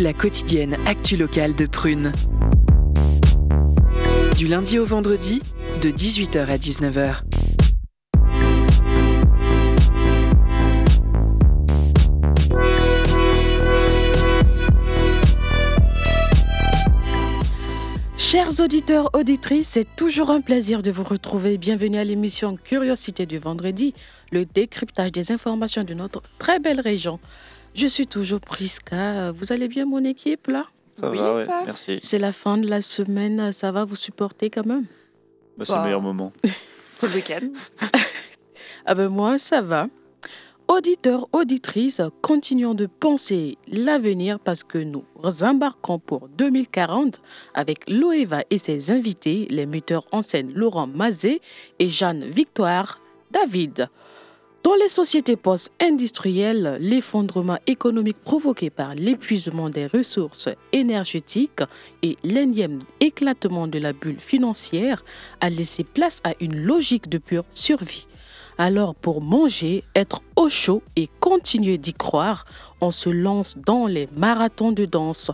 La 0.00 0.14
quotidienne 0.14 0.74
actu 0.86 1.18
locale 1.18 1.54
de 1.54 1.66
Prune. 1.66 2.12
Du 4.38 4.46
lundi 4.46 4.78
au 4.78 4.86
vendredi, 4.86 5.42
de 5.82 5.90
18h 5.90 6.46
à 6.46 6.56
19h. 6.56 7.20
Chers 18.16 18.60
auditeurs, 18.60 19.10
auditrices, 19.12 19.68
c'est 19.72 19.96
toujours 19.96 20.30
un 20.30 20.40
plaisir 20.40 20.80
de 20.80 20.90
vous 20.90 21.04
retrouver. 21.04 21.58
Bienvenue 21.58 21.98
à 21.98 22.04
l'émission 22.04 22.56
Curiosité 22.56 23.26
du 23.26 23.36
vendredi, 23.36 23.92
le 24.32 24.46
décryptage 24.46 25.12
des 25.12 25.32
informations 25.32 25.84
de 25.84 25.92
notre 25.92 26.22
très 26.38 26.60
belle 26.60 26.80
région. 26.80 27.20
Je 27.74 27.86
suis 27.86 28.06
toujours 28.06 28.40
Priska. 28.40 29.32
Vous 29.32 29.52
allez 29.52 29.68
bien, 29.68 29.86
mon 29.86 30.04
équipe, 30.04 30.46
là? 30.48 30.66
Ça 30.94 31.08
va, 31.10 31.34
ouais, 31.34 31.46
merci. 31.64 31.98
C'est 32.02 32.18
la 32.18 32.32
fin 32.32 32.58
de 32.58 32.68
la 32.68 32.80
semaine. 32.82 33.52
Ça 33.52 33.72
va 33.72 33.84
vous 33.84 33.96
supporter 33.96 34.50
quand 34.50 34.66
même? 34.66 34.86
Bah, 35.56 35.64
c'est 35.64 35.72
le 35.72 35.78
Bah. 35.78 35.84
meilleur 35.84 36.02
moment. 36.02 36.32
C'est 36.94 37.06
le 37.08 37.14
week-end. 37.14 37.48
Ah 38.86 38.94
ben 38.94 39.08
moi, 39.10 39.38
ça 39.38 39.60
va. 39.60 39.88
Auditeurs, 40.68 41.28
auditrices, 41.32 42.00
continuons 42.22 42.74
de 42.74 42.86
penser 42.86 43.58
l'avenir 43.68 44.40
parce 44.40 44.62
que 44.64 44.78
nous 44.78 45.04
embarquons 45.42 45.98
pour 45.98 46.28
2040 46.30 47.20
avec 47.54 47.88
Loeva 47.90 48.42
et 48.48 48.56
ses 48.56 48.90
invités, 48.90 49.46
les 49.50 49.66
metteurs 49.66 50.06
en 50.12 50.22
scène 50.22 50.50
Laurent 50.54 50.86
Mazet 50.86 51.40
et 51.78 51.88
Jeanne 51.90 52.24
Victoire 52.24 53.00
David. 53.30 53.88
Dans 54.62 54.74
les 54.74 54.90
sociétés 54.90 55.36
post-industrielles, 55.36 56.76
l'effondrement 56.80 57.56
économique 57.66 58.22
provoqué 58.22 58.68
par 58.68 58.94
l'épuisement 58.94 59.70
des 59.70 59.86
ressources 59.86 60.50
énergétiques 60.72 61.62
et 62.02 62.18
l'énième 62.24 62.80
éclatement 63.00 63.68
de 63.68 63.78
la 63.78 63.94
bulle 63.94 64.20
financière 64.20 65.02
a 65.40 65.48
laissé 65.48 65.82
place 65.82 66.20
à 66.24 66.34
une 66.40 66.60
logique 66.60 67.08
de 67.08 67.16
pure 67.16 67.46
survie. 67.50 68.06
Alors 68.58 68.94
pour 68.94 69.22
manger, 69.22 69.82
être 69.96 70.20
au 70.36 70.50
chaud 70.50 70.82
et 70.94 71.08
continuer 71.20 71.78
d'y 71.78 71.94
croire, 71.94 72.44
on 72.82 72.90
se 72.90 73.08
lance 73.08 73.56
dans 73.56 73.86
les 73.86 74.10
marathons 74.14 74.72
de 74.72 74.84
danse. 74.84 75.30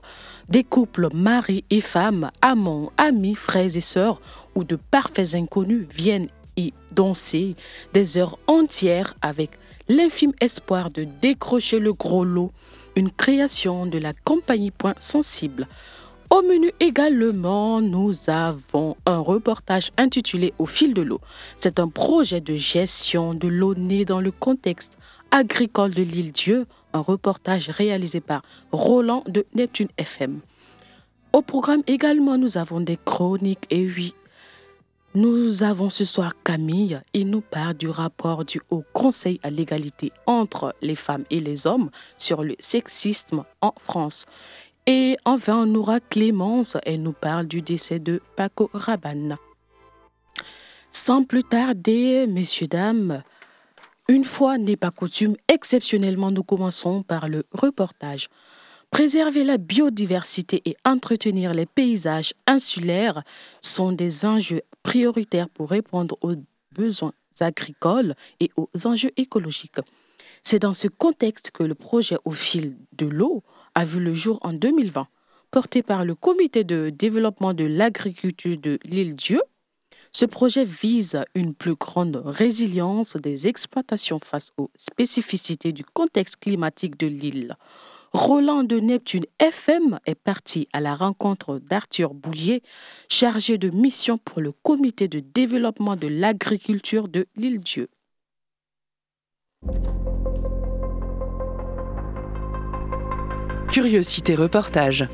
Des 0.48 0.62
couples 0.62 1.08
mari 1.12 1.64
et 1.70 1.80
femme, 1.80 2.30
amants, 2.41 2.92
amis, 2.97 3.34
frères 3.34 3.77
et 3.77 3.80
sœurs 3.80 4.20
ou 4.54 4.62
de 4.62 4.77
parfaits 4.77 5.34
inconnus 5.34 5.88
viennent 5.91 6.28
y 6.57 6.73
danser 6.95 7.55
des 7.93 8.19
heures 8.19 8.39
entières 8.47 9.15
avec 9.23 9.51
l'infime 9.89 10.33
espoir 10.41 10.91
de 10.91 11.07
décrocher 11.23 11.79
le 11.79 11.93
gros 11.93 12.25
lot, 12.25 12.53
une 12.97 13.11
création 13.11 13.87
de 13.87 13.99
la 13.99 14.12
compagnie 14.12 14.71
Point 14.71 14.95
Sensible. 14.99 15.69
Au 16.29 16.43
menu 16.43 16.73
également, 16.81 17.81
nous 17.81 18.12
avons 18.29 18.97
un 19.07 19.19
reportage 19.19 19.93
intitulé 19.97 20.55
Au 20.59 20.67
fil 20.67 20.93
de 20.93 21.03
l'eau. 21.03 21.21
C'est 21.57 21.79
un 21.79 21.89
projet 21.89 22.41
de 22.41 22.57
gestion 22.57 23.33
de 23.33 23.47
l'eau 23.47 23.75
né 23.77 24.05
dans 24.05 24.21
le 24.21 24.33
contexte 24.33 24.99
agricole 25.31 25.95
de 25.95 26.03
l'île 26.03 26.33
Dieu, 26.33 26.67
un 26.93 27.01
reportage 27.01 27.69
réalisé 27.69 28.21
par 28.21 28.43
Roland 28.73 29.22
de 29.28 29.47
Neptune 29.55 29.89
FM. 29.99 30.41
Au 31.33 31.43
programme 31.43 31.83
également, 31.87 32.39
nous 32.39 32.59
avons 32.59 32.81
des 32.81 32.99
chroniques 33.05 33.66
et 33.71 33.84
oui, 33.84 34.15
nous 35.16 35.62
avons 35.62 35.88
ce 35.88 36.04
soir 36.04 36.32
Camille. 36.44 37.00
Il 37.15 37.31
nous 37.31 37.41
parle 37.41 37.72
du 37.72 37.88
rapport 37.88 38.44
du 38.44 38.60
Haut 38.69 38.84
Conseil 38.93 39.41
à 39.43 39.49
l'égalité 39.49 40.12
entre 40.27 40.75
les 40.82 40.94
femmes 40.94 41.25
et 41.31 41.41
les 41.41 41.66
hommes 41.66 41.88
sur 42.19 42.43
le 42.43 42.54
sexisme 42.60 43.44
en 43.62 43.72
France. 43.81 44.27
Et 44.87 45.16
enfin, 45.25 45.66
on 45.66 45.75
aura 45.75 46.00
Clémence. 46.00 46.77
Elle 46.84 47.03
nous 47.03 47.15
parle 47.15 47.47
du 47.47 47.62
décès 47.62 47.99
de 47.99 48.21
Paco 48.37 48.69
Rabanne. 48.75 49.37
Sans 50.91 51.25
plus 51.25 51.44
tarder, 51.44 52.27
messieurs, 52.27 52.69
dames, 52.69 53.22
une 54.09 54.25
fois 54.25 54.59
n'est 54.59 54.77
pas 54.77 54.91
coutume, 54.91 55.37
exceptionnellement, 55.48 56.31
nous 56.31 56.44
commençons 56.44 57.03
par 57.03 57.31
le 57.31 57.44
reportage. 57.53 58.28
Préserver 58.91 59.44
la 59.44 59.59
biodiversité 59.59 60.62
et 60.65 60.77
entretenir 60.84 61.53
les 61.53 61.66
paysages 61.66 62.34
insulaires 62.47 63.22
sont 63.60 63.93
des 63.93 64.25
enjeux 64.25 64.62
prioritaires 64.86 65.48
pour 65.48 65.69
répondre 65.69 66.16
aux 66.20 66.36
besoins 66.70 67.12
agricoles 67.41 68.14
et 68.38 68.52
aux 68.56 68.70
enjeux 68.84 69.10
écologiques. 69.16 69.80
C'est 70.42 70.60
dans 70.60 70.74
ce 70.74 70.86
contexte 70.86 71.50
que 71.50 71.64
le 71.64 71.74
projet 71.74 72.19
Au 72.24 72.30
fil 72.30 72.76
de 72.92 73.06
l'eau 73.06 73.42
a 73.74 73.84
vu 73.84 73.98
le 73.98 74.14
jour 74.14 74.38
en 74.42 74.52
2020, 74.52 75.08
porté 75.50 75.82
par 75.82 76.04
le 76.04 76.14
Comité 76.14 76.62
de 76.62 76.91
développement 76.91 77.52
de 77.52 77.64
l'agriculture 77.64 78.56
de 78.58 78.78
l'île 78.84 79.16
Dieu. 79.16 79.42
Ce 80.12 80.24
projet 80.24 80.64
vise 80.64 81.20
une 81.34 81.53
plus 81.53 81.74
grande 81.74 82.22
résilience 82.24 83.16
des 83.16 83.48
exploitations 83.48 84.20
face 84.20 84.53
aux 84.56 84.70
spécificités 84.76 85.72
du 85.72 85.84
contexte 85.84 86.36
climatique 86.36 86.97
de 86.97 87.08
l'île. 87.08 87.56
Roland 88.12 88.65
de 88.65 88.78
Neptune 88.81 89.25
FM 89.39 89.99
est 90.06 90.15
parti 90.15 90.69
à 90.72 90.81
la 90.81 90.94
rencontre 90.94 91.59
d'Arthur 91.59 92.15
Boulier, 92.15 92.62
chargé 93.09 93.59
de 93.59 93.71
mission 93.71 94.19
pour 94.19 94.41
le 94.41 94.53
Comité 94.53 95.09
de 95.09 95.21
développement 95.21 95.97
de 95.97 96.06
l'agriculture 96.06 97.09
de 97.09 97.27
l'île 97.37 97.61
Dieu. 97.61 97.89
Curiosité 103.69 104.34
reportage. 104.34 105.09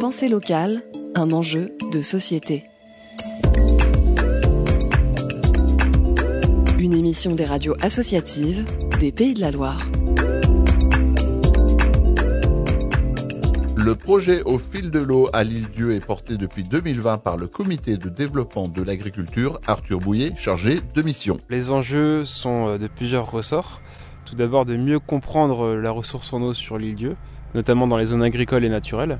Pensée 0.00 0.28
locale, 0.28 0.82
un 1.14 1.30
enjeu 1.30 1.72
de 1.92 2.02
société. 2.02 2.64
Des 7.12 7.44
radios 7.44 7.76
associatives 7.82 8.64
des 8.98 9.12
Pays 9.12 9.34
de 9.34 9.40
la 9.42 9.50
Loire. 9.50 9.86
Le 13.76 13.94
projet 13.94 14.42
Au 14.44 14.56
fil 14.56 14.90
de 14.90 14.98
l'eau 14.98 15.28
à 15.34 15.44
l'île 15.44 15.68
Dieu 15.68 15.92
est 15.92 16.04
porté 16.04 16.38
depuis 16.38 16.62
2020 16.62 17.18
par 17.18 17.36
le 17.36 17.48
comité 17.48 17.98
de 17.98 18.08
développement 18.08 18.66
de 18.66 18.82
l'agriculture 18.82 19.60
Arthur 19.66 19.98
Bouillet, 19.98 20.32
chargé 20.36 20.80
de 20.94 21.02
mission. 21.02 21.38
Les 21.50 21.70
enjeux 21.70 22.24
sont 22.24 22.68
euh, 22.68 22.78
de 22.78 22.86
plusieurs 22.86 23.30
ressorts. 23.30 23.82
Tout 24.24 24.34
d'abord 24.34 24.64
de 24.64 24.78
mieux 24.78 24.98
comprendre 24.98 25.66
euh, 25.66 25.80
la 25.82 25.90
ressource 25.90 26.32
en 26.32 26.40
eau 26.40 26.54
sur 26.54 26.78
l'île 26.78 26.94
Dieu, 26.94 27.16
notamment 27.54 27.86
dans 27.86 27.98
les 27.98 28.06
zones 28.06 28.22
agricoles 28.22 28.64
et 28.64 28.70
naturelles. 28.70 29.18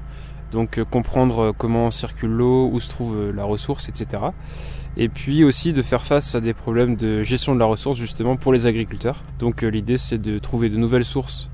Donc 0.51 0.79
euh, 0.79 0.85
comprendre 0.87 1.53
comment 1.57 1.91
circule 1.91 2.31
l'eau, 2.31 2.71
où 2.73 2.81
se 2.81 2.89
trouve 2.89 3.31
la 3.33 3.45
ressource, 3.45 3.91
etc. 3.91 4.23
Et 4.97 5.09
puis 5.09 5.43
aussi 5.43 5.73
de 5.73 5.81
faire 5.81 6.05
face 6.05 6.35
à 6.35 6.41
des 6.41 6.53
problèmes 6.53 6.97
de 6.97 7.23
gestion 7.23 7.55
de 7.55 7.59
la 7.59 7.65
ressource 7.65 7.99
justement 7.99 8.37
pour 8.37 8.53
les 8.53 8.67
agriculteurs. 8.67 9.23
Donc 9.39 9.63
euh, 9.65 9.69
l'idée 9.69 9.97
c'est 9.97 10.19
de 10.19 10.39
trouver 10.39 10.69
de 10.69 10.77
nouvelles 10.77 11.05
sources 11.07 11.49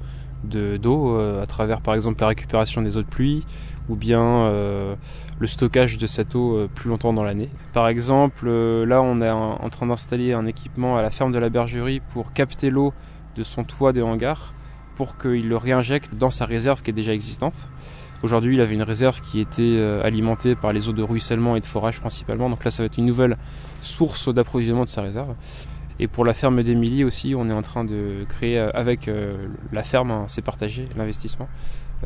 de- 0.45 0.77
d'eau 0.77 1.17
euh, 1.17 1.43
à 1.43 1.47
travers 1.47 1.81
par 1.81 1.95
exemple 1.95 2.21
la 2.21 2.29
récupération 2.29 2.83
des 2.83 2.97
eaux 2.97 3.03
de 3.03 3.07
pluie 3.09 3.45
ou 3.89 3.95
bien 3.95 4.21
euh, 4.23 4.95
le 5.39 5.47
stockage 5.47 5.99
de 5.99 6.07
cette 6.07 6.35
eau 6.35 6.57
euh, 6.57 6.69
plus 6.73 6.91
longtemps 6.91 7.13
dans 7.13 7.23
l'année. 7.25 7.49
Par 7.73 7.87
exemple, 7.89 8.49
là 8.51 9.03
on 9.03 9.21
est 9.21 9.31
en 9.31 9.59
en 9.63 9.69
train 9.69 9.87
d'installer 9.87 10.33
un 10.33 10.47
équipement 10.47 10.97
à 10.97 11.03
la 11.03 11.11
ferme 11.11 11.31
de 11.33 11.39
la 11.39 11.49
bergerie 11.49 12.01
pour 12.13 12.33
capter 12.33 12.71
l'eau 12.71 12.93
de 13.37 13.45
son 13.45 13.63
toit 13.63 13.93
de 13.93 14.03
hangar 14.03 14.53
pour 14.97 15.17
qu'il 15.17 15.49
le 15.49 15.57
réinjecte 15.57 16.13
dans 16.17 16.31
sa 16.31 16.45
réserve 16.45 16.83
qui 16.83 16.91
est 16.91 16.93
déjà 16.93 17.15
existante. 17.15 17.69
Aujourd'hui, 18.23 18.57
il 18.57 18.61
avait 18.61 18.75
une 18.75 18.83
réserve 18.83 19.21
qui 19.21 19.39
était 19.39 19.63
euh, 19.63 20.03
alimentée 20.03 20.57
par 20.57 20.73
les 20.73 20.89
eaux 20.89 20.93
de 20.93 21.03
ruissellement 21.03 21.55
et 21.55 21.61
de 21.61 21.67
forage 21.67 22.01
principalement. 22.01 22.51
Donc 22.51 22.65
là, 22.65 22.71
ça 22.73 22.83
va 22.83 22.87
être 22.87 22.99
une 22.99 23.07
nouvelle 23.07 23.37
source 23.81 24.33
d'approvisionnement 24.33 24.85
de 24.85 24.89
sa 24.89 25.03
réserve. 25.03 25.35
Et 26.01 26.09
pour 26.09 26.25
la 26.25 26.35
ferme 26.35 26.63
d'Émilie 26.65 27.05
aussi, 27.05 27.35
on 27.37 27.49
est 27.49 27.53
en 27.53 27.63
train 27.63 27.85
de 27.85 28.25
créer 28.29 28.59
euh, 28.59 28.71
avec 28.75 29.07
euh, 29.07 29.37
la 29.73 29.85
ferme, 29.85 30.11
hein, 30.11 30.25
c'est 30.27 30.43
partagé, 30.43 30.85
l'investissement, 30.97 31.49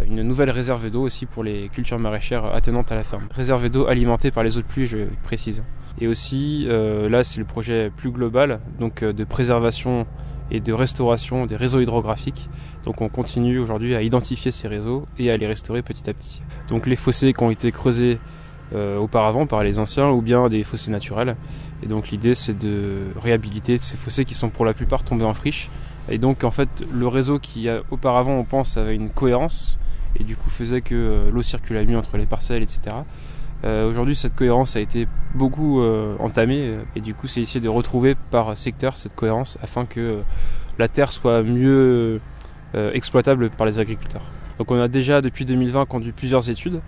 une 0.06 0.22
nouvelle 0.22 0.50
réserve 0.50 0.90
d'eau 0.90 1.02
aussi 1.02 1.24
pour 1.24 1.44
les 1.44 1.68
cultures 1.70 1.98
maraîchères 1.98 2.44
attenantes 2.44 2.92
à 2.92 2.94
la 2.94 3.04
ferme. 3.04 3.28
Réserve 3.30 3.70
d'eau 3.70 3.86
alimentée 3.86 4.30
par 4.30 4.42
les 4.42 4.56
eaux 4.58 4.62
de 4.62 4.66
pluie, 4.66 4.86
je 4.86 4.98
précise. 5.22 5.62
Et 6.00 6.08
aussi, 6.08 6.66
là, 6.66 7.22
c'est 7.22 7.38
le 7.38 7.44
projet 7.44 7.92
plus 7.94 8.10
global, 8.10 8.60
donc 8.80 9.04
de 9.04 9.24
préservation 9.24 10.06
et 10.50 10.60
de 10.60 10.72
restauration 10.72 11.46
des 11.46 11.56
réseaux 11.56 11.80
hydrographiques. 11.80 12.48
Donc 12.84 13.00
on 13.00 13.08
continue 13.08 13.58
aujourd'hui 13.58 13.94
à 13.94 14.02
identifier 14.02 14.50
ces 14.50 14.68
réseaux 14.68 15.06
et 15.18 15.30
à 15.30 15.36
les 15.36 15.46
restaurer 15.46 15.82
petit 15.82 16.08
à 16.08 16.14
petit. 16.14 16.42
Donc 16.68 16.86
les 16.86 16.96
fossés 16.96 17.32
qui 17.32 17.42
ont 17.42 17.50
été 17.50 17.72
creusés 17.72 18.18
euh, 18.74 18.98
auparavant 18.98 19.46
par 19.46 19.62
les 19.62 19.78
anciens 19.78 20.10
ou 20.10 20.22
bien 20.22 20.48
des 20.48 20.62
fossés 20.62 20.90
naturels. 20.90 21.36
Et 21.82 21.86
donc 21.86 22.10
l'idée 22.10 22.34
c'est 22.34 22.58
de 22.58 23.00
réhabiliter 23.20 23.78
ces 23.78 23.96
fossés 23.96 24.24
qui 24.24 24.34
sont 24.34 24.50
pour 24.50 24.64
la 24.64 24.74
plupart 24.74 25.04
tombés 25.04 25.24
en 25.24 25.34
friche. 25.34 25.70
Et 26.08 26.18
donc 26.18 26.44
en 26.44 26.50
fait 26.50 26.84
le 26.92 27.06
réseau 27.06 27.38
qui 27.38 27.68
auparavant 27.90 28.32
on 28.32 28.44
pense 28.44 28.76
avait 28.76 28.94
une 28.94 29.10
cohérence 29.10 29.78
et 30.18 30.24
du 30.24 30.36
coup 30.36 30.50
faisait 30.50 30.80
que 30.80 30.94
euh, 30.94 31.30
l'eau 31.30 31.42
circulait 31.42 31.84
mieux 31.86 31.96
entre 31.96 32.16
les 32.16 32.26
parcelles 32.26 32.62
etc. 32.62 32.96
Aujourd'hui, 33.64 34.16
cette 34.16 34.34
cohérence 34.34 34.74
a 34.74 34.80
été 34.80 35.06
beaucoup 35.34 35.80
entamée 36.18 36.78
et 36.96 37.00
du 37.00 37.14
coup, 37.14 37.28
c'est 37.28 37.40
essayer 37.40 37.60
de 37.60 37.68
retrouver 37.68 38.16
par 38.30 38.58
secteur 38.58 38.96
cette 38.96 39.14
cohérence 39.14 39.56
afin 39.62 39.86
que 39.86 40.22
la 40.78 40.88
terre 40.88 41.12
soit 41.12 41.44
mieux 41.44 42.20
exploitable 42.74 43.50
par 43.50 43.66
les 43.66 43.78
agriculteurs. 43.78 44.24
Donc 44.58 44.70
on 44.70 44.80
a 44.80 44.88
déjà 44.88 45.20
depuis 45.20 45.44
2020 45.44 45.86
conduit 45.86 46.12
plusieurs 46.12 46.50
études. 46.50 46.80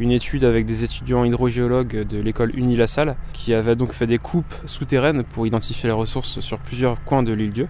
Une 0.00 0.10
étude 0.10 0.44
avec 0.44 0.66
des 0.66 0.84
étudiants 0.84 1.24
hydrogéologues 1.24 2.06
de 2.06 2.20
l'école 2.20 2.58
Uni-La-Salle 2.58 3.16
qui 3.32 3.54
avait 3.54 3.76
donc 3.76 3.92
fait 3.92 4.06
des 4.06 4.18
coupes 4.18 4.54
souterraines 4.66 5.22
pour 5.22 5.46
identifier 5.46 5.88
les 5.88 5.94
ressources 5.94 6.40
sur 6.40 6.58
plusieurs 6.58 7.02
coins 7.04 7.22
de 7.22 7.32
l'île 7.32 7.52
Dieu 7.52 7.68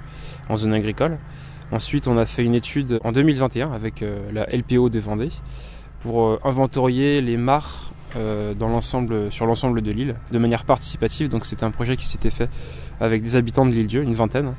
en 0.48 0.56
zone 0.56 0.72
agricole. 0.72 1.18
Ensuite, 1.72 2.08
on 2.08 2.18
a 2.18 2.26
fait 2.26 2.44
une 2.44 2.54
étude 2.54 3.00
en 3.02 3.12
2021 3.12 3.72
avec 3.72 4.02
euh, 4.02 4.20
la 4.32 4.46
LPO 4.46 4.88
de 4.88 4.98
Vendée 4.98 5.30
pour 6.00 6.24
euh, 6.26 6.38
inventorier 6.44 7.20
les 7.20 7.36
mares 7.36 7.92
euh, 7.92 8.01
dans 8.14 8.68
l'ensemble, 8.68 9.32
sur 9.32 9.46
l'ensemble 9.46 9.82
de 9.82 9.90
l'île 9.90 10.16
de 10.30 10.38
manière 10.38 10.64
participative. 10.64 11.28
Donc 11.28 11.46
c'était 11.46 11.64
un 11.64 11.70
projet 11.70 11.96
qui 11.96 12.06
s'était 12.06 12.30
fait 12.30 12.48
avec 13.00 13.22
des 13.22 13.36
habitants 13.36 13.66
de 13.66 13.70
l'île 13.70 13.86
Dieu, 13.86 14.02
une 14.02 14.14
vingtaine. 14.14 14.54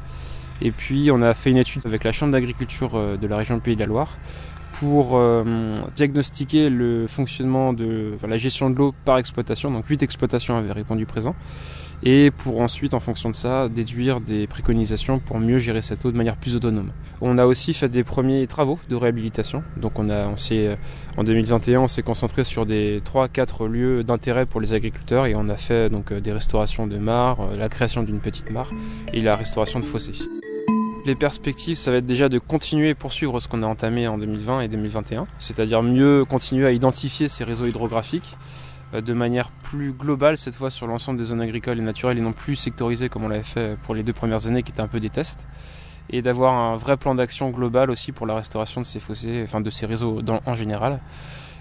Et 0.62 0.72
puis 0.72 1.10
on 1.12 1.22
a 1.22 1.34
fait 1.34 1.50
une 1.52 1.58
étude 1.58 1.86
avec 1.86 2.04
la 2.04 2.12
Chambre 2.12 2.32
d'agriculture 2.32 3.18
de 3.18 3.28
la 3.28 3.38
région 3.38 3.60
Pays 3.60 3.76
de 3.76 3.82
la 3.82 3.88
Loire 3.88 4.18
pour 4.74 5.22
diagnostiquer 5.96 6.70
le 6.70 7.06
fonctionnement 7.08 7.74
de 7.74 8.18
la 8.28 8.38
gestion 8.38 8.70
de 8.70 8.76
l'eau 8.76 8.94
par 9.06 9.18
exploitation. 9.18 9.72
Donc 9.72 9.88
8 9.88 10.04
exploitations 10.04 10.58
avaient 10.58 10.72
répondu 10.72 11.06
présent 11.06 11.36
et 12.06 12.32
pour 12.32 12.60
ensuite, 12.60 12.94
en 12.94 13.00
fonction 13.00 13.30
de 13.30 13.36
ça, 13.36 13.70
déduire 13.70 14.20
des 14.20 14.46
préconisations 14.46 15.20
pour 15.20 15.40
mieux 15.40 15.60
gérer 15.60 15.82
cette 15.82 16.04
eau 16.04 16.12
de 16.12 16.18
manière 16.18 16.36
plus 16.36 16.56
autonome. 16.56 16.92
On 17.22 17.38
a 17.38 17.46
aussi 17.46 17.74
fait 17.74 17.88
des 17.88 18.04
premiers 18.04 18.46
travaux 18.46 18.78
de 18.90 18.96
réhabilitation. 18.96 19.64
Donc 19.78 19.98
on 20.00 20.10
a, 20.10 20.28
on 20.28 20.36
euh, 20.52 20.76
en 21.16 21.24
2021, 21.24 21.80
on 21.80 21.88
s'est 21.88 22.04
concentré 22.04 22.44
sur 22.44 22.66
des 22.66 23.00
3-4 23.00 23.68
lieux 23.68 24.04
d'intérêt 24.04 24.46
pour 24.46 24.60
les 24.60 24.74
agriculteurs 24.74 25.28
et 25.28 25.36
on 25.36 25.48
a 25.48 25.56
fait 25.56 25.90
donc 25.90 26.12
euh, 26.12 26.20
des 26.20 26.34
restaurations 26.34 26.88
de 26.88 26.98
mares, 26.98 27.40
euh, 27.40 27.56
la 27.56 27.70
création 27.70 28.04
d'une 28.04 28.20
petite 28.20 28.52
mare 28.52 28.70
et 29.14 29.22
la 29.22 29.38
restauration 29.38 29.80
de 29.80 29.86
fossés. 29.86 30.12
Les 31.06 31.16
perspectives, 31.16 31.76
ça 31.76 31.92
va 31.92 31.98
être 31.98 32.06
déjà 32.06 32.28
de 32.28 32.40
continuer 32.40 32.90
et 32.90 32.96
poursuivre 32.96 33.40
ce 33.40 33.48
qu'on 33.48 33.64
a 33.64 33.68
entamé 33.68 34.08
en 34.08 34.18
2020 34.18 34.62
et 34.62 34.68
2021, 34.68 35.28
c'est-à-dire 35.38 35.84
mieux 35.84 36.26
continuer 36.26 36.66
à 36.66 36.72
identifier 36.72 37.28
ces 37.28 37.44
réseaux 37.44 37.66
hydrographiques, 37.66 38.38
de 39.02 39.14
manière 39.14 39.50
plus 39.64 39.92
globale 39.92 40.38
cette 40.38 40.56
fois 40.56 40.70
sur 40.70 40.88
l'ensemble 40.88 41.18
des 41.18 41.26
zones 41.26 41.42
agricoles 41.42 41.80
et 41.80 41.82
naturelles 41.82 42.18
et 42.18 42.22
non 42.22 42.34
plus 42.34 42.56
sectorisées 42.56 43.10
comme 43.10 43.24
on 43.24 43.30
l'avait 43.30 43.44
fait 43.44 43.78
pour 43.84 43.96
les 43.96 44.04
deux 44.04 44.14
premières 44.14 44.48
années 44.48 44.64
qui 44.64 44.72
étaient 44.72 44.82
un 44.82 44.88
peu 44.88 45.00
des 45.00 45.10
tests 45.10 45.48
et 46.10 46.22
d'avoir 46.22 46.54
un 46.54 46.76
vrai 46.76 46.98
plan 46.98 47.16
d'action 47.16 47.50
global 47.50 47.90
aussi 47.90 48.12
pour 48.12 48.26
la 48.26 48.36
restauration 48.36 48.82
de 48.82 48.86
ces 48.86 49.00
fossés, 49.00 49.42
enfin 49.44 49.62
de 49.62 49.70
ces 49.70 49.86
réseaux 49.86 50.22
en 50.46 50.56
général. 50.56 51.00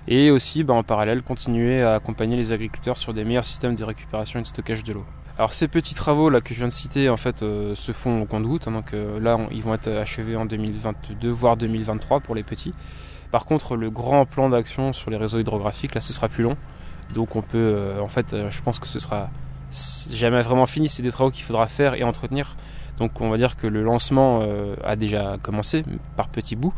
Et 0.08 0.30
aussi 0.30 0.64
bah, 0.64 0.74
en 0.74 0.82
parallèle 0.82 1.22
continuer 1.22 1.82
à 1.82 1.94
accompagner 1.94 2.36
les 2.36 2.52
agriculteurs 2.52 2.96
sur 2.96 3.14
des 3.14 3.24
meilleurs 3.24 3.44
systèmes 3.44 3.76
de 3.76 3.84
récupération 3.84 4.40
et 4.40 4.42
de 4.42 4.48
stockage 4.48 4.82
de 4.82 4.94
l'eau. 4.94 5.04
Alors 5.38 5.54
ces 5.54 5.68
petits 5.68 5.94
travaux 5.94 6.28
là 6.28 6.40
que 6.40 6.52
je 6.52 6.58
viens 6.58 6.68
de 6.68 6.72
citer 6.72 7.08
en 7.08 7.16
fait 7.16 7.42
euh, 7.42 7.74
se 7.74 7.92
font 7.92 8.22
au 8.22 8.26
compte-gouttes, 8.26 8.68
hein, 8.68 8.72
donc 8.72 8.92
euh, 8.92 9.18
là 9.20 9.38
ils 9.50 9.62
vont 9.62 9.74
être 9.74 9.88
achevés 9.88 10.36
en 10.36 10.44
2022 10.44 11.30
voire 11.30 11.56
2023 11.56 12.20
pour 12.20 12.34
les 12.34 12.42
petits. 12.42 12.74
Par 13.30 13.46
contre 13.46 13.76
le 13.76 13.90
grand 13.90 14.26
plan 14.26 14.50
d'action 14.50 14.92
sur 14.92 15.10
les 15.10 15.16
réseaux 15.16 15.38
hydrographiques 15.38 15.94
là 15.94 16.00
ce 16.00 16.12
sera 16.12 16.28
plus 16.28 16.42
long. 16.42 16.56
Donc 17.14 17.36
on 17.36 17.42
peut, 17.42 17.58
euh, 17.58 18.00
en 18.00 18.08
fait, 18.08 18.32
euh, 18.32 18.50
je 18.50 18.62
pense 18.62 18.78
que 18.78 18.88
ce 18.88 18.98
sera 18.98 19.30
jamais 20.10 20.42
vraiment 20.42 20.66
fini. 20.66 20.88
C'est 20.88 21.02
des 21.02 21.10
travaux 21.10 21.30
qu'il 21.30 21.44
faudra 21.44 21.66
faire 21.66 21.94
et 21.94 22.04
entretenir. 22.04 22.56
Donc 22.98 23.20
on 23.20 23.30
va 23.30 23.36
dire 23.36 23.56
que 23.56 23.66
le 23.66 23.82
lancement 23.82 24.40
euh, 24.42 24.74
a 24.84 24.96
déjà 24.96 25.38
commencé 25.42 25.84
par 26.16 26.28
petits 26.28 26.56
bouts. 26.56 26.74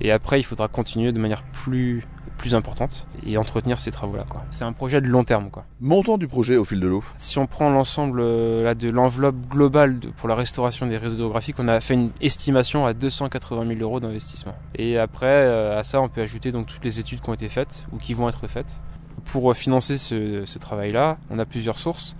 Et 0.00 0.12
après, 0.12 0.38
il 0.38 0.44
faudra 0.44 0.68
continuer 0.68 1.10
de 1.10 1.18
manière 1.18 1.42
plus, 1.42 2.04
plus 2.36 2.54
importante 2.54 3.08
et 3.26 3.36
entretenir 3.36 3.80
ces 3.80 3.90
travaux-là. 3.90 4.26
C'est 4.50 4.62
un 4.62 4.72
projet 4.72 5.00
de 5.00 5.08
long 5.08 5.24
terme. 5.24 5.50
Quoi. 5.50 5.64
Montant 5.80 6.18
du 6.18 6.28
projet 6.28 6.56
au 6.56 6.64
fil 6.64 6.78
de 6.78 6.86
l'eau 6.86 7.02
Si 7.16 7.36
on 7.40 7.48
prend 7.48 7.68
l'ensemble 7.68 8.22
là, 8.62 8.76
de 8.76 8.88
l'enveloppe 8.92 9.48
globale 9.48 9.98
pour 10.16 10.28
la 10.28 10.36
restauration 10.36 10.86
des 10.86 10.96
réseaux 10.96 11.16
géographiques, 11.16 11.56
on 11.58 11.66
a 11.66 11.80
fait 11.80 11.94
une 11.94 12.12
estimation 12.20 12.86
à 12.86 12.94
280 12.94 13.66
000 13.66 13.80
euros 13.80 13.98
d'investissement. 13.98 14.54
Et 14.76 14.98
après, 14.98 15.74
à 15.76 15.82
ça, 15.82 16.00
on 16.00 16.08
peut 16.08 16.22
ajouter 16.22 16.52
donc 16.52 16.66
toutes 16.66 16.84
les 16.84 17.00
études 17.00 17.20
qui 17.20 17.28
ont 17.28 17.34
été 17.34 17.48
faites 17.48 17.84
ou 17.92 17.96
qui 17.96 18.14
vont 18.14 18.28
être 18.28 18.46
faites. 18.46 18.80
Pour 19.28 19.54
financer 19.54 19.98
ce, 19.98 20.58
travail-là, 20.58 21.18
on 21.30 21.38
a 21.38 21.44
plusieurs 21.44 21.78
sources. 21.78 22.16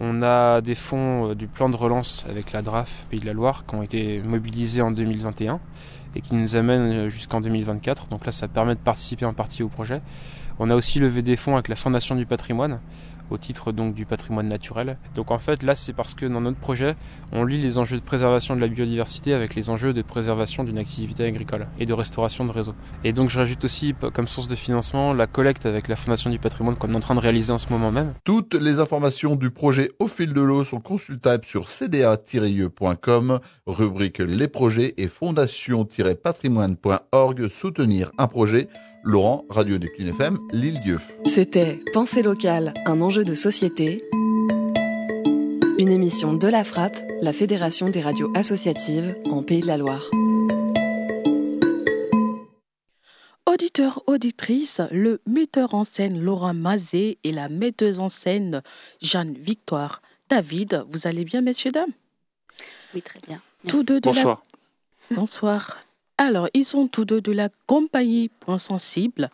On 0.00 0.22
a 0.22 0.60
des 0.60 0.74
fonds 0.74 1.30
euh, 1.30 1.34
du 1.34 1.46
plan 1.46 1.68
de 1.68 1.76
relance 1.76 2.24
avec 2.28 2.52
la 2.52 2.62
DRAF 2.62 3.06
Pays 3.10 3.18
de 3.20 3.26
la 3.26 3.32
Loire 3.32 3.64
qui 3.66 3.74
ont 3.74 3.82
été 3.82 4.20
mobilisés 4.20 4.80
en 4.80 4.92
2021 4.92 5.58
et 6.14 6.20
qui 6.20 6.34
nous 6.34 6.54
amènent 6.56 6.92
euh, 6.92 7.08
jusqu'en 7.08 7.40
2024. 7.40 8.08
Donc 8.08 8.26
là, 8.26 8.32
ça 8.32 8.46
permet 8.48 8.74
de 8.74 8.80
participer 8.80 9.24
en 9.24 9.34
partie 9.34 9.62
au 9.62 9.68
projet. 9.68 10.00
On 10.58 10.70
a 10.70 10.74
aussi 10.74 10.98
levé 10.98 11.22
des 11.22 11.36
fonds 11.36 11.54
avec 11.54 11.68
la 11.68 11.76
Fondation 11.76 12.16
du 12.16 12.26
patrimoine 12.26 12.80
au 13.30 13.38
titre 13.38 13.72
donc 13.72 13.94
du 13.94 14.06
patrimoine 14.06 14.48
naturel. 14.48 14.96
Donc 15.14 15.30
en 15.30 15.38
fait 15.38 15.62
là 15.62 15.74
c'est 15.74 15.92
parce 15.92 16.14
que 16.14 16.26
dans 16.26 16.40
notre 16.40 16.58
projet 16.58 16.96
on 17.32 17.44
lie 17.44 17.60
les 17.60 17.78
enjeux 17.78 17.96
de 17.96 18.02
préservation 18.02 18.56
de 18.56 18.60
la 18.60 18.68
biodiversité 18.68 19.34
avec 19.34 19.54
les 19.54 19.70
enjeux 19.70 19.92
de 19.92 20.02
préservation 20.02 20.64
d'une 20.64 20.78
activité 20.78 21.24
agricole 21.24 21.66
et 21.78 21.86
de 21.86 21.92
restauration 21.92 22.44
de 22.44 22.52
réseaux. 22.52 22.74
Et 23.04 23.12
donc 23.12 23.30
je 23.30 23.38
rajoute 23.38 23.64
aussi 23.64 23.94
comme 24.12 24.26
source 24.26 24.48
de 24.48 24.54
financement 24.54 25.12
la 25.12 25.26
collecte 25.26 25.66
avec 25.66 25.88
la 25.88 25.96
Fondation 25.96 26.30
du 26.30 26.38
patrimoine 26.38 26.76
qu'on 26.76 26.92
est 26.92 26.96
en 26.96 27.00
train 27.00 27.14
de 27.14 27.20
réaliser 27.20 27.52
en 27.52 27.58
ce 27.58 27.68
moment 27.70 27.90
même. 27.90 28.14
Toutes 28.24 28.54
les 28.54 28.80
informations 28.80 29.36
du 29.36 29.50
projet 29.50 29.90
Au 29.98 30.08
fil 30.08 30.32
de 30.32 30.40
l'eau 30.40 30.64
sont 30.64 30.80
consultables 30.80 31.44
sur 31.44 31.68
cda-ieu.com, 31.68 33.40
rubrique 33.66 34.18
les 34.18 34.48
projets 34.48 34.94
et 34.96 35.08
fondation-patrimoine.org 35.08 37.48
soutenir 37.48 38.10
un 38.18 38.26
projet 38.26 38.68
Laurent, 39.08 39.46
Radio 39.48 39.78
Neptune 39.78 40.08
FM, 40.08 40.36
Lille-Dieu. 40.52 40.98
C'était 41.24 41.80
Pensée 41.94 42.20
locale, 42.20 42.74
un 42.84 43.00
enjeu 43.00 43.24
de 43.24 43.32
société. 43.32 44.04
Une 45.78 45.90
émission 45.90 46.34
de 46.34 46.46
la 46.46 46.62
Frappe, 46.62 46.98
la 47.22 47.32
Fédération 47.32 47.88
des 47.88 48.02
radios 48.02 48.30
associatives 48.34 49.16
en 49.30 49.42
Pays 49.42 49.62
de 49.62 49.66
la 49.66 49.78
Loire. 49.78 50.10
Auditeurs, 53.46 54.02
auditrices, 54.06 54.82
le 54.90 55.22
metteur 55.26 55.72
en 55.72 55.84
scène 55.84 56.20
Laurent 56.20 56.52
Mazet 56.52 57.16
et 57.24 57.32
la 57.32 57.48
metteuse 57.48 58.00
en 58.00 58.10
scène 58.10 58.60
Jeanne-Victoire 59.00 60.02
David, 60.28 60.84
vous 60.90 61.06
allez 61.06 61.24
bien, 61.24 61.40
messieurs, 61.40 61.72
dames? 61.72 61.94
Oui, 62.94 63.00
très 63.00 63.20
bien. 63.26 63.40
Tous 63.68 63.82
deux 63.82 64.02
de 64.02 64.04
Bonsoir. 64.10 64.42
Bonsoir. 65.10 65.78
Alors, 66.20 66.48
ils 66.52 66.64
sont 66.64 66.88
tous 66.88 67.04
deux 67.04 67.20
de 67.20 67.30
la 67.30 67.48
compagnie 67.66 68.28
Point 68.40 68.58
Sensible. 68.58 69.30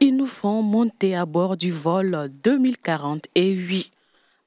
Ils 0.00 0.16
nous 0.16 0.26
font 0.26 0.62
monter 0.62 1.14
à 1.14 1.26
bord 1.26 1.58
du 1.58 1.70
vol 1.70 2.30
2040. 2.42 3.26
Et 3.34 3.58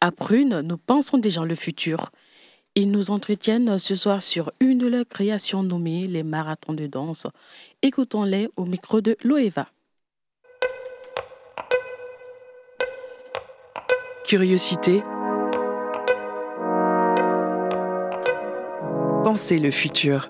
à 0.02 0.12
Prune, 0.12 0.62
nous 0.62 0.78
pensons 0.78 1.20
déjà 1.20 1.46
le 1.46 1.54
futur. 1.54 2.12
Ils 2.74 2.90
nous 2.90 3.12
entretiennent 3.12 3.78
ce 3.78 3.94
soir 3.94 4.24
sur 4.24 4.52
une 4.60 4.80
de 4.80 4.88
leurs 4.88 5.08
créations 5.08 5.62
nommées 5.62 6.08
les 6.08 6.24
marathons 6.24 6.74
de 6.74 6.88
danse. 6.88 7.28
Écoutons-les 7.84 8.50
au 8.56 8.66
micro 8.66 9.00
de 9.00 9.16
Loeva. 9.24 9.68
Curiosité. 14.26 15.04
Pensez 19.24 19.60
le 19.60 19.70
futur. 19.70 20.28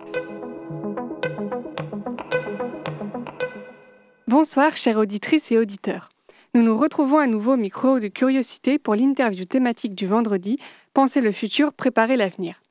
Bonsoir, 4.27 4.75
chères 4.75 4.98
auditrices 4.98 5.53
et 5.53 5.57
auditeurs. 5.57 6.10
Nous 6.53 6.62
nous 6.62 6.77
retrouvons 6.77 7.17
à 7.17 7.27
nouveau 7.27 7.53
au 7.53 7.57
micro 7.57 8.01
de 8.01 8.10
Curiosité 8.10 8.77
pour 8.77 8.93
l'interview 8.93 9.46
thématique 9.46 9.96
du 9.96 10.05
vendredi 10.05 10.57
Penser 10.93 11.22
le 11.22 11.31
futur, 11.31 11.72
préparer 11.72 12.17
l'avenir. 12.17 12.62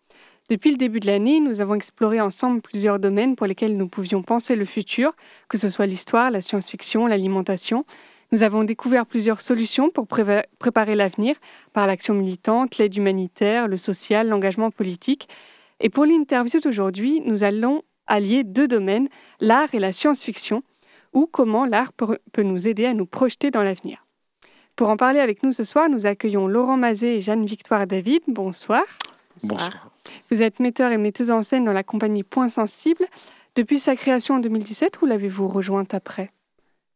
Depuis 0.50 0.70
le 0.70 0.76
début 0.76 1.00
de 1.00 1.06
l'année, 1.06 1.40
nous 1.40 1.62
avons 1.62 1.74
exploré 1.74 2.20
ensemble 2.20 2.60
plusieurs 2.60 2.98
domaines 2.98 3.36
pour 3.36 3.46
lesquels 3.46 3.74
nous 3.74 3.88
pouvions 3.88 4.20
penser 4.20 4.54
le 4.54 4.66
futur, 4.66 5.14
que 5.48 5.56
ce 5.56 5.70
soit 5.70 5.86
l'histoire, 5.86 6.30
la 6.30 6.42
science-fiction, 6.42 7.06
l'alimentation. 7.06 7.86
Nous 8.32 8.42
avons 8.42 8.62
découvert 8.62 9.06
plusieurs 9.06 9.40
solutions 9.40 9.88
pour 9.88 10.06
préparer 10.06 10.94
l'avenir 10.94 11.36
par 11.72 11.86
l'action 11.86 12.12
militante, 12.12 12.76
l'aide 12.76 12.94
humanitaire, 12.94 13.66
le 13.66 13.78
social, 13.78 14.28
l'engagement 14.28 14.70
politique. 14.70 15.26
Et 15.80 15.88
pour 15.88 16.04
l'interview 16.04 16.60
d'aujourd'hui, 16.60 17.22
nous 17.24 17.44
allons 17.44 17.80
allier 18.06 18.44
deux 18.44 18.68
domaines, 18.68 19.08
l'art 19.40 19.74
et 19.74 19.78
la 19.78 19.94
science-fiction 19.94 20.62
ou 21.16 21.26
comment 21.26 21.64
l'art 21.64 21.92
peut 21.94 22.42
nous 22.42 22.68
aider 22.68 22.84
à 22.84 22.92
nous 22.92 23.06
projeter 23.06 23.50
dans 23.50 23.62
l'avenir. 23.62 24.04
Pour 24.76 24.90
en 24.90 24.98
parler 24.98 25.18
avec 25.18 25.42
nous 25.42 25.52
ce 25.52 25.64
soir, 25.64 25.88
nous 25.88 26.04
accueillons 26.04 26.46
Laurent 26.46 26.76
Mazet 26.76 27.16
et 27.16 27.20
Jeanne-Victoire 27.22 27.86
David. 27.86 28.22
Bonsoir. 28.28 28.82
Bonsoir. 29.42 29.90
Vous 30.30 30.42
êtes 30.42 30.60
metteur 30.60 30.92
et 30.92 30.98
metteuse 30.98 31.30
en 31.30 31.40
scène 31.40 31.64
dans 31.64 31.72
la 31.72 31.82
compagnie 31.82 32.22
Point 32.22 32.50
Sensible. 32.50 33.06
Depuis 33.54 33.80
sa 33.80 33.96
création 33.96 34.34
en 34.34 34.40
2017, 34.40 35.00
ou 35.00 35.06
l'avez-vous 35.06 35.48
rejointe 35.48 35.94
après 35.94 36.28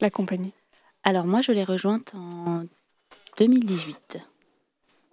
la 0.03 0.11
compagnie? 0.11 0.53
Alors 1.03 1.25
moi, 1.25 1.41
je 1.41 1.53
l'ai 1.53 1.65
rejointe 1.65 2.13
en 2.15 2.65
2018. 3.39 4.19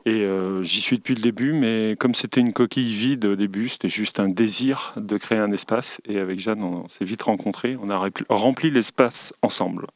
Et 0.07 0.23
euh, 0.23 0.63
j'y 0.63 0.79
suis 0.79 0.95
depuis 0.95 1.15
le 1.15 1.21
début, 1.21 1.51
mais 1.51 1.97
comme 1.99 2.15
c'était 2.15 2.39
une 2.39 2.53
coquille 2.53 2.93
vide 2.93 3.25
au 3.25 3.35
début, 3.35 3.67
c'était 3.67 3.89
juste 3.89 4.21
un 4.21 4.29
désir 4.29 4.93
de 4.95 5.17
créer 5.17 5.37
un 5.37 5.51
espace. 5.51 5.99
Et 6.05 6.17
avec 6.17 6.39
Jeanne, 6.39 6.63
on, 6.63 6.87
s'est 6.87 7.03
vite 7.03 7.23
rencontrés. 7.23 7.77
On 7.83 7.89
a 7.89 8.09
rempli 8.29 8.71
l'espace 8.71 9.33
ensemble. 9.41 9.87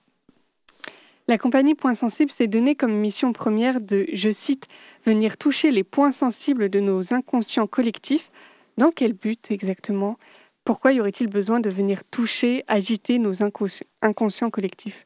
La 1.30 1.38
compagnie 1.38 1.76
Point 1.76 1.94
Sensible 1.94 2.30
s'est 2.30 2.48
donnée 2.48 2.76
comme 2.76 2.92
mission 2.92 3.32
première 3.32 3.80
de, 3.80 4.06
je 4.12 4.30
cite, 4.32 4.68
venir 5.06 5.38
toucher 5.38 5.72
les 5.72 5.86
points 5.86 6.12
sensibles 6.12 6.68
de 6.68 6.82
nos 6.82 7.14
inconscients 7.14 7.68
collectifs. 7.68 8.32
Dans 8.78 8.92
quel 8.92 9.14
but 9.14 9.50
exactement? 9.50 10.18
Pourquoi 10.66 10.92
y 10.92 11.00
aurait-il 11.00 11.28
besoin 11.30 11.62
de 11.62 11.70
venir 11.70 12.04
toucher, 12.12 12.66
agiter 12.68 13.18
nos 13.18 13.44
inconscients 13.44 14.50
collectifs? 14.50 15.06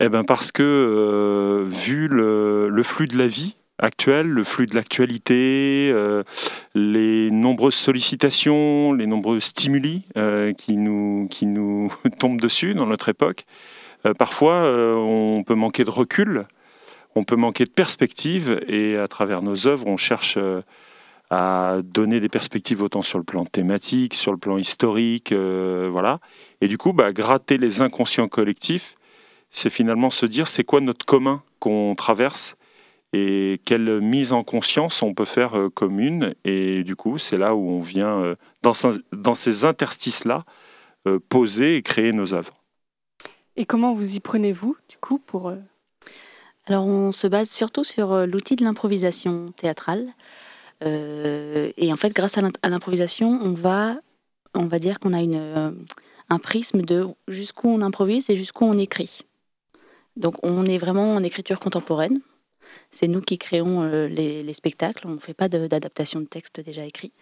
Eh 0.00 0.08
bien 0.08 0.24
parce 0.24 0.52
que, 0.52 0.62
euh, 0.62 1.64
vu 1.66 2.06
le, 2.06 2.82
flux 2.84 3.08
de 3.08 3.18
la 3.18 3.26
vie, 3.26 3.56
actuel, 3.78 4.26
le 4.28 4.44
flux 4.44 4.66
de 4.66 4.74
l'actualité, 4.74 5.90
euh, 5.92 6.22
les 6.74 7.30
nombreuses 7.30 7.74
sollicitations, 7.74 8.92
les 8.92 9.06
nombreux 9.06 9.40
stimuli 9.40 10.02
euh, 10.16 10.52
qui, 10.52 10.76
nous, 10.76 11.28
qui 11.30 11.46
nous 11.46 11.92
tombent 12.18 12.40
dessus 12.40 12.74
dans 12.74 12.86
notre 12.86 13.08
époque, 13.08 13.44
euh, 14.06 14.14
parfois, 14.14 14.62
on 14.64 15.42
peut 15.44 15.54
manquer 15.54 15.84
de 15.84 15.90
recul, 15.90 16.46
on 17.14 17.24
peut 17.24 17.36
manquer 17.36 17.64
de 17.64 17.70
perspective, 17.70 18.60
et 18.68 18.96
à 18.96 19.08
travers 19.08 19.42
nos 19.42 19.66
œuvres, 19.66 19.86
on 19.86 19.96
cherche 19.96 20.38
à 21.30 21.78
donner 21.82 22.20
des 22.20 22.28
perspectives 22.28 22.82
autant 22.82 23.02
sur 23.02 23.18
le 23.18 23.24
plan 23.24 23.44
thématique, 23.44 24.14
sur 24.14 24.32
le 24.32 24.38
plan 24.38 24.56
historique, 24.56 25.32
voilà. 25.32 26.20
Et 26.60 26.68
du 26.68 26.78
coup, 26.78 26.92
bah, 26.92 27.12
gratter 27.12 27.58
les 27.58 27.80
inconscients 27.80 28.28
collectifs, 28.28 28.96
c'est 29.50 29.70
finalement 29.70 30.10
se 30.10 30.26
dire 30.26 30.46
c'est 30.46 30.64
quoi 30.64 30.80
notre 30.80 31.04
commun 31.04 31.42
qu'on 31.58 31.94
traverse 31.96 32.57
et 33.12 33.60
quelle 33.64 34.00
mise 34.00 34.32
en 34.32 34.44
conscience 34.44 35.02
on 35.02 35.14
peut 35.14 35.24
faire 35.24 35.68
commune. 35.74 36.34
Et 36.44 36.84
du 36.84 36.96
coup, 36.96 37.18
c'est 37.18 37.38
là 37.38 37.54
où 37.54 37.68
on 37.68 37.80
vient, 37.80 38.36
dans, 38.62 38.72
dans 39.12 39.34
ces 39.34 39.64
interstices-là, 39.64 40.44
poser 41.28 41.76
et 41.76 41.82
créer 41.82 42.12
nos 42.12 42.34
œuvres. 42.34 42.58
Et 43.58 43.66
comment 43.66 43.92
vous 43.92 44.14
y 44.14 44.20
prenez-vous, 44.20 44.76
du 44.88 44.98
coup, 44.98 45.18
pour... 45.18 45.48
Euh, 45.48 45.56
Alors, 46.66 46.86
on 46.86 47.10
se 47.10 47.26
base 47.26 47.50
surtout 47.50 47.82
sur 47.82 48.12
euh, 48.12 48.24
l'outil 48.24 48.54
de 48.54 48.62
l'improvisation 48.62 49.52
théâtrale. 49.56 50.06
Euh, 50.84 51.72
et 51.76 51.92
en 51.92 51.96
fait, 51.96 52.14
grâce 52.14 52.38
à 52.38 52.68
l'improvisation, 52.68 53.36
on 53.42 53.54
va, 53.54 53.96
on 54.54 54.66
va 54.66 54.78
dire 54.78 55.00
qu'on 55.00 55.12
a 55.12 55.20
une, 55.20 55.74
un 56.30 56.38
prisme 56.38 56.82
de 56.82 57.08
jusqu'où 57.26 57.68
on 57.68 57.82
improvise 57.82 58.30
et 58.30 58.36
jusqu'où 58.36 58.64
on 58.64 58.78
écrit. 58.78 59.22
Donc, 60.16 60.36
on 60.44 60.64
est 60.64 60.78
vraiment 60.78 61.16
en 61.16 61.24
écriture 61.24 61.58
contemporaine. 61.58 62.20
C'est 62.90 63.08
nous 63.08 63.20
qui 63.20 63.38
créons 63.38 63.84
les, 64.06 64.42
les, 64.42 64.54
spectacles. 64.54 65.06
On 65.06 65.12
ne 65.12 65.18
fait 65.18 65.34
pas 65.34 65.48
d'adaptation 65.48 66.20
de 66.20 66.26
texte 66.26 66.60
déjà 66.60 66.84
écrit. 66.84 67.12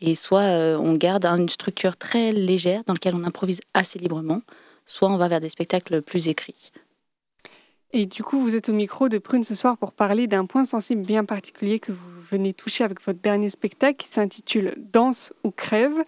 Et 0.00 0.14
soit 0.14 0.78
on 0.78 0.92
garde 0.94 1.24
une 1.24 1.48
structure 1.48 1.96
très 1.96 2.32
légère 2.32 2.82
dans 2.86 2.92
laquelle 2.92 3.14
on 3.14 3.24
improvise 3.24 3.60
assez 3.74 3.98
librement, 3.98 4.42
soit 4.84 5.08
on 5.08 5.16
va 5.16 5.28
vers 5.28 5.40
des 5.40 5.48
spectacles 5.48 6.02
plus 6.02 6.28
écrits. 6.28 6.72
Et 7.92 8.04
du 8.06 8.22
coup, 8.22 8.40
vous 8.40 8.54
êtes 8.54 8.68
au 8.68 8.72
micro 8.72 9.08
de 9.08 9.18
Prune 9.18 9.44
ce 9.44 9.54
soir 9.54 9.78
pour 9.78 9.92
parler 9.92 10.26
d'un 10.26 10.44
point 10.44 10.64
sensible 10.64 11.02
bien 11.02 11.24
particulier 11.24 11.78
que 11.78 11.92
vous 11.92 12.20
venez 12.30 12.52
toucher 12.52 12.84
avec 12.84 13.00
votre 13.00 13.20
dernier 13.20 13.48
spectacle 13.48 13.96
qui 13.96 14.08
s'intitule 14.08 14.74
Danse 14.76 15.32
ou 15.44 15.50
crève. 15.50 16.04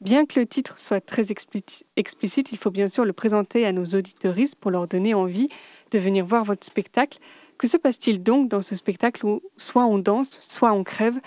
Bien 0.00 0.24
que 0.24 0.38
le 0.38 0.46
titre 0.46 0.78
soit 0.78 1.00
très 1.00 1.32
explicite, 1.32 2.52
il 2.52 2.58
faut 2.58 2.70
bien 2.70 2.88
sûr 2.88 3.04
le 3.04 3.12
présenter 3.12 3.66
à 3.66 3.72
nos 3.72 3.84
auditoristes 3.84 4.56
pour 4.56 4.70
leur 4.70 4.86
donner 4.86 5.14
envie 5.14 5.48
de 5.90 5.98
venir 5.98 6.24
voir 6.24 6.44
votre 6.44 6.64
spectacle. 6.64 7.18
Que 7.58 7.66
se 7.66 7.76
passe-t-il 7.76 8.22
donc 8.22 8.48
dans 8.48 8.62
ce 8.62 8.76
spectacle 8.76 9.24
où 9.24 9.40
soit 9.56 9.86
on 9.86 9.98
danse, 9.98 10.38
soit 10.42 10.72
on 10.72 10.84
crève? 10.84 11.18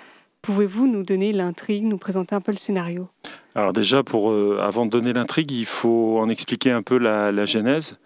Pouvez-vous 0.42 0.88
nous 0.88 1.04
donner 1.04 1.34
l'intrigue, 1.34 1.84
nous 1.84 1.98
présenter 1.98 2.36
un 2.36 2.42
peu 2.42 2.52
le 2.52 2.58
scénario? 2.58 3.10
Alors 3.56 3.74
déjà, 3.74 4.04
pour, 4.04 4.32
euh, 4.32 4.60
avant 4.62 4.86
de 4.86 4.92
donner 4.92 5.12
l'intrigue, 5.12 5.52
il 5.52 5.66
faut 5.66 6.18
en 6.20 6.30
expliquer 6.30 6.72
un 6.72 6.82
peu 6.82 6.98
la, 6.98 7.46
genèse. 7.46 7.98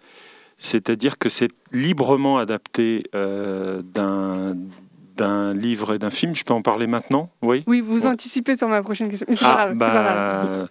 C'est-à-dire 0.58 1.18
que 1.18 1.28
c'est 1.28 1.48
librement 1.72 2.38
adapté 2.38 3.04
euh, 3.14 3.82
d'un 3.82 5.54
livre 5.54 5.94
et 5.94 5.98
d'un 5.98 6.10
film. 6.10 6.34
Je 6.34 6.44
peux 6.44 6.54
en 6.54 6.62
parler 6.62 6.86
maintenant? 6.86 7.30
Oui? 7.42 7.62
Oui, 7.66 7.80
vous 7.80 8.06
anticipez 8.06 8.56
sur 8.56 8.68
ma 8.68 8.82
prochaine 8.82 9.10
question. 9.10 9.26
C'est 9.30 9.44
ah, 9.44 9.72
bah, 9.74 10.66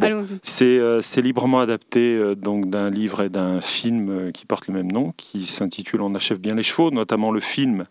Euh, 0.00 1.00
c'est 1.02 1.22
librement 1.22 1.60
adapté 1.60 2.34
donc 2.36 2.70
d'un 2.70 2.90
livre 2.90 3.22
et 3.22 3.28
d'un 3.28 3.60
film 3.60 4.32
qui 4.32 4.46
portent 4.46 4.68
le 4.68 4.74
même 4.74 4.90
nom, 4.92 5.12
qui 5.16 5.46
s'intitule 5.46 6.02
On 6.02 6.14
achève 6.14 6.38
bien 6.38 6.54
les 6.54 6.62
chevaux, 6.62 6.90
notamment 6.90 7.30
le 7.30 7.40
film 7.40 7.86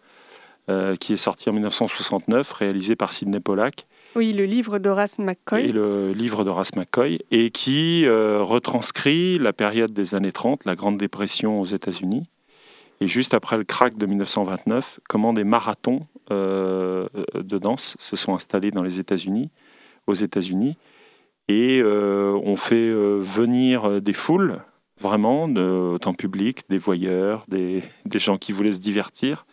euh, 0.70 0.98
qui 0.98 1.14
est 1.14 1.18
sorti 1.18 1.50
en 1.50 1.54
1969, 1.54 2.52
réalisé 2.52 2.98
par 2.98 3.14
Sidney 3.14 3.40
Pollack. 3.40 3.88
Oui, 4.18 4.34
le 4.34 4.44
livre 4.44 4.80
d'Horace 4.80 5.18
McCoy. 5.18 5.70
Et 5.70 5.72
le 5.72 6.12
livre 6.12 6.44
d'Horace 6.44 6.76
McCoy, 6.76 7.20
et 7.32 7.52
qui 7.52 8.06
euh, 8.06 8.44
retranscrit 8.44 9.40
la 9.40 9.54
période 9.54 9.94
des 9.94 10.14
années 10.14 10.34
30, 10.34 10.66
la 10.66 10.76
Grande 10.76 10.98
Dépression 10.98 11.62
aux 11.62 11.66
États-Unis. 11.66 12.28
Et 13.00 13.08
juste 13.08 13.34
après 13.34 13.56
le 13.56 13.64
crack 13.64 13.98
de 13.98 14.06
1929, 14.08 15.00
comment 15.08 15.32
des 15.32 15.46
marathons 15.46 16.06
euh, 16.32 17.08
de 17.34 17.58
danse 17.58 17.96
se 17.98 18.18
sont 18.18 18.36
installés 18.36 18.72
dans 18.72 18.84
les 18.84 19.00
États-Unis, 19.00 19.50
aux 20.06 20.16
États-Unis, 20.16 20.76
et 21.48 21.82
on 21.84 22.56
fait 22.56 22.92
venir 22.92 24.02
des 24.02 24.14
foules, 24.14 24.60
vraiment, 25.00 25.48
de, 25.48 25.62
autant 25.62 26.14
public, 26.14 26.64
des 26.70 26.78
voyeurs, 26.78 27.46
des, 27.48 27.84
des 28.06 28.20
gens 28.20 28.38
qui 28.38 28.52
voulaient 28.52 28.72
se 28.72 28.80
divertir, 28.80 29.46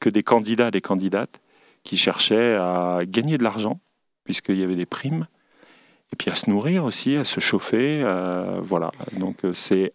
que 0.00 0.08
des 0.08 0.22
candidats 0.22 0.68
et 0.68 0.72
des 0.72 0.80
candidates 0.80 1.40
qui 1.84 1.96
cherchaient 1.96 2.56
à 2.56 3.00
gagner 3.06 3.38
de 3.38 3.44
l'argent, 3.44 3.78
puisqu'il 4.24 4.56
y 4.56 4.64
avait 4.64 4.76
des 4.76 4.86
primes, 4.86 5.26
et 6.12 6.16
puis 6.16 6.30
à 6.30 6.34
se 6.34 6.48
nourrir 6.50 6.84
aussi, 6.84 7.16
à 7.16 7.24
se 7.24 7.40
chauffer. 7.40 8.02
voilà, 8.62 8.90
donc 9.18 9.44
euh, 9.44 9.52
c'est 9.52 9.92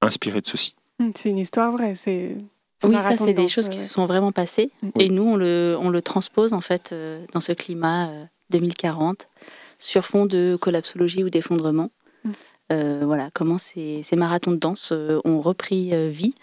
inspiré 0.00 0.40
de 0.40 0.46
ceci. 0.46 0.74
Hmm, 0.98 1.10
c'est 1.14 1.30
une 1.30 1.38
histoire 1.38 1.72
vraie, 1.72 1.94
c'est... 1.94 2.36
Oui, 2.84 2.98
ça, 2.98 3.16
c'est 3.16 3.32
des 3.32 3.46
choses 3.46 3.68
qui 3.68 3.78
se 3.78 3.88
sont 3.88 4.06
vraiment 4.06 4.32
passées. 4.32 4.72
Et 4.98 5.08
nous, 5.08 5.22
on 5.22 5.36
le, 5.36 5.78
on 5.80 5.88
le, 5.88 6.02
transpose, 6.02 6.52
en 6.52 6.60
fait, 6.60 6.90
euh, 6.90 7.24
dans 7.32 7.38
ce 7.38 7.52
climat 7.52 8.10
2040, 8.50 9.22
euh, 9.22 9.44
sur 9.82 10.04
fond 10.04 10.26
de 10.26 10.56
collapsologie 10.60 11.24
ou 11.24 11.30
d'effondrement. 11.30 11.90
Hmm. 12.24 13.04
voilà, 13.04 13.30
comment 13.34 13.58
ces, 13.58 14.02
ces, 14.02 14.16
marathons 14.16 14.52
de 14.52 14.56
danse 14.56 14.92
ont 14.92 15.40
repris 15.40 15.92
vie 16.10 16.34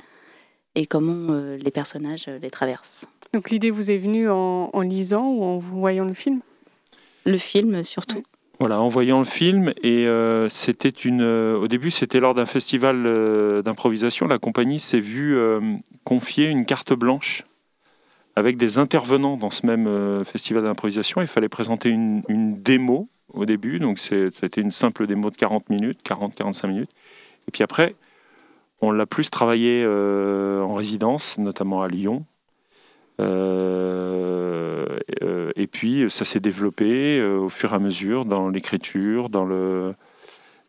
et 0.75 0.85
comment 0.85 1.33
euh, 1.33 1.57
les 1.57 1.71
personnages 1.71 2.25
euh, 2.27 2.39
les 2.39 2.49
traversent. 2.49 3.05
Donc 3.33 3.49
l'idée 3.49 3.69
vous 3.69 3.91
est 3.91 3.97
venue 3.97 4.29
en, 4.29 4.81
lisant 4.81 5.27
ou 5.27 5.43
en 5.43 5.57
voyant 5.57 6.05
le 6.05 6.13
film? 6.13 6.39
Le 7.25 7.37
film 7.37 7.83
surtout. 7.83 8.23
Voilà, 8.59 8.81
en 8.81 8.89
voyant 8.89 9.19
le 9.19 9.25
film, 9.25 9.71
et 9.83 10.07
euh, 10.07 10.49
c'était 10.49 10.89
une. 10.89 11.21
au 11.21 11.67
début, 11.67 11.91
c'était 11.91 12.19
lors 12.19 12.33
d'un 12.33 12.47
festival 12.47 13.61
d'improvisation. 13.63 14.27
La 14.27 14.39
compagnie 14.39 14.79
s'est 14.79 14.99
vue 14.99 15.37
confier 16.03 16.47
une 16.47 16.65
carte 16.65 16.91
blanche 16.91 17.45
avec 18.35 18.57
des 18.57 18.77
intervenants 18.77 19.37
dans 19.37 19.51
ce 19.51 19.65
même 19.65 20.25
festival 20.25 20.63
d'improvisation. 20.63 21.21
Il 21.21 21.27
fallait 21.27 21.49
présenter 21.49 21.89
une, 21.89 22.23
une, 22.27 22.61
démo 22.61 23.07
au 23.33 23.45
début, 23.45 23.79
donc 23.79 23.99
c'était 23.99 24.61
une 24.61 24.71
simple 24.71 25.07
démo 25.07 25.29
de 25.29 25.35
40 25.35 25.69
minutes, 25.69 25.99
40-45 26.03 26.67
minutes. 26.67 26.91
Et 27.47 27.51
puis 27.51 27.63
après, 27.63 27.95
on 28.81 28.91
l'a 28.91 29.05
plus 29.05 29.29
travaillé 29.29 29.83
euh, 29.85 30.61
en 30.61 30.73
résidence, 30.73 31.37
notamment 31.37 31.81
à 31.81 31.87
Lyon. 31.87 32.25
Euh, 33.19 34.85
euh, 35.21 35.51
et 35.55 35.67
puis 35.67 36.09
ça 36.09 36.23
s'est 36.23 36.39
développé 36.39 37.21
au 37.21 37.49
fur 37.49 37.73
et 37.73 37.75
à 37.75 37.79
mesure 37.79 38.25
dans 38.25 38.49
l'écriture, 38.49 39.29
dans, 39.29 39.93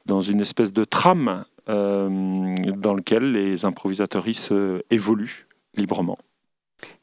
dans 0.07 0.23
une 0.23 0.41
espèce 0.41 0.73
de 0.73 0.85
trame 0.85 1.45
dans 1.67 2.95
lequel 2.95 3.31
les 3.33 3.65
improvisatoristes 3.65 4.53
évoluent 4.91 5.47
librement. 5.77 6.19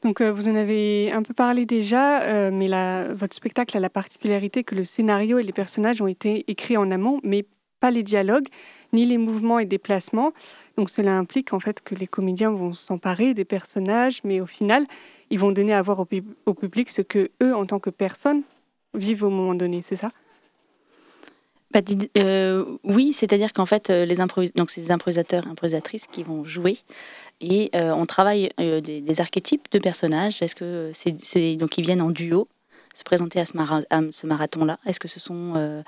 Donc 0.02 0.22
vous 0.22 0.48
en 0.48 0.54
avez 0.54 1.10
un 1.12 1.22
peu 1.22 1.34
parlé 1.34 1.66
déjà, 1.66 2.50
mais 2.50 2.68
votre 3.14 3.34
spectacle 3.34 3.76
a 3.76 3.80
la 3.80 3.90
particularité 3.90 4.64
que 4.64 4.74
le 4.74 4.84
scénario 4.84 5.38
et 5.38 5.42
les 5.42 5.52
personnages 5.52 6.00
ont 6.00 6.06
été 6.06 6.44
écrits 6.48 6.76
en 6.76 6.90
amont, 6.90 7.20
mais 7.22 7.44
pas 7.80 7.90
les 7.90 8.02
dialogues, 8.02 8.46
ni 8.92 9.06
les 9.06 9.18
mouvements 9.18 9.58
et 9.58 9.64
déplacements. 9.64 10.32
Donc 10.76 10.90
cela 10.90 11.16
implique 11.16 11.52
en 11.52 11.60
fait 11.60 11.80
que 11.80 11.94
les 11.94 12.06
comédiens 12.06 12.50
vont 12.50 12.72
s'emparer 12.72 13.34
des 13.34 13.44
personnages, 13.44 14.20
mais 14.24 14.40
au 14.40 14.46
final, 14.46 14.86
ils 15.30 15.38
vont 15.38 15.52
donner 15.52 15.74
à 15.74 15.82
voir 15.82 16.00
au, 16.00 16.54
public 16.54 16.90
ce 16.90 17.02
que 17.02 17.30
eux, 17.42 17.54
en 17.54 17.66
tant 17.66 17.78
que 17.78 17.90
personnes, 17.90 18.42
vivent 18.94 19.24
au 19.24 19.30
moment 19.30 19.54
donné. 19.54 19.82
C'est 19.82 19.96
ça? 19.96 20.10
Bah, 21.70 21.80
euh, 22.16 22.64
oui, 22.82 23.12
c'est-à-dire 23.12 23.52
qu'en 23.52 23.66
fait, 23.66 23.90
euh, 23.90 24.06
les 24.06 24.16
donc 24.16 24.70
c'est 24.70 24.80
des 24.80 24.90
improvisateurs 24.90 25.46
improvisatrices 25.46 26.06
qui 26.06 26.22
vont 26.22 26.42
jouer 26.44 26.78
et 27.42 27.70
euh, 27.74 27.92
on 27.92 28.06
travaille 28.06 28.50
des, 28.58 29.20
archétypes 29.20 29.70
de 29.70 29.78
personnages. 29.78 30.40
Est-ce 30.42 30.54
que 30.54 30.90
c'est 30.94 31.56
donc 31.56 31.76
ils 31.76 31.84
viennent 31.84 32.00
en 32.00 32.10
duo 32.10 32.48
se 32.94 33.04
présenter 33.04 33.38
à 33.38 33.44
ce, 33.44 34.26
marathon-là? 34.26 34.78
Est-ce 34.86 34.98
que 34.98 35.08
ce 35.08 35.20
sont 35.20 35.84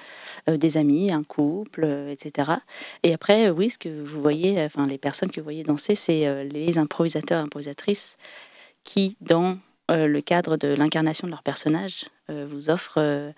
des 0.46 0.76
amis, 0.76 1.10
un 1.10 1.24
couple, 1.24 1.84
etc. 2.08 2.52
Et 3.02 3.12
après, 3.14 3.48
oui, 3.50 3.70
ce 3.70 3.78
que 3.78 3.88
vous 3.88 4.20
voyez, 4.20 4.62
enfin 4.62 4.86
les 4.86 4.98
personnes 4.98 5.30
que 5.30 5.40
vous 5.40 5.44
voyez 5.44 5.64
danser, 5.64 5.96
c'est 5.96 6.44
les 6.44 6.78
improvisateurs, 6.78 7.42
improvisatrices 7.42 8.16
qui, 8.84 9.16
dans 9.20 9.58
le 9.88 10.20
cadre 10.20 10.56
de 10.56 10.68
l'incarnation 10.68 11.26
de 11.26 11.32
leur 11.32 11.42
personnage, 11.42 12.04
vous 12.28 12.70
offrent 12.70 13.32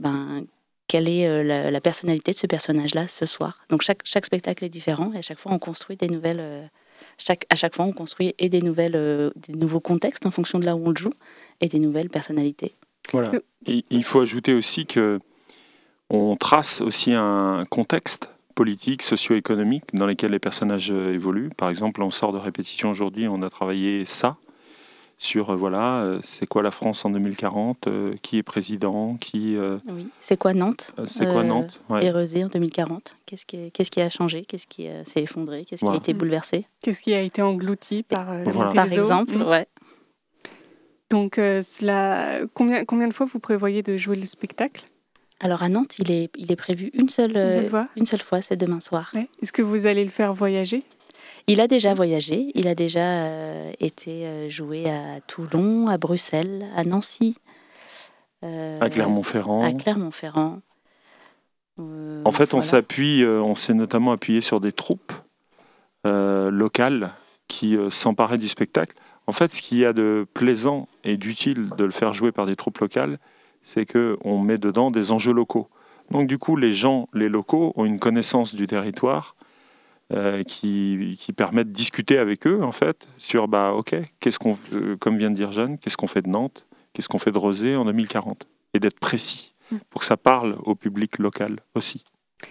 ben, 0.00 0.44
quelle 0.88 1.08
est 1.08 1.44
la, 1.44 1.80
personnalité 1.80 2.32
de 2.32 2.38
ce 2.38 2.46
personnage-là 2.46 3.08
ce 3.08 3.26
soir. 3.26 3.64
Donc 3.70 3.82
chaque, 3.82 4.00
chaque 4.04 4.26
spectacle 4.26 4.64
est 4.64 4.68
différent 4.68 5.10
et 5.14 5.18
à 5.18 5.22
chaque 5.22 5.38
fois 5.38 5.52
on 5.52 5.58
construit 5.58 5.96
des 5.96 6.08
nouvelles 6.08 6.68
chaque, 7.18 7.46
à 7.50 7.56
chaque 7.56 7.74
fois, 7.74 7.84
on 7.84 7.92
construit 7.92 8.34
et 8.38 8.48
des, 8.48 8.60
nouvelles, 8.60 8.96
euh, 8.96 9.30
des 9.48 9.54
nouveaux 9.54 9.80
contextes 9.80 10.26
en 10.26 10.30
fonction 10.30 10.58
de 10.58 10.64
là 10.64 10.76
où 10.76 10.86
on 10.86 10.90
le 10.90 10.96
joue 10.96 11.12
et 11.60 11.68
des 11.68 11.78
nouvelles 11.78 12.10
personnalités. 12.10 12.74
Voilà. 13.12 13.32
Et 13.66 13.84
il 13.90 14.04
faut 14.04 14.20
ajouter 14.20 14.52
aussi 14.52 14.86
que 14.86 15.20
on 16.10 16.36
trace 16.36 16.80
aussi 16.80 17.12
un 17.12 17.64
contexte 17.68 18.30
politique, 18.54 19.02
socio-économique 19.02 19.84
dans 19.92 20.06
lequel 20.06 20.30
les 20.32 20.38
personnages 20.38 20.90
euh, 20.90 21.12
évoluent. 21.12 21.50
Par 21.56 21.68
exemple, 21.68 22.02
on 22.02 22.10
sort 22.10 22.32
de 22.32 22.38
répétition 22.38 22.90
aujourd'hui, 22.90 23.28
on 23.28 23.42
a 23.42 23.50
travaillé 23.50 24.04
ça 24.04 24.36
sur 25.18 25.50
euh, 25.50 25.56
voilà, 25.56 26.00
euh, 26.00 26.20
c'est 26.22 26.46
quoi 26.46 26.62
la 26.62 26.70
France 26.70 27.04
en 27.04 27.10
2040, 27.10 27.88
qui 28.22 28.38
est 28.38 28.42
président, 28.42 29.16
qui. 29.16 29.56
oui. 29.88 30.08
C'est 30.20 30.36
quoi 30.36 30.54
Nantes 30.54 30.94
C'est 31.06 31.26
quoi 31.26 31.42
Nantes 31.42 31.80
ouais. 31.88 32.10
en 32.10 32.48
2040 32.48 33.16
Qu'est-ce 33.26 33.46
qui, 33.46 33.70
qu'est-ce 33.72 33.90
qui 33.90 34.00
a 34.00 34.08
changé? 34.08 34.44
Qu'est-ce 34.44 34.66
qui 34.66 34.88
s'est 35.04 35.22
effondré? 35.22 35.64
Qu'est-ce 35.64 35.84
qui 35.84 35.90
a 35.90 35.96
été 35.96 36.12
bouleversé? 36.12 36.66
Qu'est-ce 36.82 37.00
qui 37.00 37.14
a 37.14 37.20
été 37.20 37.42
englouti 37.42 38.02
par 38.02 38.32
le 38.34 38.74
Par 38.74 38.92
exemple, 38.92 39.36
mmh. 39.36 39.42
ouais. 39.42 39.66
Donc, 41.10 41.36
cela, 41.36 42.40
combien, 42.54 42.84
combien 42.84 43.08
de 43.08 43.14
fois 43.14 43.26
vous 43.26 43.38
prévoyez 43.38 43.82
de 43.82 43.96
jouer 43.96 44.16
le 44.16 44.26
spectacle? 44.26 44.84
Alors 45.38 45.62
à 45.62 45.68
Nantes, 45.68 45.98
il 45.98 46.10
est, 46.10 46.30
il 46.38 46.50
est 46.50 46.56
prévu 46.56 46.90
une 46.94 47.10
seule, 47.10 47.36
une 47.36 47.52
seule 47.52 47.68
fois, 47.68 47.88
une 47.96 48.06
seule 48.06 48.22
fois 48.22 48.40
c'est 48.40 48.56
demain 48.56 48.80
soir. 48.80 49.12
Est-ce 49.42 49.52
que 49.52 49.60
vous 49.60 49.86
allez 49.86 50.02
le 50.02 50.10
faire 50.10 50.32
voyager? 50.32 50.82
Il 51.48 51.60
a 51.60 51.68
déjà 51.68 51.94
voyagé, 51.94 52.50
il 52.56 52.66
a 52.66 52.74
déjà 52.74 53.24
euh, 53.26 53.72
été 53.78 54.26
euh, 54.26 54.48
joué 54.48 54.90
à 54.90 55.20
Toulon, 55.28 55.86
à 55.86 55.96
Bruxelles, 55.96 56.66
à 56.74 56.82
Nancy. 56.82 57.36
Euh, 58.42 58.80
à 58.80 58.90
Clermont-Ferrand. 58.90 59.62
À 59.62 59.72
Clermont-Ferrand. 59.72 60.60
en 61.78 62.32
fait, 62.32 62.52
on 62.52 62.62
s'appuie, 62.62 63.24
on 63.24 63.54
s'est 63.54 63.74
notamment 63.74 64.10
appuyé 64.10 64.40
sur 64.40 64.60
des 64.60 64.72
troupes 64.72 65.12
locales 66.04 67.12
qui 67.48 67.76
s'emparaient 67.90 68.38
du 68.38 68.48
spectacle. 68.48 68.96
En 69.26 69.32
fait, 69.32 69.52
ce 69.52 69.60
qu'il 69.60 69.78
y 69.78 69.84
a 69.84 69.92
de 69.92 70.26
plaisant 70.34 70.88
et 71.02 71.16
d'utile 71.16 71.70
de 71.76 71.84
le 71.84 71.90
faire 71.90 72.12
jouer 72.12 72.30
par 72.30 72.46
des 72.46 72.54
troupes 72.54 72.78
locales, 72.78 73.18
c'est 73.62 73.86
qu'on 73.86 74.38
met 74.38 74.58
dedans 74.58 74.90
des 74.90 75.10
enjeux 75.10 75.32
locaux. 75.32 75.68
Donc 76.10 76.28
du 76.28 76.38
coup, 76.38 76.56
les 76.56 76.72
gens, 76.72 77.08
les 77.12 77.28
locaux, 77.28 77.72
ont 77.76 77.84
une 77.84 77.98
connaissance 77.98 78.54
du 78.54 78.66
territoire 78.66 79.34
euh, 80.12 80.42
qui, 80.44 81.16
qui, 81.18 81.32
permet 81.32 81.64
de 81.64 81.70
discuter 81.70 82.18
avec 82.18 82.46
eux, 82.46 82.62
en 82.62 82.72
fait, 82.72 83.08
sur, 83.18 83.48
bah, 83.48 83.72
ok, 83.72 83.96
qu'est-ce 84.20 84.38
qu'on, 84.38 84.58
euh, 84.72 84.96
comme 84.96 85.18
vient 85.18 85.30
de 85.30 85.34
dire 85.36 85.52
Jeanne, 85.52 85.78
qu'est-ce 85.78 85.96
qu'on 85.96 86.06
fait 86.06 86.22
de 86.22 86.28
Nantes, 86.28 86.66
qu'est-ce 86.92 87.08
qu'on 87.08 87.18
fait 87.18 87.32
de 87.32 87.38
Rosé 87.38 87.76
en 87.76 87.84
2040, 87.84 88.46
et 88.74 88.80
d'être 88.80 89.00
précis, 89.00 89.54
mm. 89.70 89.78
pour 89.90 90.00
que 90.00 90.06
ça 90.06 90.16
parle 90.16 90.56
au 90.64 90.74
public 90.74 91.18
local 91.18 91.60
aussi. 91.74 92.04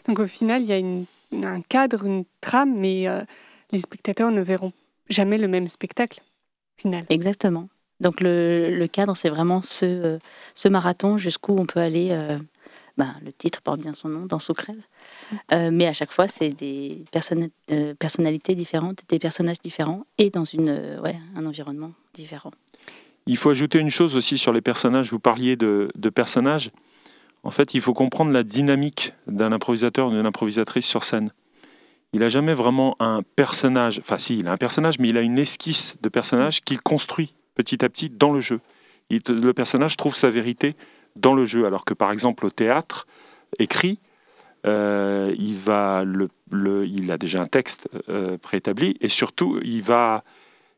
Donc 0.08 0.20
au 0.20 0.28
final, 0.28 0.64
il 0.64 0.68
y 0.68 1.46
a 1.46 1.50
un 1.50 1.62
cadre, 1.62 2.06
une 2.06 2.26
trame, 2.42 2.76
mais 2.78 3.08
euh, 3.08 3.22
les 3.72 3.80
spectateurs 3.80 4.32
ne 4.32 4.42
verront 4.42 4.74
jamais 5.10 5.38
le 5.38 5.48
même 5.48 5.68
spectacle 5.68 6.22
final. 6.78 7.06
Exactement. 7.10 7.70
Donc 8.00 8.20
le, 8.20 8.86
cadre, 8.92 9.16
c'est 9.16 9.30
vraiment 9.30 9.62
ce, 9.62 9.86
euh, 9.86 10.20
ce 10.54 10.68
marathon 10.68 11.18
jusqu'où 11.18 11.58
on 11.58 11.66
peut 11.66 11.80
aller. 11.80 12.10
Euh, 12.12 12.38
ben, 12.98 13.14
le 13.24 13.34
titre 13.34 13.62
porte 13.62 13.82
bien 13.82 13.94
son 13.94 14.10
nom, 14.10 14.26
dans 14.26 14.40
sous 14.40 14.54
crève. 14.54 14.82
Euh, 15.52 15.70
mais 15.72 15.88
à 15.88 15.94
chaque 15.94 16.12
fois, 16.12 16.28
c'est 16.28 16.50
des 16.50 17.04
personnalités 18.00 18.56
différentes, 18.56 19.00
des 19.10 19.20
personnages 19.20 19.60
différents 19.64 20.06
et 20.18 20.30
dans 20.30 20.46
une, 20.46 21.00
ouais, 21.04 21.16
un 21.36 21.46
environnement 21.46 21.92
différent. 22.14 22.52
Il 23.28 23.38
faut 23.38 23.50
ajouter 23.50 23.80
une 23.80 23.90
chose 23.90 24.16
aussi 24.16 24.38
sur 24.38 24.54
les 24.54 24.62
personnages. 24.62 25.10
Vous 25.12 25.20
parliez 25.20 25.56
de, 25.56 25.90
de 25.96 26.10
personnages. 26.10 26.72
En 27.44 27.52
fait, 27.52 27.74
il 27.74 27.82
faut 27.82 27.94
comprendre 27.94 28.32
la 28.32 28.44
dynamique 28.44 29.14
d'un 29.28 29.52
improvisateur 29.52 30.08
ou 30.08 30.12
d'une 30.12 30.26
improvisatrice 30.26 30.86
sur 30.86 31.04
scène. 31.04 31.32
Il 32.14 32.20
n'a 32.20 32.30
jamais 32.30 32.54
vraiment 32.54 32.96
un 33.00 33.24
personnage. 33.36 34.00
Enfin, 34.00 34.18
si, 34.18 34.40
il 34.40 34.48
a 34.48 34.52
un 34.52 34.58
personnage, 34.58 35.00
mais 35.00 35.10
il 35.10 35.18
a 35.18 35.22
une 35.22 35.38
esquisse 35.38 35.98
de 36.02 36.10
personnage 36.10 36.62
qu'il 36.62 36.82
construit 36.82 37.34
petit 37.56 37.84
à 37.84 37.90
petit 37.90 38.10
dans 38.10 38.32
le 38.32 38.42
jeu. 38.42 38.60
le 39.10 39.52
personnage 39.54 39.98
trouve 39.98 40.16
sa 40.16 40.30
vérité 40.30 40.76
dans 41.16 41.34
le 41.34 41.46
jeu, 41.46 41.66
alors 41.66 41.86
que 41.86 41.94
par 41.94 42.12
exemple 42.12 42.46
au 42.46 42.50
théâtre 42.50 43.08
écrit, 43.60 44.00
euh, 44.66 45.34
il, 45.38 45.58
va 45.58 46.04
le, 46.04 46.30
il 46.88 47.12
a 47.12 47.18
déjà 47.18 47.40
un 47.40 47.46
texte 47.46 47.88
euh, 48.10 48.38
préétabli 48.38 48.98
et 49.02 49.10
surtout 49.10 49.60
il, 49.64 49.84
va, 49.84 50.24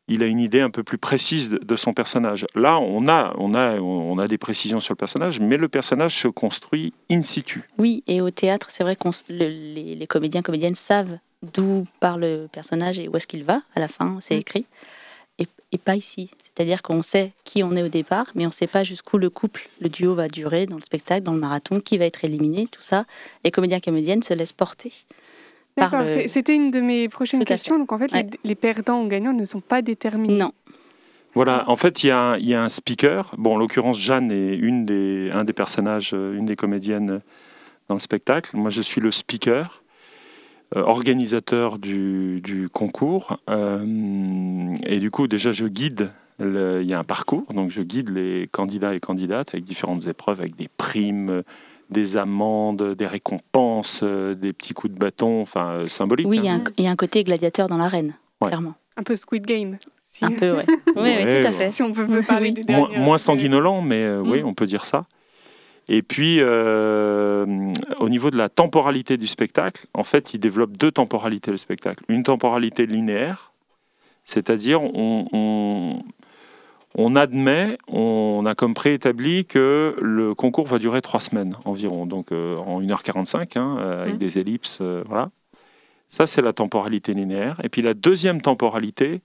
il 0.07 0.23
a 0.23 0.25
une 0.25 0.39
idée 0.39 0.61
un 0.61 0.69
peu 0.69 0.83
plus 0.83 0.97
précise 0.97 1.49
de, 1.49 1.75
son 1.75 1.93
personnage. 1.93 2.45
Là, 2.55 2.79
on 2.79 3.07
a, 3.07 3.33
on, 3.37 3.53
a, 3.53 3.79
on 3.79 4.17
a 4.17 4.27
des 4.27 4.37
précisions 4.37 4.79
sur 4.79 4.93
le 4.93 4.97
personnage, 4.97 5.39
mais 5.39 5.57
le 5.57 5.67
personnage 5.67 6.17
se 6.19 6.27
construit 6.27 6.93
in 7.09 7.23
situ. 7.23 7.69
Oui, 7.77 8.03
et 8.07 8.21
au 8.21 8.29
théâtre, 8.29 8.71
c'est 8.71 8.83
vrai 8.83 8.95
que 8.95 9.07
les, 9.29 9.95
les, 9.95 10.07
comédiens, 10.07 10.41
comédiennes 10.41 10.75
savent 10.75 11.17
d'où 11.53 11.85
part 11.99 12.17
le 12.17 12.47
personnage 12.51 12.99
et 12.99 13.07
où 13.07 13.15
est-ce 13.15 13.27
qu'il 13.27 13.43
va 13.43 13.61
à 13.75 13.79
la 13.79 13.87
fin, 13.87 14.17
c'est 14.21 14.35
mm. 14.35 14.39
écrit 14.39 14.65
et 15.71 15.77
pas 15.77 15.95
ici. 15.95 16.29
C'est-à-dire 16.39 16.81
qu'on 16.81 17.01
sait 17.01 17.31
qui 17.43 17.63
on 17.63 17.75
est 17.75 17.83
au 17.83 17.89
départ, 17.89 18.31
mais 18.35 18.45
on 18.45 18.49
ne 18.49 18.53
sait 18.53 18.67
pas 18.67 18.83
jusqu'où 18.83 19.17
le 19.17 19.29
couple, 19.29 19.69
le 19.81 19.89
duo 19.89 20.15
va 20.15 20.27
durer 20.27 20.65
dans 20.65 20.77
le 20.77 20.81
spectacle, 20.81 21.23
dans 21.23 21.33
le 21.33 21.39
marathon, 21.39 21.79
qui 21.79 21.97
va 21.97 22.05
être 22.05 22.23
éliminé, 22.23 22.67
tout 22.71 22.81
ça. 22.81 23.05
Les 23.43 23.51
comédiens 23.51 23.79
comédiennes 23.79 24.23
se 24.23 24.33
laissent 24.33 24.53
porter. 24.53 24.93
D'accord, 25.75 26.05
c'était 26.25 26.55
une 26.55 26.71
de 26.71 26.81
mes 26.81 27.07
prochaines 27.07 27.45
questions. 27.45 27.75
Donc 27.75 27.91
en 27.91 27.99
fait, 27.99 28.11
les, 28.43 28.55
perdants 28.55 29.03
ou 29.03 29.07
gagnants 29.07 29.33
ne 29.33 29.45
sont 29.45 29.61
pas 29.61 29.83
déterminés. 29.83 30.39
Non. 30.39 30.53
Voilà, 31.35 31.69
en 31.69 31.75
fait, 31.75 32.03
il 32.03 32.07
y, 32.07 32.47
y, 32.47 32.53
a 32.55 32.63
un 32.63 32.69
speaker. 32.69 33.31
Bon, 33.37 33.55
en 33.55 33.57
l'occurrence, 33.57 33.99
Jeanne 33.99 34.31
est 34.31 34.55
une 34.55 34.87
des, 34.87 35.29
un 35.31 35.43
des 35.43 35.53
personnages, 35.53 36.11
euh, 36.15 36.35
une 36.35 36.45
des 36.45 36.55
comédiennes 36.55 37.21
dans 37.89 37.93
le 37.93 37.99
spectacle. 37.99 38.57
Moi, 38.57 38.71
je 38.71 38.81
suis 38.81 39.01
le 39.01 39.11
speaker. 39.11 39.83
Euh, 40.75 40.81
organisateur 40.83 41.79
du, 41.79 42.69
concours. 42.73 43.39
Euh, 43.49 44.75
et 44.85 44.99
du 44.99 45.11
coup, 45.11 45.27
déjà, 45.27 45.53
je 45.53 45.65
guide. 45.65 46.11
il 46.39 46.83
y 46.83 46.93
a 46.93 46.99
un 46.99 47.05
parcours, 47.05 47.45
donc 47.53 47.71
je 47.71 47.81
guide 47.81 48.09
les 48.09 48.49
candidats 48.51 48.93
et 48.93 48.99
candidates 48.99 49.53
avec 49.53 49.63
différentes 49.63 50.07
épreuves, 50.07 50.41
avec 50.41 50.57
des 50.57 50.67
primes, 50.67 51.43
des 51.89 52.17
amendes, 52.17 52.95
des 52.95 53.07
récompenses, 53.07 54.01
euh, 54.03 54.35
des 54.35 54.51
petits 54.51 54.73
coups 54.73 54.93
de 54.93 54.99
bâton, 54.99 55.41
enfin 55.41 55.83
symboliques. 55.87 56.27
Oui, 56.27 56.49
hein. 56.49 56.61
il 56.77 56.83
y, 56.83 56.87
a 56.87 56.91
un 56.91 56.97
côté 56.97 57.23
gladiateur 57.23 57.69
dans 57.69 57.77
l'arène, 57.77 58.13
clairement. 58.41 58.73
Un 58.97 59.03
peu 59.03 59.15
Squid 59.15 59.45
Game. 59.45 59.77
Un 60.21 60.31
peu, 60.31 60.51
oui. 60.57 60.63
oui, 60.97 61.41
tout 61.41 61.47
à 61.47 61.51
fait. 61.53 61.71
Si 61.71 61.81
on 61.81 61.93
peut, 61.93 62.07
parler 62.27 62.51
des 62.51 62.65
Moins, 62.97 63.17
sanguinolent, 63.17 63.81
mais 63.81 64.17
oui, 64.17 64.43
mm. 64.43 64.47
on 64.47 64.53
peut 64.53 64.65
dire 64.65 64.85
ça. 64.85 65.05
Et 65.89 66.01
puis, 66.01 66.37
euh, 66.39 67.45
au 67.99 68.09
niveau 68.09 68.29
de 68.29 68.37
la 68.37 68.49
temporalité 68.49 69.17
du 69.17 69.27
spectacle, 69.27 69.85
en 69.93 70.03
fait, 70.03 70.33
il 70.33 70.39
développe 70.39 70.75
deux 70.75 70.91
temporalités 70.91 71.51
le 71.51 71.57
spectacle. 71.57 72.03
Une 72.09 72.23
temporalité 72.23 72.85
linéaire, 72.85 73.53
c'est-à-dire 74.25 74.81
on, 74.83 76.03
on, 76.93 77.15
admet, 77.15 77.77
on 77.87 78.43
a 78.45 78.53
comme 78.53 78.73
préétabli 78.73 79.45
que 79.45 79.95
le 80.01 80.35
concours 80.35 80.67
va 80.67 80.77
durer 80.77 81.01
trois 81.01 81.21
semaines 81.21 81.55
environ, 81.63 82.05
donc 82.05 82.33
euh, 82.33 82.57
en 82.57 82.81
1h45, 82.81 83.57
hein, 83.57 83.77
euh, 83.79 84.01
avec 84.03 84.15
mmh. 84.15 84.17
des 84.17 84.37
ellipses, 84.39 84.81
voilà. 85.05 85.29
Ça, 86.09 86.25
c'est 86.25 86.41
la 86.41 86.53
temporalité 86.53 87.13
linéaire. 87.13 87.59
Et 87.63 87.69
puis 87.69 87.81
la 87.81 87.93
deuxième 87.93 88.41
temporalité, 88.41 89.21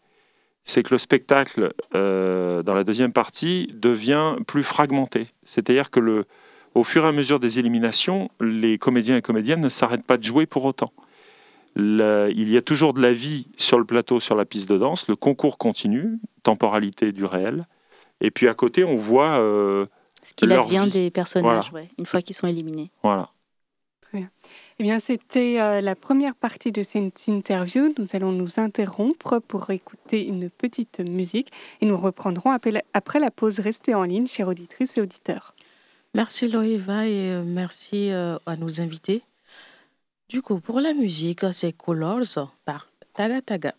c'est 0.64 0.83
que 0.83 0.94
le 0.94 0.98
spectacle, 0.98 1.72
dans 1.92 2.75
la 2.75 2.85
deuxième 2.85 3.12
partie, 3.12 3.68
devient 3.72 4.35
plus 4.48 4.64
fragmenté. 4.64 5.29
C'est-à-dire 5.44 5.90
que 5.92 6.01
le, 6.01 6.27
au 6.75 6.85
fur 6.85 7.05
et 7.05 7.09
à 7.09 7.13
mesure 7.13 7.41
des 7.41 7.59
éliminations, 7.59 8.31
les 8.41 8.79
comédiens 8.79 9.17
et 9.17 9.23
comédiennes 9.23 9.61
ne 9.61 9.69
s'arrêtent 9.69 10.05
pas 10.05 10.17
de 10.17 10.25
jouer 10.25 10.47
pour 10.47 10.65
autant. 10.65 10.93
il 11.77 12.51
y 12.51 12.57
a 12.57 12.63
toujours 12.63 12.95
de 12.95 13.01
la 13.01 13.13
vie 13.13 13.47
sur 13.57 13.79
le 13.79 13.85
plateau, 13.85 14.21
sur 14.21 14.37
la 14.37 14.45
piste 14.45 14.69
de 14.69 14.79
danse. 14.79 15.09
Le 15.09 15.17
concours 15.17 15.59
continue, 15.59 16.19
temporalité 16.43 17.13
du 17.13 17.25
réel. 17.25 17.67
Et 18.21 18.31
puis 18.31 18.49
à 18.49 18.55
côté, 18.55 18.85
on 18.85 18.97
voit. 18.97 19.41
Euh, 19.41 19.87
Ce 20.23 20.33
qu'il 20.35 20.53
advient 20.53 20.89
des 20.91 21.11
personnages, 21.11 21.73
une 21.99 22.07
fois 22.07 22.23
qu'ils 22.23 22.37
sont 22.37 22.47
éliminés. 22.47 22.91
Voilà. 23.03 23.31
Eh 24.79 24.83
bien, 24.83 24.99
c'était 24.99 25.61
euh, 25.61 25.81
la 25.81 25.95
première 25.95 26.35
partie 26.35 26.73
de 26.73 26.83
cette 26.83 27.29
interview. 27.29 27.95
Nous 27.99 28.15
allons 28.15 28.33
nous 28.33 28.59
interrompre 28.59 29.39
pour 29.41 29.71
écouter 29.71 30.27
une 30.27 30.51
petite 30.51 31.01
musique 31.01 31.51
et 31.81 31.87
nous 31.87 31.97
reprendrons 31.97 32.51
après 32.51 33.21
la 33.21 33.31
pause. 33.31 33.61
Restez 33.61 33.95
en 33.95 34.05
ligne, 34.05 34.27
chères 34.27 34.49
auditrices 34.49 34.99
et 34.99 35.01
auditeurs. 35.01 35.55
Merci 36.14 36.48
Loïva 36.48 37.07
et 37.07 37.31
euh, 37.33 37.42
merci 37.42 38.11
euh, 38.11 38.37
à 38.44 38.57
nos 38.57 38.81
invités. 38.83 39.22
Du 40.29 40.42
coup, 40.42 40.61
pour 40.61 40.81
la 40.81 40.92
musique, 40.92 41.44
c'est 41.53 41.72
Colors 41.72 42.51
par 42.64 42.90
Taga 43.14 43.40
Taga. 43.40 43.75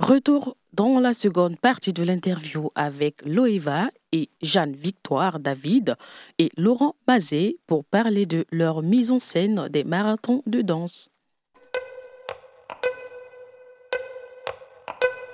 Retour 0.00 0.56
dans 0.72 1.00
la 1.00 1.14
seconde 1.14 1.58
partie 1.58 1.92
de 1.92 2.02
l'interview 2.02 2.70
avec 2.74 3.22
Loeva 3.24 3.90
et 4.12 4.28
Jeanne-Victoire 4.42 5.40
David 5.40 5.96
et 6.38 6.50
Laurent 6.56 6.94
Mazet 7.06 7.56
pour 7.66 7.84
parler 7.84 8.26
de 8.26 8.44
leur 8.50 8.82
mise 8.82 9.10
en 9.10 9.18
scène 9.18 9.68
des 9.68 9.84
marathons 9.84 10.42
de 10.46 10.62
danse. 10.62 11.10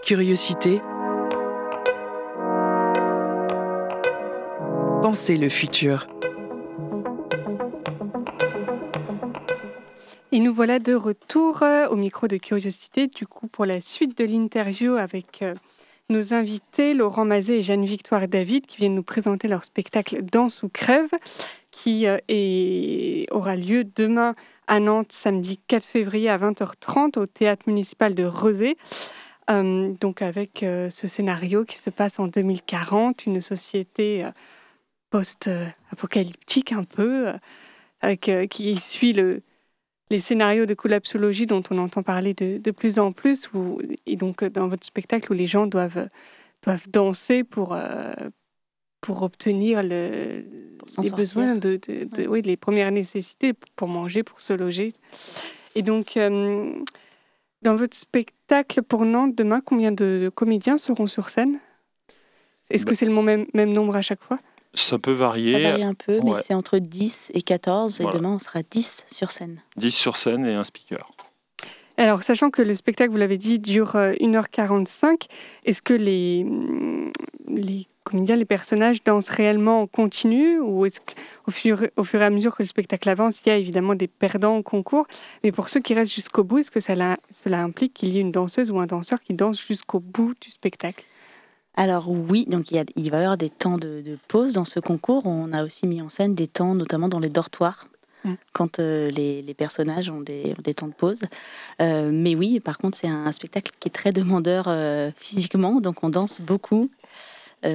Curiosité. 0.03 0.81
Pensez 5.03 5.37
le 5.37 5.49
futur. 5.49 6.07
Et 10.35 10.41
nous 10.41 10.53
voilà 10.53 10.81
de 10.81 10.95
retour 10.95 11.63
euh, 11.63 11.87
au 11.87 11.95
micro 11.95 12.27
de 12.27 12.39
Curiosité, 12.39 13.07
du 13.07 13.25
coup, 13.25 13.47
pour 13.47 13.67
la 13.67 13.81
suite 13.81 14.19
de 14.19 14.25
l'interview 14.25 14.95
avec 14.95 15.43
euh, 15.43 15.55
nos 16.09 16.35
invités, 16.35 16.93
Laurent 16.93 17.25
Mazet 17.25 17.59
et 17.59 17.63
Jeanne-Victoire 17.63 18.27
David, 18.27 18.67
qui 18.67 18.79
viennent 18.79 18.97
nous 18.97 19.05
présenter 19.05 19.47
leur 19.47 19.63
spectacle 19.63 20.25
Danse 20.25 20.65
ou 20.65 20.69
crève, 20.69 21.13
qui 21.71 22.09
euh, 22.09 22.19
aura 23.31 23.55
lieu 23.55 23.85
demain 23.85 24.35
à 24.67 24.81
Nantes, 24.81 25.13
samedi 25.13 25.61
4 25.69 25.85
février 25.85 26.29
à 26.29 26.37
20h30 26.37 27.17
au 27.17 27.27
théâtre 27.27 27.63
municipal 27.69 28.17
de 28.17 28.25
Rezé. 28.25 28.77
donc 29.49 30.21
avec 30.21 30.65
ce 30.65 31.07
scénario 31.07 31.65
qui 31.65 31.79
se 31.79 31.91
passe 31.91 32.19
en 32.19 32.27
2040, 32.27 33.27
une 33.27 33.41
société 33.41 34.29
post-apocalyptique 35.11 36.73
un 36.73 36.83
peu, 36.83 37.29
avec, 38.01 38.29
qui 38.51 38.77
suit 38.79 39.13
le, 39.13 39.41
les 40.15 40.21
scénarios 40.21 40.65
de 40.65 40.75
collapsologie 40.75 41.47
dont 41.47 41.63
on 41.71 41.79
entend 41.79 42.05
parler 42.05 42.35
de, 42.35 42.71
plus 42.71 43.01
en 43.01 43.11
plus, 43.11 43.51
et 44.07 44.15
donc 44.15 44.45
dans 44.45 44.69
votre 44.69 44.87
spectacle 44.87 45.33
où 45.33 45.35
les 45.35 45.49
gens 45.49 45.67
doivent, 45.67 46.09
doivent 46.63 46.89
danser 46.89 47.43
pour, 47.43 47.75
euh, 47.75 48.13
pour 49.01 49.23
obtenir 49.23 49.83
le, 49.83 50.45
les 51.03 51.11
besoins, 51.11 51.57
de, 51.57 51.81
de, 51.87 52.29
oui, 52.29 52.43
les 52.43 52.57
premières 52.57 52.93
nécessités 52.93 53.55
pour 53.75 53.89
manger, 53.89 54.23
pour 54.23 54.41
se 54.41 54.53
loger. 54.53 54.91
Et 55.75 55.83
donc, 55.83 56.17
euh, 56.17 56.73
dans 57.63 57.75
votre 57.75 57.97
spectacle 57.97 58.83
pour 58.83 59.05
Nantes 59.05 59.35
demain, 59.35 59.61
combien 59.61 59.91
de, 59.91 60.31
comédiens 60.33 60.79
seront 60.79 61.09
sur 61.09 61.29
scène? 61.29 61.59
Est-ce 62.71 62.87
que 62.87 62.91
bah 62.91 62.97
c'est 62.97 63.07
le 63.07 63.23
même, 63.23 63.47
même 63.53 63.73
nombre 63.73 63.97
à 63.97 64.03
chaque 64.03 64.23
fois? 64.23 64.39
Ça 64.75 64.99
peut 64.99 65.13
varier. 65.13 65.53
Ça 65.53 65.71
varie 65.71 65.83
un 65.83 65.95
peu, 65.95 66.21
mais 66.23 66.33
c'est 66.43 66.55
entre 66.55 66.79
10 66.79 67.31
et 67.35 67.43
14. 67.43 68.01
Et 68.01 68.07
demain, 68.13 68.35
on 68.35 68.39
sera 68.39 68.61
10 68.63 69.07
sur 69.11 69.31
scène. 69.31 69.61
10 69.77 69.91
sur 69.93 70.17
scène 70.17 70.47
et 70.47 70.55
un 70.55 70.65
speaker. 70.65 71.11
Alors, 71.97 72.25
sachant 72.25 72.51
que 72.51 72.61
le 72.61 72.75
spectacle, 72.75 73.13
vous 73.13 73.19
l'avez 73.19 73.39
dit, 73.39 73.61
dure 73.61 73.95
1h45, 73.95 75.05
euh, 75.05 75.17
est-ce 75.65 75.81
que 75.81 75.95
les, 75.95 76.43
mm, 76.43 77.13
les 77.49 77.87
comédiens, 78.03 78.35
les 78.35 78.45
personnages 78.45 79.03
dansent 79.05 79.29
réellement 79.29 79.83
en 79.83 79.87
continu 79.87 80.59
Ou 80.59 80.87
est-ce 80.87 80.99
qu'au 81.01 81.53
fur, 81.53 81.87
au 81.97 82.03
fur 82.03 82.21
et 82.21 82.25
à 82.25 82.31
mesure 82.31 82.57
que 82.57 82.65
le 82.65 82.67
spectacle 82.67 83.09
avance, 83.09 83.41
il 83.45 83.49
y 83.49 83.53
a 83.53 83.57
évidemment 83.57 83.95
des 83.95 84.09
perdants 84.09 84.57
au 84.57 84.63
concours? 84.65 85.07
Mais 85.45 85.53
pour 85.53 85.69
ceux 85.69 85.81
qui 85.81 85.95
restent 85.95 86.15
jusqu'au 86.15 86.43
bout, 86.43 86.59
est-ce 86.59 86.73
que 86.73 86.81
cela, 86.81 87.17
cela 87.31 87.63
implique 87.63 87.95
qu'il 87.95 88.09
y 88.09 88.19
ait 88.19 88.23
une 88.23 88.33
danseuse 88.33 88.73
ou 88.73 88.81
un 88.81 88.87
danseur 88.87 89.21
qui 89.21 89.35
danse 89.35 89.65
jusqu'au 89.65 90.01
bout 90.01 90.35
du 90.41 90.51
spectacle? 90.51 91.05
Alors 91.77 92.09
oui, 92.09 92.47
donc 92.49 92.71
il, 92.71 92.85
il, 92.97 93.11
va 93.11 93.19
y 93.19 93.21
avoir 93.23 93.37
des 93.37 93.51
temps 93.51 93.79
de, 93.79 94.17
pause 94.29 94.53
dans 94.53 94.65
ce 94.65 94.79
concours. 94.79 95.27
On 95.27 95.53
a 95.53 95.65
aussi 95.65 95.87
mis 95.87 96.01
en 96.01 96.09
scène 96.09 96.35
des 96.35 96.47
temps, 96.47 96.75
notamment 96.75 97.09
dans 97.09 97.19
les 97.19 97.29
dortoirs, 97.29 97.89
quand 98.53 98.79
euh, 98.79 99.11
les, 99.11 99.55
personnages 99.55 100.09
ont 100.09 100.21
des, 100.21 100.55
temps 100.77 100.87
de 100.87 100.95
pause. 100.95 101.23
Euh, 101.83 102.11
mais 102.13 102.37
oui, 102.37 102.61
par 102.61 102.79
contre, 102.79 102.97
c'est 102.97 103.09
un, 103.09 103.31
spectacle 103.33 103.73
qui 103.81 103.89
est 103.89 103.93
très 103.93 104.13
demandeur 104.13 104.67
euh, 104.69 105.11
physiquement, 105.17 105.81
donc 105.81 106.05
on 106.05 106.09
danse 106.09 106.41
beaucoup. 106.41 106.91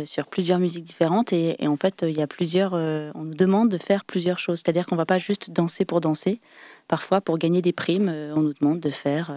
sur 0.05 0.27
plusieurs 0.27 0.59
musiques 0.59 0.85
différentes 0.85 1.33
et, 1.33 1.67
en 1.67 1.75
fait 1.75 2.05
il 2.07 2.15
y 2.15 2.21
a 2.21 2.27
plusieurs 2.27 2.73
on 2.73 3.23
nous 3.23 3.33
demande 3.33 3.69
de 3.69 3.79
faire 3.79 4.05
plusieurs 4.05 4.37
choses 4.37 4.59
c'est 4.59 4.69
à 4.69 4.71
dire 4.71 4.85
qu'on 4.85 4.95
va 4.95 5.07
pas 5.07 5.17
juste 5.17 5.49
danser 5.49 5.83
pour 5.83 5.99
danser 5.99 6.41
parfois 6.87 7.21
pour 7.21 7.39
gagner 7.39 7.63
des 7.63 7.73
primes 7.73 8.07
on 8.35 8.41
nous 8.41 8.53
demande 8.53 8.79
de 8.79 8.91
faire 8.91 9.31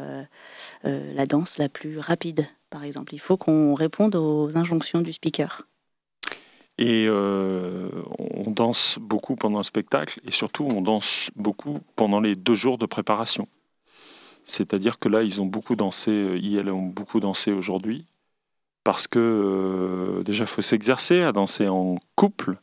la 0.84 1.24
danse 1.24 1.56
la 1.56 1.70
plus 1.70 1.98
rapide 1.98 2.46
par 2.72 2.82
exemple. 2.82 3.14
Il 3.14 3.20
faut 3.20 3.36
qu'on 3.36 3.74
réponde 3.74 4.16
aux 4.16 4.56
injonctions 4.56 5.02
du 5.02 5.12
speaker. 5.12 5.68
Et 6.78 7.06
euh, 7.06 7.88
on 8.18 8.50
danse 8.50 8.98
beaucoup 9.00 9.36
pendant 9.36 9.58
le 9.58 9.64
spectacle 9.64 10.20
et 10.26 10.32
surtout 10.32 10.64
on 10.64 10.80
danse 10.80 11.30
beaucoup 11.36 11.80
pendant 11.96 12.18
les 12.18 12.34
deux 12.34 12.54
jours 12.54 12.78
de 12.78 12.86
préparation. 12.86 13.46
C'est-à-dire 14.44 14.98
que 14.98 15.08
là, 15.08 15.22
ils 15.22 15.40
ont 15.40 15.46
beaucoup 15.46 15.76
dansé, 15.76 16.40
ils 16.42 16.68
ont 16.70 16.82
beaucoup 16.82 17.20
dansé 17.20 17.52
aujourd'hui 17.52 18.06
parce 18.84 19.06
que 19.06 19.18
euh, 19.20 20.22
déjà, 20.24 20.44
il 20.44 20.48
faut 20.48 20.62
s'exercer 20.62 21.22
à 21.22 21.30
danser 21.30 21.68
en 21.68 21.98
couple 22.16 22.56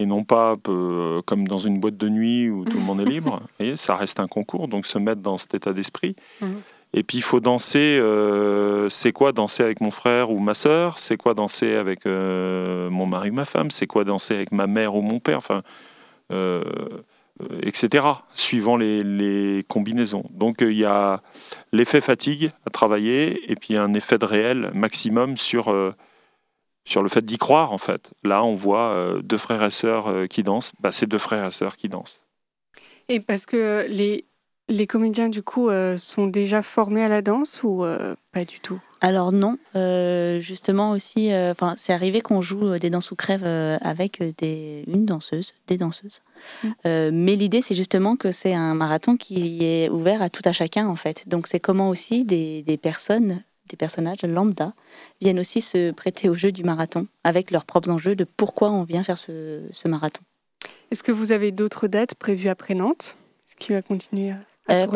et 0.00 0.06
non 0.06 0.24
pas 0.24 0.56
euh, 0.68 1.22
comme 1.22 1.46
dans 1.46 1.58
une 1.58 1.78
boîte 1.78 1.96
de 1.96 2.08
nuit 2.08 2.50
où 2.50 2.64
tout 2.64 2.78
le 2.78 2.82
monde 2.82 3.00
est 3.02 3.04
libre. 3.16 3.42
Vous 3.60 3.76
ça 3.76 3.94
reste 3.94 4.18
un 4.18 4.26
concours, 4.26 4.68
donc 4.68 4.86
se 4.86 4.98
mettre 4.98 5.20
dans 5.20 5.36
cet 5.36 5.54
état 5.54 5.72
d'esprit. 5.72 6.16
Mhm. 6.40 6.62
Et 6.96 7.02
puis 7.02 7.18
il 7.18 7.22
faut 7.22 7.40
danser. 7.40 7.98
Euh, 8.00 8.88
c'est 8.88 9.12
quoi 9.12 9.32
danser 9.32 9.64
avec 9.64 9.80
mon 9.80 9.90
frère 9.90 10.30
ou 10.30 10.38
ma 10.38 10.54
sœur? 10.54 10.98
C'est 10.98 11.16
quoi 11.16 11.34
danser 11.34 11.74
avec 11.74 12.06
euh, 12.06 12.88
mon 12.88 13.04
mari 13.04 13.30
ou 13.30 13.34
ma 13.34 13.44
femme? 13.44 13.72
C'est 13.72 13.88
quoi 13.88 14.04
danser 14.04 14.34
avec 14.34 14.52
ma 14.52 14.68
mère 14.68 14.94
ou 14.94 15.02
mon 15.02 15.18
père? 15.18 15.38
Enfin, 15.38 15.62
euh, 16.32 16.62
etc. 17.62 18.06
Suivant 18.34 18.76
les, 18.76 19.64
combinaisons. 19.68 20.24
Donc 20.30 20.58
il 20.60 20.76
y 20.76 20.84
a 20.84 21.20
l'effet 21.72 22.00
fatigue 22.00 22.52
à 22.64 22.70
travailler 22.70 23.50
et 23.50 23.56
puis 23.56 23.76
un 23.76 23.92
effet 23.92 24.18
de 24.18 24.24
réel 24.24 24.70
maximum 24.72 25.36
sur 25.36 25.74
sur 26.84 27.02
le 27.02 27.08
fait 27.08 27.24
d'y 27.24 27.38
croire 27.38 27.72
en 27.72 27.78
fait. 27.78 28.12
Là, 28.22 28.44
on 28.44 28.54
voit 28.54 29.16
deux 29.24 29.38
frères 29.38 29.64
et 29.64 29.70
sœurs 29.70 30.28
qui 30.28 30.44
dansent. 30.44 30.72
Bah, 30.78 30.92
c'est 30.92 31.06
deux 31.06 31.18
frères 31.18 31.48
et 31.48 31.50
sœurs 31.50 31.76
qui 31.76 31.88
dansent. 31.88 32.20
Et 33.08 33.18
parce 33.18 33.46
que 33.46 33.84
les, 33.88 34.26
les 34.68 34.86
comédiens, 34.86 35.28
du 35.28 35.42
coup, 35.42 35.68
euh, 35.68 35.96
sont 35.96 36.26
déjà 36.26 36.62
formés 36.62 37.02
à 37.02 37.08
la 37.08 37.22
danse 37.22 37.62
ou 37.62 37.84
euh, 37.84 38.14
pas 38.32 38.44
du 38.44 38.60
tout? 38.60 38.80
Alors 39.00 39.32
non, 39.32 39.58
euh, 39.76 40.40
justement 40.40 40.92
aussi, 40.92 41.30
enfin 41.34 41.74
c'est 41.76 41.92
arrivé 41.92 42.22
qu'on 42.22 42.40
joue 42.40 42.78
des 42.78 42.88
danses 42.88 43.10
ou 43.10 43.16
crèves 43.16 43.44
avec 43.44 44.22
des, 44.38 44.84
une 44.86 45.04
danseuse, 45.04 45.52
des 45.66 45.76
danseuses. 45.76 46.22
Mm. 46.62 47.10
mais 47.12 47.36
l'idée, 47.36 47.60
c'est 47.60 47.74
justement 47.74 48.16
que 48.16 48.32
c'est 48.32 48.54
un 48.54 48.74
marathon 48.74 49.18
qui 49.18 49.62
est 49.62 49.90
ouvert 49.90 50.22
à 50.22 50.30
tout 50.30 50.42
à 50.46 50.52
chacun, 50.52 50.88
en 50.88 50.96
fait. 50.96 51.28
Donc 51.28 51.48
c'est 51.48 51.60
comment 51.60 51.90
aussi 51.90 52.24
des, 52.24 52.62
des, 52.62 52.78
personnes, 52.78 53.42
des 53.68 53.76
personnages 53.76 54.22
lambda, 54.22 54.72
viennent 55.20 55.40
aussi 55.40 55.60
se 55.60 55.90
prêter 55.90 56.30
au 56.30 56.34
jeu 56.34 56.50
du 56.50 56.64
marathon, 56.64 57.06
avec 57.24 57.50
leurs 57.50 57.66
propres 57.66 57.90
enjeux 57.90 58.16
de 58.16 58.24
pourquoi 58.24 58.70
on 58.70 58.84
vient 58.84 59.02
faire 59.02 59.18
ce, 59.18 59.60
ce 59.70 59.86
marathon. 59.86 60.22
Est-ce 60.90 61.02
que 61.02 61.12
vous 61.12 61.32
avez 61.32 61.52
d'autres 61.52 61.88
dates 61.88 62.14
prévues 62.14 62.48
après 62.48 62.74
Nantes? 62.74 63.16
Est-ce 63.46 63.56
qu'il 63.56 63.74
va 63.74 63.82
continuer 63.82 64.32
euh, 64.70 64.86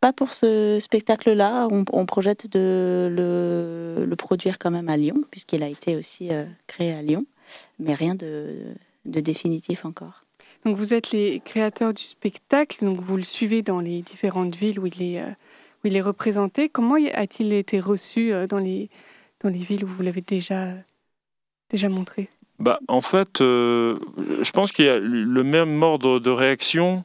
pas, 0.00 0.12
pour 0.12 0.32
ce 0.32 0.78
spectacle-là. 0.80 1.68
On, 1.70 2.06
projette 2.06 2.50
de 2.50 3.08
le, 3.10 4.16
produire 4.16 4.58
quand 4.58 4.70
même 4.70 4.88
à 4.88 4.96
Lyon, 4.96 5.22
puisqu'il 5.30 5.62
a 5.62 5.68
été 5.68 5.96
aussi 5.96 6.28
euh, 6.30 6.44
créé 6.66 6.92
à 6.92 7.02
Lyon, 7.02 7.26
mais 7.78 7.94
rien 7.94 8.14
de, 8.14 8.74
définitif 9.04 9.84
encore. 9.84 10.24
Donc 10.64 10.76
vous 10.76 10.92
êtes 10.92 11.12
les 11.12 11.40
créateurs 11.40 11.94
du 11.94 12.02
spectacle, 12.02 12.84
donc 12.84 13.00
vous 13.00 13.16
le 13.16 13.22
suivez 13.22 13.62
dans 13.62 13.80
les 13.80 14.02
différentes 14.02 14.56
villes 14.56 14.80
où 14.80 14.86
il 14.86 15.02
est, 15.02 15.22
euh, 15.22 15.30
où 15.82 15.86
il 15.86 15.96
est 15.96 16.02
représenté. 16.02 16.68
Comment 16.68 16.96
a-t-il 17.14 17.52
été 17.52 17.80
reçu 17.80 18.32
dans, 18.48 18.58
les, 18.58 18.90
dans 19.42 19.50
les 19.50 19.58
villes 19.58 19.84
où 19.84 19.88
vous 19.88 20.02
l'avez 20.02 20.20
déjà, 20.20 20.74
déjà 21.70 21.88
montré? 21.88 22.28
Bah, 22.58 22.80
En 22.88 23.00
fait, 23.00 23.38
je 23.38 24.50
pense 24.50 24.72
qu'il 24.72 24.84
y 24.84 24.88
a 24.88 24.98
le 24.98 25.44
même 25.44 25.80
ordre 25.82 26.18
de 26.18 26.30
réaction 26.30 27.04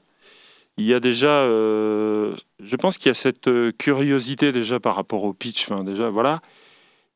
il 0.78 0.86
y 0.86 0.94
a 0.94 1.00
déjà, 1.00 1.28
euh, 1.28 2.36
je 2.60 2.76
pense 2.76 2.98
qu'il 2.98 3.08
y 3.08 3.12
a 3.12 3.14
cette 3.14 3.48
euh, 3.48 3.72
curiosité 3.78 4.52
déjà 4.52 4.80
par 4.80 4.96
rapport 4.96 5.24
au 5.24 5.34
pitch. 5.34 5.70
Enfin, 5.70 5.84
déjà, 5.84 6.10
voilà, 6.10 6.42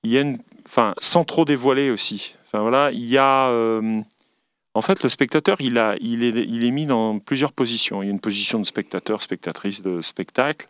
il 0.04 0.12
y 0.12 0.20
a 0.20 0.24
enfin, 0.65 0.93
sans 1.00 1.24
trop 1.24 1.43
dévoiler 1.43 1.89
aussi. 1.89 2.36
Enfin, 2.46 2.62
voilà, 2.62 2.91
il 2.91 3.06
y 3.06 3.17
a, 3.17 3.50
euh, 3.50 4.02
en 4.76 4.82
fait, 4.82 5.02
le 5.02 5.10
spectateur, 5.10 5.58
il 5.60 5.80
a, 5.80 5.96
il 6.00 6.24
est, 6.24 6.30
il 6.30 6.65
est 6.65 6.72
mis 6.72 6.86
dans 6.86 7.17
plusieurs 7.20 7.52
positions. 7.52 8.04
Il 8.04 8.06
y 8.06 8.10
a 8.10 8.12
une 8.12 8.20
position 8.20 8.60
de 8.60 8.65
spectateur, 8.65 9.24
spectatrice 9.24 9.82
de 9.82 10.02
spectacle, 10.02 10.70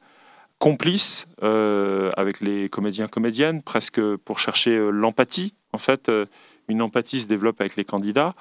complice 0.57 1.27
avec 1.41 2.39
les 2.41 2.67
comédiens, 2.69 3.07
comédiennes, 3.07 3.61
presque 3.61 4.01
pour 4.17 4.39
chercher 4.39 4.89
l'empathie. 4.91 5.53
En 5.71 5.77
fait, 5.77 6.09
une 6.67 6.81
empathie 6.81 7.19
se 7.19 7.27
développe 7.27 7.61
avec 7.61 7.75
les 7.75 7.83
candidats. 7.83 8.33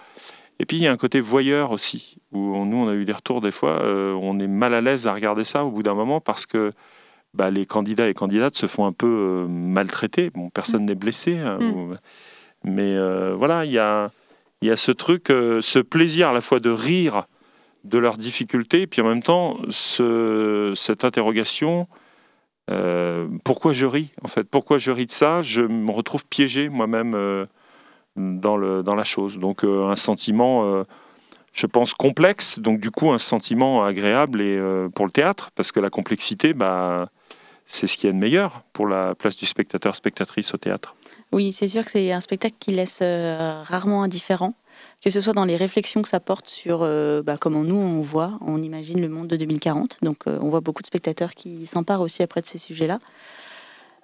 Et 0.59 0.67
puis 0.67 0.79
il 0.79 0.83
y 0.83 0.87
a 0.87 0.93
un 0.93 0.97
côté 0.97 1.21
voyeur 1.21 1.71
aussi, 1.71 2.17
où 2.33 2.65
nous 2.65 2.77
on 2.77 2.89
a 2.89 2.95
eu 2.95 3.05
des 3.05 3.13
retours 3.13 3.41
des 3.41 3.51
fois, 3.51 3.83
euh, 3.83 4.13
on 4.15 4.39
est 4.39 4.47
mal 4.47 4.75
à 4.75 4.81
l'aise 4.81 5.07
à 5.07 5.13
regarder 5.13 5.45
ça 5.45 5.65
au 5.65 5.71
bout 5.71 5.83
d'un 5.83 5.95
moment 5.95 6.21
parce 6.21 6.47
que 6.47 6.73
bah, 7.35 7.51
les 7.51 7.67
candidats 7.67 8.09
et 8.09 8.15
candidates 8.15 8.57
se 8.57 8.67
font 8.67 8.87
un 8.87 8.93
peu 8.93 9.07
euh, 9.07 9.47
maltraiter. 9.47 10.31
Bon, 10.31 10.49
personne 10.49 10.85
mm. 10.85 10.87
n'est 10.87 10.95
blessé, 10.95 11.37
hein, 11.37 11.59
mm. 11.61 11.99
mais 12.65 12.97
euh, 12.97 13.35
voilà, 13.37 13.67
il 13.67 13.73
y 13.73 13.79
a, 13.79 14.11
y 14.63 14.71
a 14.71 14.77
ce 14.77 14.93
truc, 14.93 15.27
ce 15.29 15.79
plaisir 15.79 16.29
à 16.29 16.33
la 16.33 16.41
fois 16.41 16.61
de 16.61 16.71
rire 16.71 17.27
de 17.85 17.99
leurs 17.99 18.17
difficultés, 18.17 18.83
et 18.83 18.87
puis 18.87 19.03
en 19.03 19.09
même 19.09 19.23
temps 19.23 19.59
ce, 19.69 20.73
cette 20.75 21.05
interrogation 21.05 21.87
euh, 22.71 23.29
pourquoi 23.45 23.73
je 23.73 23.87
ris 23.87 24.11
en 24.23 24.29
fait? 24.29 24.45
Pourquoi 24.45 24.79
je 24.79 24.91
ris 24.91 25.07
de 25.07 25.13
ça? 25.13 25.43
Je 25.43 25.63
me 25.63 25.91
retrouve 25.91 26.27
piégé 26.27 26.69
moi-même 26.69 27.15
euh, 27.15 27.47
dans, 28.17 28.57
la 28.57 29.05
chose. 29.05 29.39
Donc 29.39 29.65
euh, 29.65 29.91
un 29.91 29.97
sentiment, 29.97 30.85
je 31.53 31.67
pense, 31.67 31.95
complexe, 31.95 32.59
donc 32.59 32.81
du 32.81 32.91
coup 32.91 33.11
un 33.11 33.19
sentiment 33.19 33.85
agréable 33.85 34.41
et, 34.41 34.61
pour 34.95 35.07
le 35.07 35.13
théâtre, 35.13 35.51
parce 35.55 35.73
que 35.73 35.81
la 35.81 35.91
complexité, 35.91 36.53
bah, 36.53 37.09
c'est 37.67 37.87
ce 37.87 37.97
qu'il 37.97 38.09
y 38.09 38.11
a 38.11 38.13
de 38.13 38.19
meilleur 38.19 38.63
pour 38.73 38.87
la 38.87 39.15
place 39.15 39.37
du 39.37 39.47
spectateur, 39.47 39.95
spectatrice 39.97 40.55
au 40.55 40.59
théâtre. 40.59 40.95
Oui, 41.33 41.53
c'est 41.53 41.69
sûr 41.69 41.85
que 41.85 41.91
c'est 41.91 42.13
un 42.13 42.21
spectacle 42.21 42.57
qui 42.59 42.73
laisse 42.73 43.03
rarement 43.03 44.03
indifférent 44.03 44.55
que 45.03 45.11
ce 45.11 45.21
soit 45.21 45.33
dans 45.33 45.45
les 45.45 45.57
réflexions 45.57 46.03
que 46.03 46.09
ça 46.09 46.21
porte 46.21 46.49
sur 46.49 46.81
euh, 46.83 47.23
bah, 47.23 47.37
comment 47.39 47.63
nous 47.63 47.77
on 47.77 48.01
voit, 48.01 48.39
on 48.41 48.63
imagine 48.63 49.01
le 49.01 49.09
monde 49.09 49.29
de 49.29 49.37
2040. 49.37 49.99
Donc 50.03 50.19
euh, 50.27 50.39
on 50.41 50.49
voit 50.49 50.61
beaucoup 50.61 50.83
de 50.83 50.87
spectateurs 50.87 51.35
qui 51.35 51.67
s'emparent 51.67 52.01
aussi 52.01 52.23
après 52.23 52.41
de 52.41 52.47
ces 52.47 52.59
sujets-là. 52.59 52.99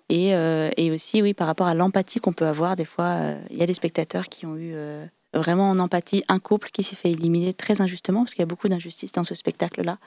Et, 0.08 0.34
euh, 0.34 0.70
et, 0.76 0.90
aussi, 0.90 1.22
oui, 1.22 1.34
par 1.34 1.46
rapport 1.46 1.66
à 1.66 1.74
l'empathie 1.74 2.20
qu'on 2.20 2.32
peut 2.32 2.46
avoir, 2.46 2.76
des 2.76 2.84
fois, 2.84 3.34
il 3.50 3.56
y 3.56 3.62
a 3.62 3.66
des 3.66 3.74
spectateurs 3.74 4.28
qui 4.28 4.46
ont 4.46 4.56
eu 4.56 4.74
vraiment 5.34 5.70
en 5.70 5.78
empathie 5.78 6.22
un 6.28 6.38
couple 6.38 6.70
qui 6.70 6.82
s'est 6.82 6.96
fait 6.96 7.10
éliminer 7.10 7.54
très 7.54 7.80
injustement, 7.80 8.20
parce 8.20 8.34
qu'il 8.34 8.42
y 8.42 8.44
a 8.44 8.46
beaucoup 8.46 8.68
d'injustice 8.68 9.12
dans 9.12 9.24
ce 9.24 9.34
spectacle-là. 9.34 9.98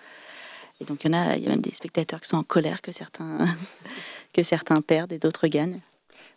Et 0.82 0.86
donc 0.86 1.04
il 1.04 1.12
y 1.12 1.16
en 1.16 1.18
a, 1.18 1.38
il 1.38 1.44
y 1.44 1.48
a 1.48 1.50
même 1.50 1.62
des 1.62 1.74
spectateurs 1.74 2.22
qui 2.22 2.30
sont 2.30 2.38
en 2.38 2.44
colère 2.44 2.82
que 2.82 2.92
certains, 2.92 3.46
que 4.34 4.44
certains 4.44 4.82
perdent 4.82 5.14
et 5.14 5.20
d'autres 5.20 5.48
gagnent. 5.48 5.80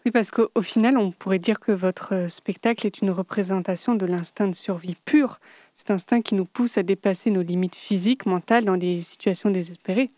Oui, 0.06 0.12
parce 0.12 0.30
qu'au 0.30 0.62
final, 0.62 0.96
on 0.96 1.10
pourrait 1.10 1.40
dire 1.40 1.58
que 1.58 1.72
votre 1.72 2.14
euh, 2.14 2.28
spectacle 2.28 2.86
est 2.86 3.02
une 3.02 3.10
représentation 3.10 3.96
de 3.96 4.06
l'instinct 4.06 4.46
de 4.46 4.54
survie 4.54 4.96
pur, 5.04 5.40
cet 5.74 5.90
instinct 5.90 6.22
qui 6.22 6.36
nous 6.36 6.44
pousse 6.44 6.78
à 6.78 6.84
dépasser 6.84 7.30
nos 7.30 7.42
limites 7.42 7.74
physiques, 7.74 8.24
mentales 8.24 8.64
dans 8.64 8.76
des 8.76 9.00
situations 9.00 9.50
désespérées. 9.50 10.10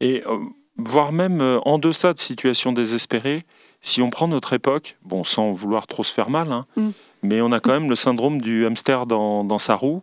Et 0.00 0.22
euh, 0.26 0.38
voire 0.76 1.12
même 1.12 1.40
euh, 1.40 1.60
en 1.64 1.78
deçà 1.78 2.12
de 2.12 2.18
situations 2.18 2.72
désespérées, 2.72 3.44
si 3.80 4.00
on 4.00 4.10
prend 4.10 4.28
notre 4.28 4.52
époque, 4.52 4.96
bon, 5.02 5.24
sans 5.24 5.52
vouloir 5.52 5.86
trop 5.86 6.04
se 6.04 6.12
faire 6.12 6.30
mal, 6.30 6.52
hein, 6.52 6.66
mm. 6.76 6.90
mais 7.22 7.40
on 7.40 7.52
a 7.52 7.60
quand 7.60 7.72
même 7.72 7.88
le 7.88 7.96
syndrome 7.96 8.40
du 8.40 8.66
hamster 8.66 9.06
dans, 9.06 9.58
sa 9.58 9.74
roue. 9.74 10.02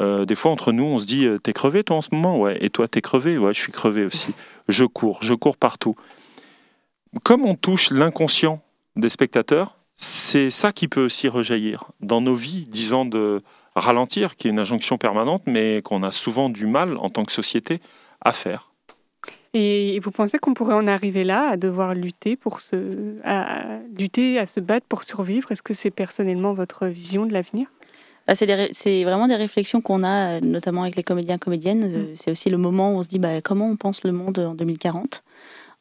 des 0.00 0.34
fois, 0.34 0.50
entre 0.50 0.72
nous, 0.72 0.84
on 0.84 0.98
se 0.98 1.06
dit 1.06 1.26
T'es 1.42 1.54
crevé, 1.54 1.84
toi, 1.84 1.96
en 1.96 2.02
ce 2.02 2.10
moment 2.12 2.38
Ouais. 2.38 2.58
Et 2.60 2.68
toi, 2.68 2.86
t'es 2.86 3.00
crevé? 3.00 3.38
Ouais, 3.38 3.54
je 3.54 3.60
suis 3.60 3.72
crevé 3.72 4.04
aussi. 4.04 4.34
Je 4.68 4.84
cours, 4.84 5.18
je 5.22 5.32
cours 5.32 5.56
partout 5.56 5.96
comme 7.22 7.44
on 7.44 7.54
touche 7.54 7.90
l'inconscient 7.90 8.62
des 8.96 9.08
spectateurs, 9.08 9.76
c'est 9.96 10.50
ça 10.50 10.72
qui 10.72 10.88
peut 10.88 11.04
aussi 11.04 11.28
rejaillir 11.28 11.84
dans 12.00 12.20
nos 12.20 12.34
vies, 12.34 12.64
disant 12.64 13.04
de 13.04 13.42
ralentir, 13.76 14.36
qui 14.36 14.48
est 14.48 14.50
une 14.50 14.58
injonction 14.58 14.98
permanente, 14.98 15.42
mais 15.46 15.82
qu'on 15.82 16.02
a 16.02 16.12
souvent 16.12 16.48
du 16.48 16.66
mal 16.66 16.96
en 16.96 17.10
tant 17.10 17.24
que 17.24 17.32
société 17.32 17.80
à 18.20 18.32
faire. 18.32 18.70
Et 19.56 20.00
vous 20.00 20.10
pensez 20.10 20.38
qu'on 20.38 20.52
pourrait 20.52 20.74
en 20.74 20.88
arriver 20.88 21.22
là, 21.22 21.48
à 21.50 21.56
devoir 21.56 21.94
lutter 21.94 22.34
pour 22.34 22.60
se, 22.60 23.14
à 23.22 23.78
lutter, 23.96 24.38
à 24.38 24.46
se 24.46 24.58
battre 24.58 24.86
pour 24.88 25.04
survivre? 25.04 25.52
Est-ce 25.52 25.62
que 25.62 25.74
c'est 25.74 25.92
personnellement 25.92 26.54
votre 26.54 26.88
vision 26.88 27.24
de 27.24 27.32
l'avenir? 27.32 27.68
Bah, 28.26 28.34
c'est 28.34 29.04
vraiment 29.04 29.28
des 29.28 29.36
réflexions 29.36 29.80
qu'on 29.80 30.02
a, 30.02 30.40
notamment 30.40 30.82
avec 30.82 30.96
les 30.96 31.04
comédiens 31.04 31.38
comédiennes. 31.38 31.86
Mm. 31.86 32.06
C'est 32.16 32.32
aussi 32.32 32.50
le 32.50 32.58
moment 32.58 32.92
où 32.92 32.96
on 32.96 33.02
se 33.02 33.08
dit 33.08 33.20
bah, 33.20 33.40
comment 33.42 33.68
on 33.68 33.76
pense 33.76 34.02
le 34.02 34.10
monde 34.10 34.40
en 34.40 34.54
2040 34.54 35.22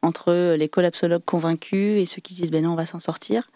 entre 0.04 0.56
les 0.56 0.70
collapsologues 0.70 1.24
convaincus 1.26 2.02
et 2.02 2.06
ceux 2.06 2.22
qui 2.22 2.36
disent 2.36 2.52
ben 2.52 2.64
non, 2.64 2.74
on 2.74 2.76
va 2.76 2.86
s'en 2.86 3.00
sortir. 3.00 3.50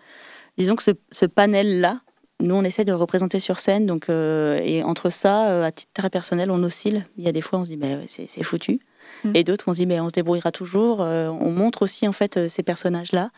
Disons 0.58 0.76
que 0.76 0.84
ce, 0.84 1.26
panel-là, 1.28 2.02
nous, 2.40 2.56
on 2.56 2.64
essaie 2.64 2.86
de 2.86 2.92
le 2.92 2.98
représenter 2.98 3.40
sur 3.40 3.60
scène. 3.60 3.86
Donc, 3.86 4.10
euh, 4.10 4.60
et 4.64 4.82
entre 4.82 5.12
ça, 5.12 5.50
euh, 5.50 5.64
à 5.66 5.72
titre 5.72 5.92
très 5.94 6.10
personnel, 6.10 6.50
on 6.50 6.64
oscille. 6.64 7.06
Il 7.18 7.24
y 7.24 7.28
a 7.28 7.32
des 7.32 7.42
fois, 7.42 7.60
on 7.60 7.66
se 7.66 7.70
dit 7.70 7.78
ben, 7.78 8.02
c'est 8.08 8.44
foutu. 8.44 8.80
Mm. 9.24 9.32
Et 9.36 9.44
d'autres, 9.44 9.66
on 9.68 9.74
se 9.74 9.80
dit 9.80 9.86
ben, 9.86 10.02
on 10.02 10.10
se 10.10 10.14
débrouillera 10.14 10.52
toujours. 10.52 11.02
Euh, 11.02 11.30
on 11.30 11.52
montre 11.52 11.82
aussi, 11.82 12.08
en 12.08 12.14
fait, 12.14 12.48
ces 12.48 12.64
personnages-là. 12.64 13.32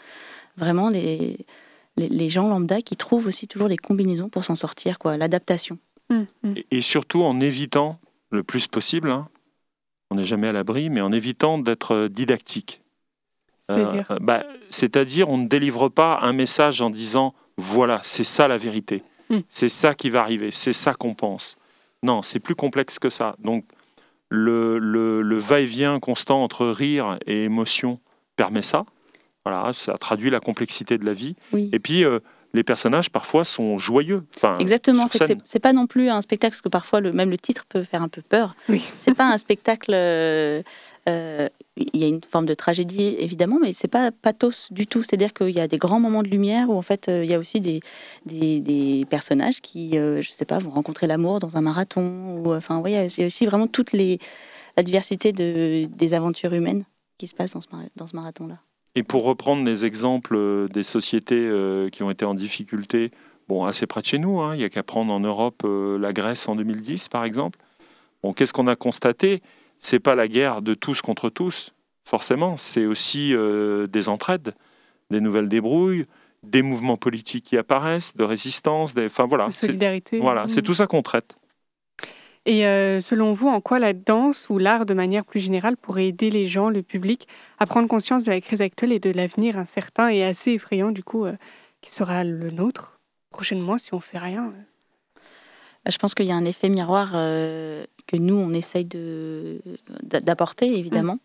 Vraiment, 0.57 0.89
les, 0.89 1.45
les, 1.97 2.29
gens 2.29 2.47
lambda 2.47 2.81
qui 2.81 2.95
trouvent 2.95 3.27
aussi 3.27 3.47
toujours 3.47 3.69
des 3.69 3.77
combinaisons 3.77 4.29
pour 4.29 4.43
s'en 4.43 4.55
sortir, 4.55 4.99
quoi, 4.99 5.17
l'adaptation. 5.17 5.77
Mm, 6.09 6.21
mm. 6.43 6.53
Et, 6.71 6.81
surtout 6.81 7.23
en 7.23 7.39
évitant 7.39 7.99
le 8.31 8.43
plus 8.43 8.67
possible, 8.67 9.09
hein, 9.09 9.27
on 10.11 10.15
n'est 10.15 10.25
jamais 10.25 10.47
à 10.47 10.51
l'abri, 10.51 10.89
mais 10.89 11.01
en 11.01 11.11
évitant 11.11 11.57
d'être 11.57 12.07
didactique. 12.07 12.81
Euh, 13.69 14.01
bah, 14.19 14.45
c'est-à-dire, 14.69 15.29
on 15.29 15.37
ne 15.37 15.47
délivre 15.47 15.89
pas 15.89 16.19
un 16.21 16.33
message 16.33 16.81
en 16.81 16.89
disant 16.89 17.33
voilà, 17.57 17.99
c'est 18.03 18.23
ça 18.23 18.47
la 18.47 18.57
vérité, 18.57 19.03
c'est 19.49 19.69
ça 19.69 19.93
qui 19.93 20.09
va 20.09 20.21
arriver, 20.21 20.49
c'est 20.49 20.73
ça 20.73 20.93
qu'on 20.93 21.13
pense. 21.13 21.57
Non, 22.01 22.21
c'est 22.21 22.39
plus 22.39 22.55
complexe 22.55 22.97
que 22.97 23.09
ça. 23.09 23.35
Donc, 23.39 23.65
le, 24.29 24.77
le, 24.77 25.37
va-et-vient 25.37 25.99
constant 25.99 26.43
entre 26.43 26.67
rire 26.67 27.17
et 27.25 27.43
émotion 27.43 27.99
permet 28.35 28.61
ça. 28.61 28.85
Voilà, 29.45 29.73
ça 29.73 29.97
traduit 29.97 30.29
la 30.29 30.39
complexité 30.39 30.97
de 30.97 31.05
la 31.05 31.13
vie. 31.13 31.35
Et 31.53 31.79
puis, 31.79 32.03
euh, 32.03 32.19
les 32.53 32.63
personnages 32.63 33.09
parfois 33.09 33.43
sont 33.43 33.77
joyeux. 33.77 34.23
Enfin, 34.35 34.57
Exactement, 34.59 35.05
c'est 35.07 35.59
pas 35.59 35.73
non 35.73 35.87
plus 35.87 36.09
un 36.09 36.21
spectacle, 36.21 36.51
parce 36.51 36.61
que 36.61 36.69
parfois 36.69 36.99
le, 36.99 37.11
même 37.11 37.29
le 37.29 37.37
titre 37.37 37.65
peut 37.67 37.83
faire 37.83 38.01
un 38.01 38.07
peu 38.09 38.21
peur. 38.21 38.55
Oui. 38.69 38.83
C'est 38.99 39.13
pas 39.15 39.25
un 39.25 39.37
spectacle. 39.37 39.91
Euh, 39.93 40.61
euh, 41.09 41.49
il 41.75 41.99
y 41.99 42.03
a 42.03 42.07
une 42.07 42.21
forme 42.23 42.45
de 42.45 42.53
tragédie 42.53 43.15
évidemment, 43.19 43.57
mais 43.61 43.73
c'est 43.73 43.87
pas 43.87 44.11
pathos 44.11 44.71
du 44.71 44.87
tout. 44.87 45.03
C'est-à-dire 45.03 45.33
qu'il 45.33 45.49
y 45.49 45.59
a 45.59 45.67
des 45.67 45.77
grands 45.77 45.99
moments 45.99 46.23
de 46.23 46.29
lumière 46.29 46.69
où 46.69 46.73
en 46.77 46.81
fait 46.81 47.09
euh, 47.09 47.23
il 47.23 47.29
y 47.29 47.33
a 47.33 47.39
aussi 47.39 47.61
des, 47.61 47.81
des, 48.25 49.05
personnages 49.09 49.61
qui, 49.61 49.93
je 49.93 50.29
sais 50.29 50.45
pas, 50.45 50.59
vont 50.59 50.71
rencontrer 50.71 51.07
l'amour 51.07 51.39
dans 51.39 51.57
un 51.57 51.61
marathon. 51.61 52.43
Enfin, 52.45 52.81
il 52.85 52.91
y 52.91 53.23
a 53.23 53.25
aussi 53.25 53.45
vraiment 53.45 53.67
toute 53.67 53.93
la 53.93 54.83
diversité 54.83 55.31
de, 55.31 55.85
des 55.85 56.13
aventures 56.13 56.53
humaines 56.53 56.83
qui 57.17 57.27
se 57.27 57.35
passent 57.35 57.53
dans 57.53 57.61
ce, 57.61 57.67
dans 57.95 58.07
ce 58.07 58.15
marathon-là. 58.15 58.59
Et 58.95 59.03
pour 59.03 59.23
reprendre 59.23 59.63
les 59.63 59.85
exemples 59.85 60.35
euh, 60.35 60.67
des 60.67 60.83
sociétés 60.83 61.47
euh, 61.47 61.89
qui 61.89 62.03
ont 62.03 62.09
été 62.09 62.25
en 62.25 62.33
difficulté, 62.33 63.11
bon, 63.47 63.65
assez 63.65 63.85
près 63.85 64.01
de 64.01 64.05
chez 64.05 64.17
nous, 64.17 64.39
hein, 64.41 64.55
il 64.55 64.59
n'y 64.59 64.63
a 64.63 64.69
qu'à 64.69 64.83
prendre 64.83 65.13
en 65.13 65.19
Europe 65.19 65.61
euh, 65.63 65.97
la 65.99 66.11
Grèce 66.11 66.47
en 66.47 66.55
2010, 66.55 67.07
par 67.07 67.23
exemple. 67.23 67.59
Bon, 68.23 68.33
qu'est-ce 68.33 68.51
qu'on 68.51 68.67
a 68.67 68.75
constaté? 68.75 69.41
C'est 69.79 69.99
pas 69.99 70.15
la 70.15 70.27
guerre 70.27 70.61
de 70.61 70.73
tous 70.73 71.01
contre 71.01 71.29
tous, 71.29 71.73
forcément. 72.05 72.57
C'est 72.57 72.85
aussi 72.85 73.33
des 73.89 74.09
entraides, 74.09 74.53
des 75.09 75.21
nouvelles 75.21 75.49
débrouilles, 75.49 76.05
des 76.43 76.61
mouvements 76.61 76.97
politiques 76.97 77.45
qui 77.45 77.57
apparaissent, 77.57 78.15
de 78.15 78.23
résistance, 78.23 78.93
des, 78.93 79.05
enfin 79.05 79.25
voilà. 79.25 79.47
De 79.47 79.51
solidarité. 79.51 80.19
Voilà, 80.19 80.47
c'est 80.47 80.61
mmh. 80.61 80.63
tout 80.63 80.73
ça 80.73 80.87
qu'on 80.87 81.01
traite. 81.01 81.35
Et 82.45 82.65
euh, 82.65 83.01
selon 83.01 83.33
vous, 83.33 83.47
en 83.47 83.61
quoi 83.61 83.79
la 83.79 83.93
danse 83.93 84.49
ou 84.49 84.57
l'art 84.57 84.85
de 84.85 84.93
manière 84.93 85.25
plus 85.25 85.39
générale 85.39 85.77
pourrait 85.77 86.07
aider 86.07 86.29
les 86.31 86.47
gens, 86.47 86.69
le 86.69 86.81
public, 86.81 87.27
à 87.59 87.65
prendre 87.65 87.87
conscience 87.87 88.25
de 88.25 88.31
la 88.31 88.41
crise 88.41 88.61
actuelle 88.61 88.91
et 88.91 88.99
de 88.99 89.11
l'avenir 89.11 89.57
incertain 89.57 90.09
et 90.09 90.23
assez 90.23 90.53
effrayant 90.53 90.91
du 90.91 91.03
coup 91.03 91.25
euh, 91.25 91.33
qui 91.81 91.91
sera 91.91 92.23
le 92.23 92.49
nôtre 92.49 92.99
prochainement 93.29 93.77
si 93.77 93.93
on 93.93 93.99
fait 93.99 94.17
rien 94.17 94.47
euh? 94.47 94.63
Je 95.87 95.97
pense 95.97 96.13
qu'il 96.13 96.25
y 96.25 96.31
a 96.31 96.35
un 96.35 96.45
effet 96.45 96.69
miroir 96.69 97.11
que 97.11 98.15
nous, 98.17 98.35
on 98.35 98.53
essaye 98.53 98.87
d'apporter, 100.03 100.77
évidemment. 100.77 101.15
Mmh. 101.15 101.19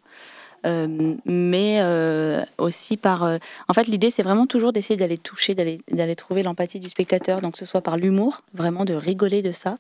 Euh, 0.65 1.15
mais 1.25 1.79
euh, 1.81 2.45
aussi 2.59 2.97
par. 2.97 3.25
Euh, 3.25 3.39
en 3.69 3.75
fait, 3.75 3.87
l'idée, 3.87 4.11
c'est 4.11 4.23
vraiment 4.23 4.47
toujours 4.47 4.73
d'essayer 4.73 4.97
d'aller 4.97 5.19
toucher, 5.19 5.55
d'aller 5.55 6.17
trouver 6.17 6.43
l'empathie 6.43 6.81
du 6.81 6.89
spectateur, 6.89 7.41
donc 7.41 7.53
que 7.53 7.59
ce 7.59 7.67
soit 7.67 7.83
par 7.83 7.97
l'humour, 7.97 8.43
vraiment 8.55 8.85
de 8.85 8.95
rigoler 8.95 9.43
de 9.43 9.53
ça, 9.53 9.77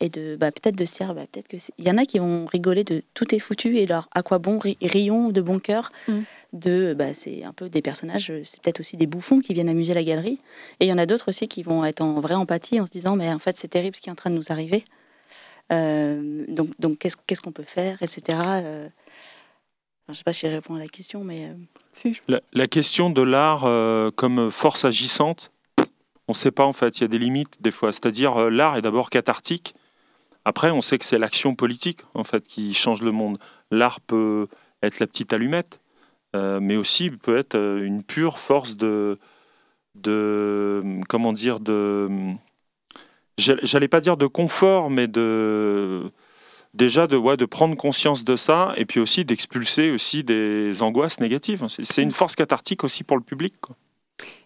et 0.00 0.08
de 0.08 0.36
bah, 0.36 0.52
peut-être 0.52 0.76
de 0.76 0.84
se 0.84 0.94
dire, 0.94 1.14
bah, 1.14 1.22
peut-être 1.30 1.48
que 1.48 1.56
il 1.78 1.86
y 1.86 1.90
en 1.90 1.98
a 1.98 2.04
qui 2.04 2.18
vont 2.20 2.46
rigoler 2.46 2.84
de 2.84 3.02
tout 3.14 3.34
est 3.34 3.40
foutu 3.40 3.78
et 3.78 3.86
leur 3.86 4.08
à 4.14 4.22
quoi 4.22 4.38
bon 4.38 4.60
rions 4.80 5.30
de 5.30 5.40
bon 5.40 5.58
cœur. 5.58 5.90
Mm. 6.06 6.18
De, 6.54 6.94
bah, 6.94 7.12
c'est 7.12 7.44
un 7.44 7.52
peu 7.52 7.68
des 7.68 7.82
personnages, 7.82 8.32
c'est 8.46 8.62
peut-être 8.62 8.80
aussi 8.80 8.96
des 8.96 9.06
bouffons 9.06 9.40
qui 9.40 9.52
viennent 9.52 9.68
amuser 9.68 9.92
la 9.92 10.02
galerie. 10.02 10.38
Et 10.80 10.86
il 10.86 10.88
y 10.88 10.92
en 10.92 10.98
a 10.98 11.04
d'autres 11.04 11.28
aussi 11.28 11.46
qui 11.46 11.62
vont 11.62 11.84
être 11.84 12.00
en 12.00 12.20
vraie 12.20 12.36
empathie 12.36 12.80
en 12.80 12.86
se 12.86 12.90
disant, 12.90 13.16
mais 13.16 13.30
en 13.30 13.38
fait, 13.38 13.58
c'est 13.58 13.68
terrible 13.68 13.96
ce 13.96 14.00
qui 14.00 14.08
est 14.08 14.12
en 14.12 14.16
train 14.16 14.30
de 14.30 14.36
nous 14.36 14.50
arriver. 14.50 14.84
donc, 15.70 16.70
donc 16.78 16.98
qu'est-ce 16.98 17.42
qu'on 17.42 17.52
peut 17.52 17.64
faire, 17.64 17.98
etc. 18.00 18.38
Je 20.08 20.12
ne 20.12 20.16
sais 20.16 20.24
pas 20.24 20.32
si 20.32 20.46
je 20.46 20.52
réponds 20.52 20.76
à 20.76 20.78
la 20.78 20.88
question, 20.88 21.22
mais... 21.22 21.50
Euh, 21.50 22.40
la, 22.54 22.66
question 22.66 23.10
de 23.10 23.20
l'art 23.20 23.66
euh, 23.66 24.10
comme 24.10 24.50
force 24.50 24.86
agissante, 24.86 25.52
on 26.28 26.32
ne 26.32 26.34
sait 26.34 26.50
pas 26.50 26.64
en 26.64 26.72
fait, 26.72 26.96
il 26.96 27.00
y 27.02 27.04
a 27.04 27.08
des 27.08 27.18
limites 27.18 27.60
des 27.60 27.70
fois. 27.70 27.92
C'est-à-dire 27.92 28.34
euh, 28.38 28.48
l'art 28.48 28.78
est 28.78 28.82
d'abord 28.82 29.10
cathartique, 29.10 29.74
après 30.46 30.70
on 30.70 30.80
sait 30.80 30.96
que 30.96 31.04
c'est 31.04 31.18
l'action 31.18 31.54
politique 31.54 32.00
en 32.14 32.24
fait 32.24 32.46
qui 32.46 32.72
change 32.72 33.02
le 33.02 33.12
monde. 33.12 33.38
L'art 33.70 34.00
peut 34.00 34.48
être 34.82 34.98
la 34.98 35.06
petite 35.06 35.34
allumette, 35.34 35.78
mais 36.32 36.76
aussi 36.76 37.10
peut 37.10 37.36
être 37.36 37.56
une 37.56 38.02
pure 38.02 38.38
force 38.38 38.76
de, 38.76 39.18
de 39.94 41.00
comment 41.08 41.34
dire, 41.34 41.60
de... 41.60 42.08
J'allais 43.36 43.88
pas 43.88 44.00
dire 44.00 44.16
de 44.16 44.26
confort, 44.26 44.88
mais 44.88 45.06
de 45.06 46.10
déjà 46.74 47.06
de, 47.06 47.44
prendre 47.44 47.76
conscience 47.76 48.24
de 48.24 48.36
ça 48.36 48.72
et 48.76 48.84
puis 48.84 49.00
aussi 49.00 49.24
d'expulser 49.24 49.90
aussi 49.90 50.24
des 50.24 50.82
angoisses 50.82 51.20
négatives. 51.20 51.64
C'est 51.68 52.02
une 52.02 52.12
force 52.12 52.36
cathartique 52.36 52.84
aussi 52.84 53.04
pour 53.04 53.16
le 53.16 53.22
public. 53.22 53.54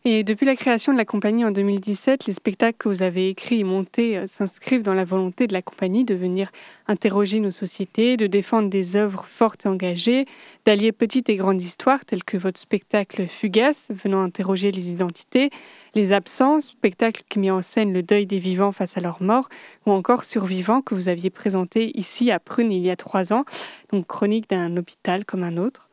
Et 0.05 0.25
depuis 0.25 0.47
la 0.47 0.57
création 0.57 0.93
de 0.93 0.99
la 0.99 1.05
compagnie 1.05 1.45
en 1.45 1.53
2017, 1.53 2.27
les 2.27 2.33
spectacles 2.33 2.77
que 2.77 2.89
vous 2.89 3.03
avez 3.03 3.29
écrits 3.29 3.61
et 3.61 3.65
montés 3.65 4.19
euh, 4.19 4.27
s'inscrivent 4.27 4.83
dans 4.83 4.95
la 4.95 5.05
volonté 5.05 5.47
de 5.47 5.53
la 5.53 5.63
compagnie 5.63 6.05
de 6.05 6.17
venir 6.17 6.51
interroger 6.89 7.39
nos 7.39 7.53
sociétés, 7.53 8.17
de 8.17 8.27
défendre 8.27 8.69
des 8.69 8.97
œuvres 8.97 9.25
fortes 9.25 9.65
et 9.65 9.69
engagées, 9.69 10.27
d'allier 10.67 10.91
petites 10.91 11.29
et 11.29 11.37
grandes 11.37 11.63
histoires 11.63 12.05
telles 12.05 12.25
que 12.25 12.37
votre 12.37 12.59
spectacle 12.59 13.29
Fugace, 13.29 13.91
venant 13.91 14.21
interroger 14.23 14.73
les 14.73 14.91
identités, 14.91 15.51
les 15.95 16.13
absences, 16.13 16.67
spectacle 16.71 17.23
qui 17.29 17.39
met 17.39 17.53
en 17.53 17.63
scène 17.63 17.93
le 17.93 18.03
deuil 18.03 18.27
des 18.27 18.41
vivants 18.41 18.73
face 18.73 18.97
à 18.97 19.01
leur 19.01 19.23
mort, 19.23 19.49
ou 19.87 19.93
encore 19.93 20.25
Survivants 20.25 20.83
que 20.83 20.97
vous 20.97 21.09
aviez 21.09 21.31
présenté 21.31 21.97
ici 21.97 22.33
à 22.33 22.41
Prune 22.41 22.73
il 22.73 22.83
y 22.83 22.91
a 22.91 22.97
trois 22.97 23.33
ans, 23.33 23.45
donc 23.93 24.09
chronique 24.09 24.51
d'un 24.51 24.77
hôpital 24.77 25.25
comme 25.25 25.45
un 25.45 25.59
autre. 25.59 25.89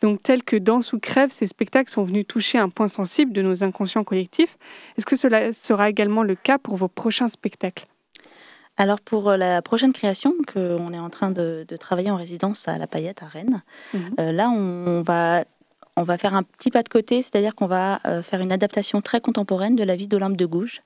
Donc, 0.00 0.22
tels 0.22 0.42
que 0.42 0.56
Danse 0.56 0.92
ou 0.92 0.98
Crève, 0.98 1.30
ces 1.30 1.46
spectacles 1.46 1.90
sont 1.90 2.04
venus 2.04 2.26
toucher 2.26 2.58
un 2.58 2.70
point 2.70 2.88
sensible 2.88 3.32
de 3.32 3.42
nos 3.42 3.62
inconscients 3.64 4.04
collectifs. 4.04 4.56
Est-ce 4.96 5.06
que 5.06 5.16
cela 5.16 5.52
sera 5.52 5.90
également 5.90 6.22
le 6.22 6.34
cas 6.34 6.58
pour 6.58 6.76
vos 6.76 6.88
prochains 6.88 7.28
spectacles? 7.28 7.84
Alors 8.80 9.00
pour 9.02 9.28
euh, 9.28 9.36
la 9.36 9.60
prochaine 9.60 9.92
création 9.92 10.32
qu'on 10.50 10.94
est 10.94 10.98
en 10.98 11.10
train 11.10 11.30
de, 11.30 11.66
travailler 11.78 12.10
en 12.10 12.16
résidence 12.16 12.66
à 12.66 12.78
La 12.78 12.86
Paillette 12.86 13.22
à 13.22 13.26
Rennes, 13.26 13.62
mhm. 13.92 14.00
euh, 14.18 14.32
là 14.32 14.48
on, 14.48 15.02
va 15.02 15.44
on 15.96 16.02
va 16.02 16.16
faire 16.16 16.34
un 16.34 16.42
petit 16.42 16.70
pas 16.70 16.82
de 16.82 16.88
côté, 16.88 17.20
c'est-à-dire 17.20 17.54
qu'on 17.54 17.66
va 17.66 18.00
euh, 18.06 18.22
faire 18.22 18.40
une 18.40 18.52
adaptation 18.52 19.02
très 19.02 19.20
contemporaine 19.20 19.76
de 19.76 19.84
la 19.84 19.96
vie 19.96 20.06
d'Olympe 20.06 20.36
de 20.36 20.46
Gouges, 20.46 20.80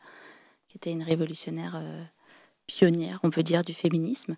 qui 0.69 0.77
était 0.77 0.91
une 0.91 1.05
révolutionnaire 1.05 1.81
pionnière, 2.67 3.21
on 3.23 3.31
peut 3.31 3.45
dire, 3.45 3.63
du 3.63 3.75
féminisme, 3.75 4.35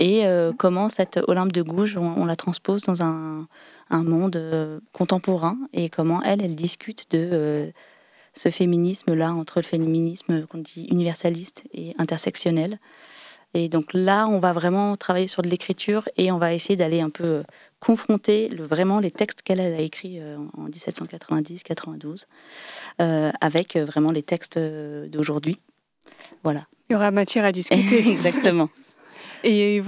et 0.00 0.24
comment 0.58 0.88
cette 0.88 1.20
Olympe 1.28 1.52
de 1.52 1.62
Gouges, 1.62 1.96
on 1.96 2.24
la 2.24 2.34
transpose 2.34 2.82
dans 2.82 3.02
un, 3.02 3.46
un 3.90 4.02
monde 4.02 4.36
euh, 4.36 4.80
contemporain 4.92 5.58
et 5.72 5.88
comment 5.88 6.22
elle, 6.22 6.42
elle 6.42 6.56
discute 6.56 7.06
de 7.10 7.28
euh, 7.32 7.70
ce 8.34 8.50
féminisme-là, 8.50 9.32
entre 9.32 9.60
le 9.60 9.64
féminisme 9.64 10.46
qu'on 10.46 10.58
dit 10.58 10.86
universaliste 10.90 11.64
et 11.72 11.94
intersectionnel. 11.98 12.78
Et 13.54 13.68
donc 13.68 13.94
là, 13.94 14.26
on 14.26 14.38
va 14.38 14.52
vraiment 14.52 14.96
travailler 14.96 15.28
sur 15.28 15.40
de 15.40 15.48
l'écriture 15.48 16.08
et 16.16 16.30
on 16.30 16.38
va 16.38 16.52
essayer 16.52 16.76
d'aller 16.76 17.00
un 17.00 17.08
peu 17.10 17.24
euh, 17.24 17.42
confronter 17.80 18.48
le, 18.48 18.64
vraiment 18.64 19.00
les 19.00 19.10
textes 19.10 19.42
qu'elle 19.42 19.60
a 19.60 19.78
écrits 19.78 20.20
en 20.56 20.68
1790-92 20.68 22.24
avec 22.98 23.76
vraiment 23.76 24.10
les 24.10 24.22
textes 24.22 24.58
d'aujourd'hui. 24.58 25.58
Voilà. 26.42 26.66
Il 26.88 26.94
y 26.94 26.96
aura 26.96 27.10
matière 27.10 27.44
à 27.44 27.52
discuter. 27.52 28.08
Exactement. 28.10 28.68
Et 29.48 29.80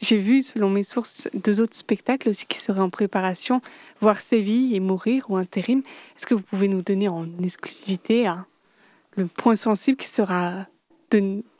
j'ai 0.00 0.16
vu, 0.16 0.40
selon 0.40 0.70
mes 0.70 0.84
sources, 0.84 1.28
deux 1.34 1.60
autres 1.60 1.76
spectacles 1.76 2.30
aussi 2.30 2.46
qui 2.46 2.56
seraient 2.56 2.80
en 2.80 2.88
préparation, 2.88 3.60
Voir 4.00 4.18
Séville 4.22 4.74
et 4.74 4.80
Mourir 4.80 5.26
ou 5.28 5.36
Intérim. 5.36 5.82
Est-ce 6.16 6.24
que 6.24 6.32
vous 6.32 6.40
pouvez 6.40 6.66
nous 6.66 6.80
donner 6.80 7.08
en 7.08 7.26
exclusivité 7.44 8.26
le 9.14 9.26
point 9.26 9.54
sensible 9.54 9.98
qui 9.98 10.08
sera 10.08 10.66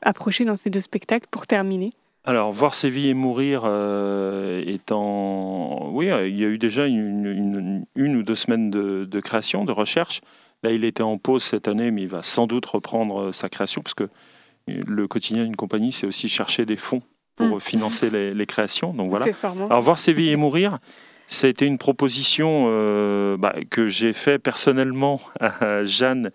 approché 0.00 0.46
dans 0.46 0.56
ces 0.56 0.70
deux 0.70 0.80
spectacles 0.80 1.26
pour 1.30 1.46
terminer? 1.46 1.92
Alors, 2.24 2.52
voir 2.52 2.72
Séville 2.72 3.08
et 3.08 3.14
mourir 3.14 3.64
euh, 3.66 4.64
étant. 4.66 5.90
Oui, 5.92 6.06
il 6.06 6.40
y 6.40 6.44
a 6.44 6.48
eu 6.48 6.56
déjà 6.56 6.86
une, 6.86 7.84
ou 7.94 8.22
deux 8.22 8.34
semaines 8.34 8.70
de, 8.70 9.04
de, 9.04 9.20
création, 9.20 9.66
de 9.66 9.72
recherche. 9.72 10.22
Là, 10.62 10.70
il 10.72 10.84
était 10.84 11.02
en 11.02 11.18
pause 11.18 11.42
cette 11.42 11.68
année, 11.68 11.90
mais 11.90 12.02
il 12.02 12.08
va 12.08 12.22
sans 12.22 12.46
doute 12.46 12.64
reprendre 12.64 13.30
sa 13.32 13.50
création, 13.50 13.82
parce 13.82 13.92
que 13.92 14.08
le 14.66 15.06
quotidien 15.06 15.44
d'une 15.44 15.56
compagnie, 15.56 15.92
c'est 15.92 16.06
aussi 16.06 16.30
chercher 16.30 16.64
des 16.64 16.76
fonds 16.76 17.02
pour 17.36 17.56
mm. 17.56 17.60
financer 17.60 18.10
les, 18.10 18.46
créations. 18.46 18.92
Donc 18.92 19.10
voilà. 19.10 19.26
Alors 19.44 19.82
voir 19.82 19.98
Séville 19.98 20.30
et 20.30 20.36
mourir, 20.36 20.78
ça 21.28 21.46
a 21.46 21.50
été 21.50 21.66
une 21.66 21.78
proposition 21.78 22.66
euh, 22.68 23.36
bah, 23.36 23.54
que 23.70 23.88
j'ai 23.88 24.12
fait 24.12 24.38
personnellement 24.38 25.20
à 25.40 25.84
Jeanne 25.84 26.30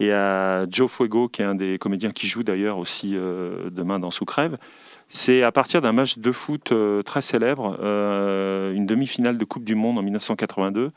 et 0.00 0.12
à 0.12 0.60
Joe 0.68 0.90
Fuego, 0.90 1.28
qui 1.28 1.42
est 1.42 1.44
un 1.44 1.54
des 1.54 1.78
comédiens 1.78 2.10
qui 2.10 2.26
joue 2.26 2.42
d'ailleurs 2.42 2.78
aussi 2.78 3.12
euh, 3.14 3.70
demain 3.70 3.98
dans 3.98 4.10
Sous 4.10 4.24
Crève. 4.24 4.58
C'est 5.08 5.42
à 5.42 5.52
partir 5.52 5.80
d'un 5.80 5.92
match 5.92 6.18
de 6.18 6.32
foot 6.32 6.72
euh, 6.72 7.02
très 7.02 7.22
célèbre, 7.22 7.78
une 7.80 8.86
demi-finale 8.86 9.38
de 9.38 9.44
Coupe 9.44 9.64
du 9.64 9.74
Monde 9.74 9.98
en 9.98 10.02
1982. 10.02 10.90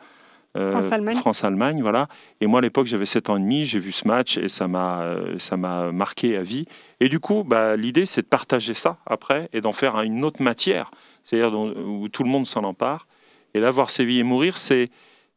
Euh, 0.57 0.71
France-Allemagne. 0.71 1.17
France-Allemagne, 1.17 1.81
voilà. 1.81 2.07
Et 2.41 2.47
moi, 2.47 2.59
à 2.59 2.61
l'époque, 2.61 2.87
j'avais 2.87 3.05
7 3.05 3.29
ans 3.29 3.37
et 3.37 3.41
demi, 3.41 3.65
j'ai 3.65 3.79
vu 3.79 3.91
ce 3.91 4.07
match 4.07 4.37
et 4.37 4.49
ça 4.49 4.67
m'a, 4.67 5.01
euh, 5.01 5.37
ça 5.37 5.57
m'a 5.57 5.91
marqué 5.91 6.37
à 6.37 6.41
vie. 6.41 6.65
Et 6.99 7.09
du 7.09 7.19
coup, 7.19 7.43
bah, 7.43 7.75
l'idée, 7.75 8.05
c'est 8.05 8.23
de 8.23 8.27
partager 8.27 8.73
ça 8.73 8.97
après 9.05 9.49
et 9.53 9.61
d'en 9.61 9.71
faire 9.71 10.01
une 10.01 10.23
autre 10.23 10.41
matière, 10.41 10.89
c'est-à-dire 11.23 11.53
où 11.53 12.09
tout 12.09 12.23
le 12.23 12.29
monde 12.29 12.47
s'en 12.47 12.63
empare. 12.63 13.07
Et 13.53 13.59
là, 13.59 13.71
voir 13.71 13.91
Séville 13.91 14.19
et 14.19 14.23
mourir, 14.23 14.57
c'est, 14.57 14.89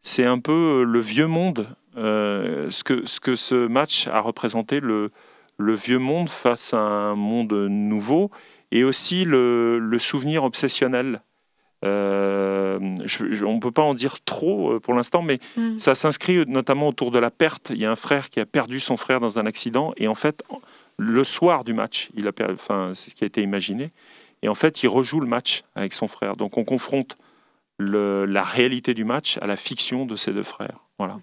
c'est 0.03 0.25
un 0.25 0.39
peu 0.39 0.85
le 0.85 1.01
vieux 1.01 1.27
monde, 1.27 1.68
euh, 1.97 2.71
ce, 2.71 2.85
que, 2.85 3.07
ce 3.07 3.21
que 3.21 3.35
ce 3.35 3.66
match 3.66 4.09
a 4.09 4.21
représenté, 4.21 4.81
le, 4.81 5.11
le 5.59 5.75
vieux 5.75 5.99
monde 5.99 6.29
face 6.29 6.73
à 6.73 6.79
un 6.79 7.14
monde 7.14 7.53
nouveau, 7.53 8.31
et 8.73 8.85
aussi 8.85 9.25
le, 9.25 9.79
le 9.79 9.99
souvenir 9.99 10.45
obsessionnel 10.45 11.21
euh, 11.85 12.78
on 12.81 13.55
ne 13.55 13.61
peut 13.61 13.70
pas 13.70 13.83
en 13.83 13.95
dire 13.95 14.22
trop 14.24 14.72
euh, 14.72 14.81
pour 14.81 14.95
l'instant, 14.95 15.22
mais 15.22 15.39
mm. 15.57 15.78
ça 15.78 15.95
s'inscrit 15.95 16.45
notamment 16.47 16.89
autour 16.89 17.11
de 17.11 17.18
la 17.18 17.31
perte. 17.31 17.70
Il 17.70 17.78
y 17.78 17.87
a 17.87 17.91
un 17.91 17.97
frère 17.97 18.28
qui 18.28 18.41
a 18.41 18.47
perdu 18.47 18.81
son 18.81 18.97
frère 18.97 19.20
dans 19.20 19.39
un 19.39 19.47
accident, 19.47 19.93
et 19.97 20.07
en 20.09 20.14
fait, 20.14 20.43
le 20.99 21.24
soir 21.24 21.64
du 21.64 21.72
match, 21.72 22.11
il 22.14 22.28
a 22.28 22.33
enfin, 22.51 22.93
c'est 22.95 23.11
ce 23.11 23.14
qui 23.14 23.24
a 23.24 23.26
été 23.26 23.43
imaginé, 23.43 23.91
et 24.43 24.49
en 24.49 24.55
fait, 24.55 24.83
il 24.83 24.89
rejoue 24.89 25.20
le 25.20 25.26
match 25.26 25.64
avec 25.74 25.95
son 25.95 26.09
frère. 26.09 26.37
Donc, 26.37 26.59
on 26.59 26.64
confronte 26.64 27.16
la 27.78 28.43
réalité 28.43 28.93
du 28.93 29.05
match 29.05 29.39
à 29.41 29.47
la 29.47 29.57
fiction 29.57 30.05
de 30.05 30.16
ses 30.16 30.33
deux 30.33 30.43
frères. 30.43 30.81
Voilà. 30.99 31.18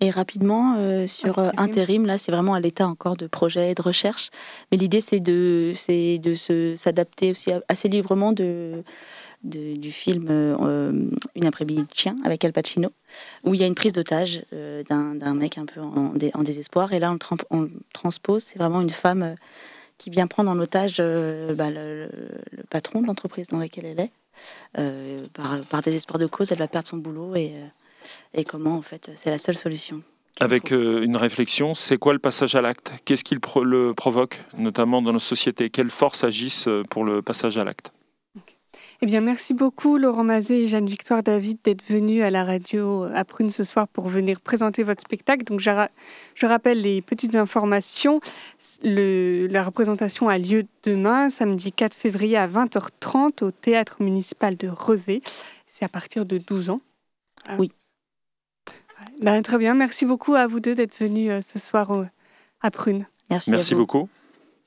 Et 0.00 0.10
rapidement, 0.10 0.76
euh, 0.76 1.08
sur 1.08 1.40
intérim, 1.56 2.06
là, 2.06 2.18
c'est 2.18 2.30
vraiment 2.30 2.54
à 2.54 2.60
l'état 2.60 2.86
encore 2.86 3.16
de 3.16 3.26
projet 3.26 3.72
et 3.72 3.74
de 3.74 3.82
recherche. 3.82 4.30
Mais 4.70 4.78
l'idée, 4.78 5.00
c'est 5.00 5.18
de, 5.18 5.72
de 6.18 6.74
s'adapter 6.76 7.32
aussi 7.32 7.50
assez 7.66 7.88
librement 7.88 8.32
de, 8.32 8.84
du 9.42 9.92
film 9.92 10.26
euh, 10.30 11.10
Une 11.34 11.46
après-midi 11.46 11.82
de 11.82 11.94
chien 11.94 12.16
avec 12.24 12.44
Al 12.44 12.52
Pacino, 12.52 12.90
où 13.44 13.54
il 13.54 13.60
y 13.60 13.64
a 13.64 13.66
une 13.66 13.74
prise 13.74 13.92
d'otage 13.92 14.42
euh, 14.52 14.82
d'un 14.84 15.34
mec 15.34 15.58
un 15.58 15.66
peu 15.66 15.80
en, 15.80 16.42
désespoir. 16.42 16.92
Et 16.92 16.98
là, 16.98 17.14
on 17.50 17.60
le, 17.60 17.70
transpose. 17.92 18.42
C'est 18.42 18.58
vraiment 18.58 18.80
une 18.80 18.90
femme 18.90 19.22
euh, 19.22 19.34
qui 19.96 20.10
vient 20.10 20.26
prendre 20.26 20.50
en 20.50 20.58
otage 20.58 20.98
bah, 20.98 21.70
le, 21.70 22.08
patron 22.70 23.02
de 23.02 23.06
l'entreprise 23.06 23.48
dans 23.48 23.58
laquelle 23.58 23.84
elle 23.84 24.00
est. 24.00 25.28
par, 25.34 25.60
par, 25.62 25.82
désespoir 25.82 26.18
de 26.18 26.26
cause, 26.26 26.52
elle 26.52 26.58
va 26.58 26.68
perdre 26.68 26.86
son 26.86 26.98
boulot 26.98 27.34
et, 27.34 27.52
et 28.32 28.44
comment, 28.44 28.76
en 28.76 28.82
fait, 28.82 29.10
c'est 29.16 29.30
la 29.30 29.38
seule 29.38 29.56
solution. 29.56 30.02
Avec 30.38 30.70
une 30.70 31.16
réflexion, 31.16 31.74
c'est 31.74 31.98
quoi 31.98 32.12
le 32.12 32.20
passage 32.20 32.54
à 32.54 32.60
l'acte? 32.60 32.92
Qu'est-ce 33.04 33.24
qu'il 33.24 33.40
le 33.62 33.92
provoque, 33.92 34.40
notamment 34.56 35.02
dans 35.02 35.12
nos 35.12 35.18
sociétés? 35.18 35.68
Quelles 35.68 35.90
forces 35.90 36.22
agissent 36.22 36.68
pour 36.90 37.04
le 37.04 37.20
passage 37.20 37.58
à 37.58 37.64
l'acte? 37.64 37.90
Eh 39.00 39.06
bien, 39.06 39.20
merci 39.20 39.54
beaucoup 39.54 39.96
Laurent 39.96 40.24
Mazet 40.24 40.62
et 40.62 40.66
Jeanne-Victoire 40.66 41.22
David 41.22 41.58
d'être 41.62 41.84
venus 41.84 42.22
à 42.22 42.30
la 42.30 42.42
radio 42.42 43.04
à 43.04 43.24
Prune 43.24 43.48
ce 43.48 43.62
soir 43.62 43.86
pour 43.86 44.08
venir 44.08 44.40
présenter 44.40 44.82
votre 44.82 45.00
spectacle. 45.00 45.44
Donc, 45.44 45.60
je, 45.60 46.46
rappelle 46.46 46.82
les 46.82 47.00
petites 47.00 47.36
informations. 47.36 48.20
la 48.82 49.62
représentation 49.62 50.28
a 50.28 50.36
lieu 50.36 50.66
demain, 50.82 51.30
samedi 51.30 51.70
4 51.70 51.94
février 51.94 52.36
à 52.36 52.48
20h30 52.48 53.44
au 53.44 53.50
Théâtre 53.52 54.02
municipal 54.02 54.56
de 54.56 54.66
Rosé. 54.68 55.20
C'est 55.68 55.84
à 55.84 55.88
partir 55.88 56.26
de 56.26 56.38
12 56.38 56.70
ans. 56.70 56.80
Ah. 57.46 57.54
Oui. 57.56 57.70
Ben, 59.20 59.42
très 59.42 59.58
bien. 59.58 59.74
Merci 59.74 60.06
beaucoup 60.06 60.34
à 60.34 60.48
vous 60.48 60.58
deux 60.58 60.74
d'être 60.74 60.98
venus 60.98 61.30
euh, 61.30 61.40
ce 61.40 61.60
soir 61.60 62.06
à 62.60 62.70
Prune. 62.72 63.06
Merci, 63.30 63.50
merci 63.50 63.76
beaucoup. 63.76 64.08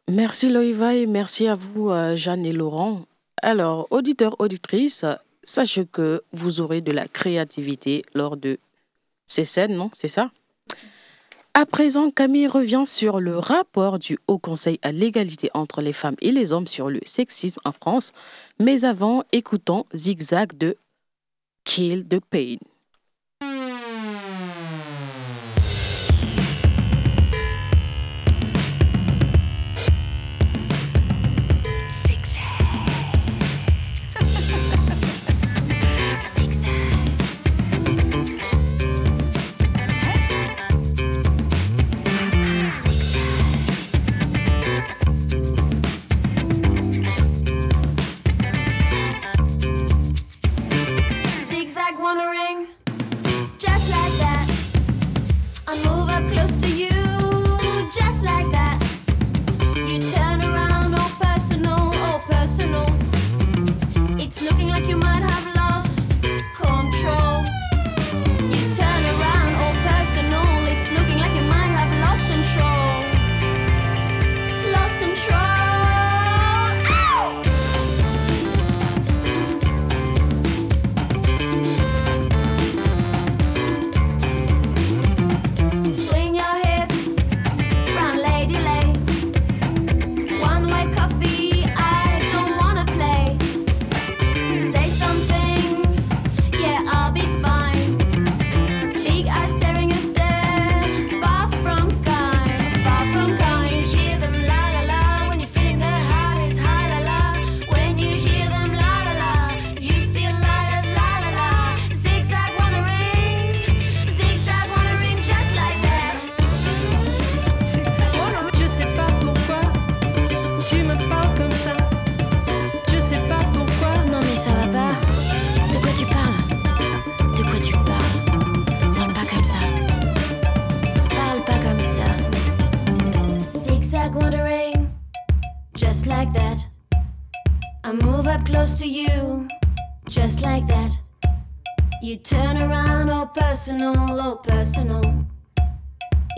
Merci 0.09 0.49
Loïva 0.49 0.95
et 0.95 1.05
merci 1.05 1.47
à 1.47 1.55
vous, 1.55 1.89
euh, 1.89 2.15
Jeanne 2.15 2.45
et 2.45 2.53
Laurent. 2.53 3.01
Alors, 3.41 3.87
auditeurs, 3.89 4.35
auditrices, 4.39 5.05
sachez 5.43 5.85
que 5.85 6.21
vous 6.31 6.61
aurez 6.61 6.81
de 6.81 6.91
la 6.91 7.07
créativité 7.07 8.03
lors 8.13 8.37
de 8.37 8.59
ces 9.25 9.45
scènes, 9.45 9.75
non 9.75 9.89
C'est 9.93 10.07
ça? 10.07 10.31
À 11.53 11.65
présent, 11.65 12.11
Camille 12.11 12.47
revient 12.47 12.83
sur 12.85 13.19
le 13.19 13.37
rapport 13.37 13.99
du 13.99 14.17
Haut 14.27 14.37
Conseil 14.37 14.79
à 14.83 14.91
l'égalité 14.91 15.49
entre 15.53 15.81
les 15.81 15.91
femmes 15.91 16.15
et 16.21 16.31
les 16.31 16.53
hommes 16.53 16.67
sur 16.67 16.89
le 16.89 17.01
sexisme 17.05 17.59
en 17.65 17.73
France. 17.73 18.13
Mais 18.59 18.85
avant, 18.85 19.23
écoutons 19.33 19.85
Zigzag 19.93 20.57
de 20.57 20.77
Kill 21.65 22.07
the 22.07 22.19
Pain. 22.21 22.57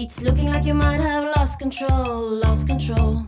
It's 0.04 0.22
looking 0.22 0.48
like 0.48 0.66
you 0.66 0.74
might 0.74 1.00
have 1.00 1.34
lost 1.34 1.60
control, 1.60 2.30
lost 2.30 2.68
control. 2.68 3.26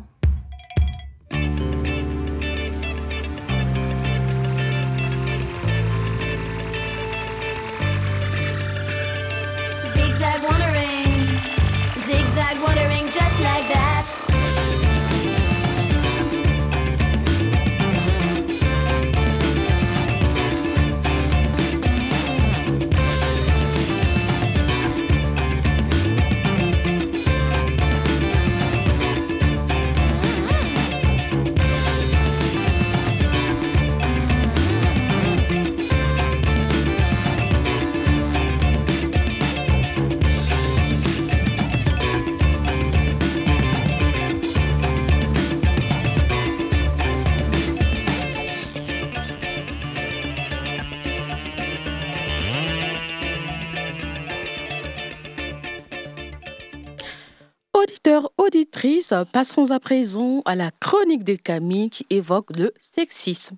Passons 59.31 59.71
à 59.71 59.79
présent 59.79 60.41
à 60.45 60.55
la 60.55 60.71
chronique 60.71 61.23
de 61.23 61.35
Camille 61.35 61.89
qui 61.89 62.05
évoque 62.09 62.55
le 62.55 62.73
sexisme. 62.79 63.57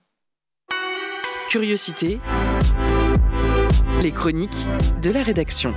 Curiosité. 1.49 2.19
Les 4.01 4.11
chroniques 4.11 4.65
de 5.01 5.09
la 5.09 5.23
rédaction. 5.23 5.73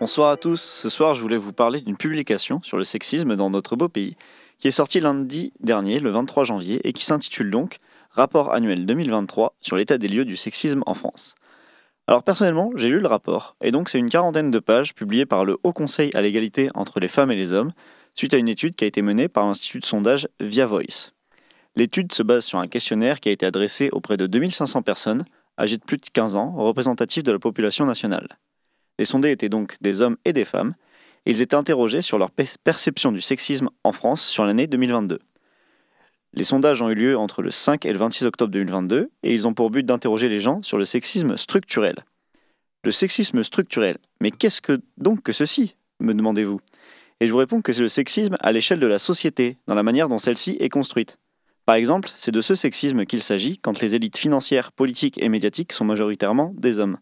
Bonsoir 0.00 0.30
à 0.30 0.36
tous. 0.36 0.60
Ce 0.60 0.88
soir, 0.88 1.14
je 1.14 1.20
voulais 1.20 1.36
vous 1.36 1.52
parler 1.52 1.80
d'une 1.80 1.96
publication 1.96 2.62
sur 2.62 2.78
le 2.78 2.84
sexisme 2.84 3.36
dans 3.36 3.50
notre 3.50 3.76
beau 3.76 3.88
pays 3.88 4.16
qui 4.58 4.68
est 4.68 4.72
sortie 4.72 5.00
lundi 5.00 5.52
dernier, 5.60 6.00
le 6.00 6.10
23 6.10 6.44
janvier, 6.44 6.80
et 6.84 6.92
qui 6.92 7.04
s'intitule 7.04 7.50
donc 7.50 7.78
Rapport 8.10 8.52
annuel 8.52 8.86
2023 8.86 9.54
sur 9.60 9.76
l'état 9.76 9.96
des 9.96 10.08
lieux 10.08 10.24
du 10.24 10.36
sexisme 10.36 10.82
en 10.84 10.94
France. 10.94 11.34
Alors 12.10 12.24
personnellement, 12.24 12.72
j'ai 12.74 12.88
lu 12.88 12.98
le 12.98 13.06
rapport, 13.06 13.54
et 13.62 13.70
donc 13.70 13.88
c'est 13.88 14.00
une 14.00 14.08
quarantaine 14.08 14.50
de 14.50 14.58
pages 14.58 14.96
publiées 14.96 15.26
par 15.26 15.44
le 15.44 15.58
Haut 15.62 15.72
Conseil 15.72 16.10
à 16.14 16.20
l'égalité 16.20 16.68
entre 16.74 16.98
les 16.98 17.06
femmes 17.06 17.30
et 17.30 17.36
les 17.36 17.52
hommes, 17.52 17.70
suite 18.16 18.34
à 18.34 18.36
une 18.36 18.48
étude 18.48 18.74
qui 18.74 18.82
a 18.82 18.88
été 18.88 19.00
menée 19.00 19.28
par 19.28 19.46
l'Institut 19.46 19.78
de 19.78 19.84
sondage 19.86 20.26
Via 20.40 20.66
Voice. 20.66 21.12
L'étude 21.76 22.12
se 22.12 22.24
base 22.24 22.44
sur 22.44 22.58
un 22.58 22.66
questionnaire 22.66 23.20
qui 23.20 23.28
a 23.28 23.32
été 23.32 23.46
adressé 23.46 23.90
auprès 23.92 24.16
de 24.16 24.26
2500 24.26 24.82
personnes 24.82 25.24
âgées 25.56 25.76
de 25.76 25.84
plus 25.84 25.98
de 25.98 26.06
15 26.12 26.34
ans, 26.34 26.50
représentatives 26.56 27.22
de 27.22 27.30
la 27.30 27.38
population 27.38 27.86
nationale. 27.86 28.26
Les 28.98 29.04
sondés 29.04 29.30
étaient 29.30 29.48
donc 29.48 29.76
des 29.80 30.02
hommes 30.02 30.16
et 30.24 30.32
des 30.32 30.44
femmes, 30.44 30.74
et 31.26 31.30
ils 31.30 31.42
étaient 31.42 31.54
interrogés 31.54 32.02
sur 32.02 32.18
leur 32.18 32.32
pe- 32.32 32.56
perception 32.64 33.12
du 33.12 33.20
sexisme 33.20 33.68
en 33.84 33.92
France 33.92 34.24
sur 34.24 34.44
l'année 34.44 34.66
2022. 34.66 35.20
Les 36.32 36.44
sondages 36.44 36.80
ont 36.80 36.90
eu 36.90 36.94
lieu 36.94 37.18
entre 37.18 37.42
le 37.42 37.50
5 37.50 37.84
et 37.86 37.92
le 37.92 37.98
26 37.98 38.24
octobre 38.24 38.52
2022 38.52 39.10
et 39.24 39.34
ils 39.34 39.48
ont 39.48 39.54
pour 39.54 39.70
but 39.70 39.84
d'interroger 39.84 40.28
les 40.28 40.38
gens 40.38 40.62
sur 40.62 40.78
le 40.78 40.84
sexisme 40.84 41.36
structurel. 41.36 42.04
Le 42.84 42.92
sexisme 42.92 43.42
structurel, 43.42 43.98
mais 44.20 44.30
qu'est-ce 44.30 44.60
que 44.60 44.80
donc 44.96 45.22
que 45.22 45.32
ceci? 45.32 45.74
me 46.00 46.14
demandez-vous 46.14 46.60
Et 47.20 47.26
je 47.26 47.32
vous 47.32 47.38
réponds 47.38 47.60
que 47.60 47.72
c'est 47.72 47.82
le 47.82 47.88
sexisme 47.88 48.36
à 48.40 48.52
l'échelle 48.52 48.80
de 48.80 48.86
la 48.86 48.98
société, 48.98 49.58
dans 49.66 49.74
la 49.74 49.82
manière 49.82 50.08
dont 50.08 50.18
celle-ci 50.18 50.56
est 50.60 50.68
construite. 50.68 51.18
Par 51.66 51.74
exemple, 51.74 52.08
c'est 52.16 52.32
de 52.32 52.40
ce 52.40 52.54
sexisme 52.54 53.04
qu'il 53.04 53.22
s'agit 53.22 53.58
quand 53.58 53.80
les 53.80 53.94
élites 53.94 54.16
financières, 54.16 54.72
politiques 54.72 55.22
et 55.22 55.28
médiatiques 55.28 55.72
sont 55.72 55.84
majoritairement 55.84 56.54
des 56.56 56.78
hommes. 56.78 56.98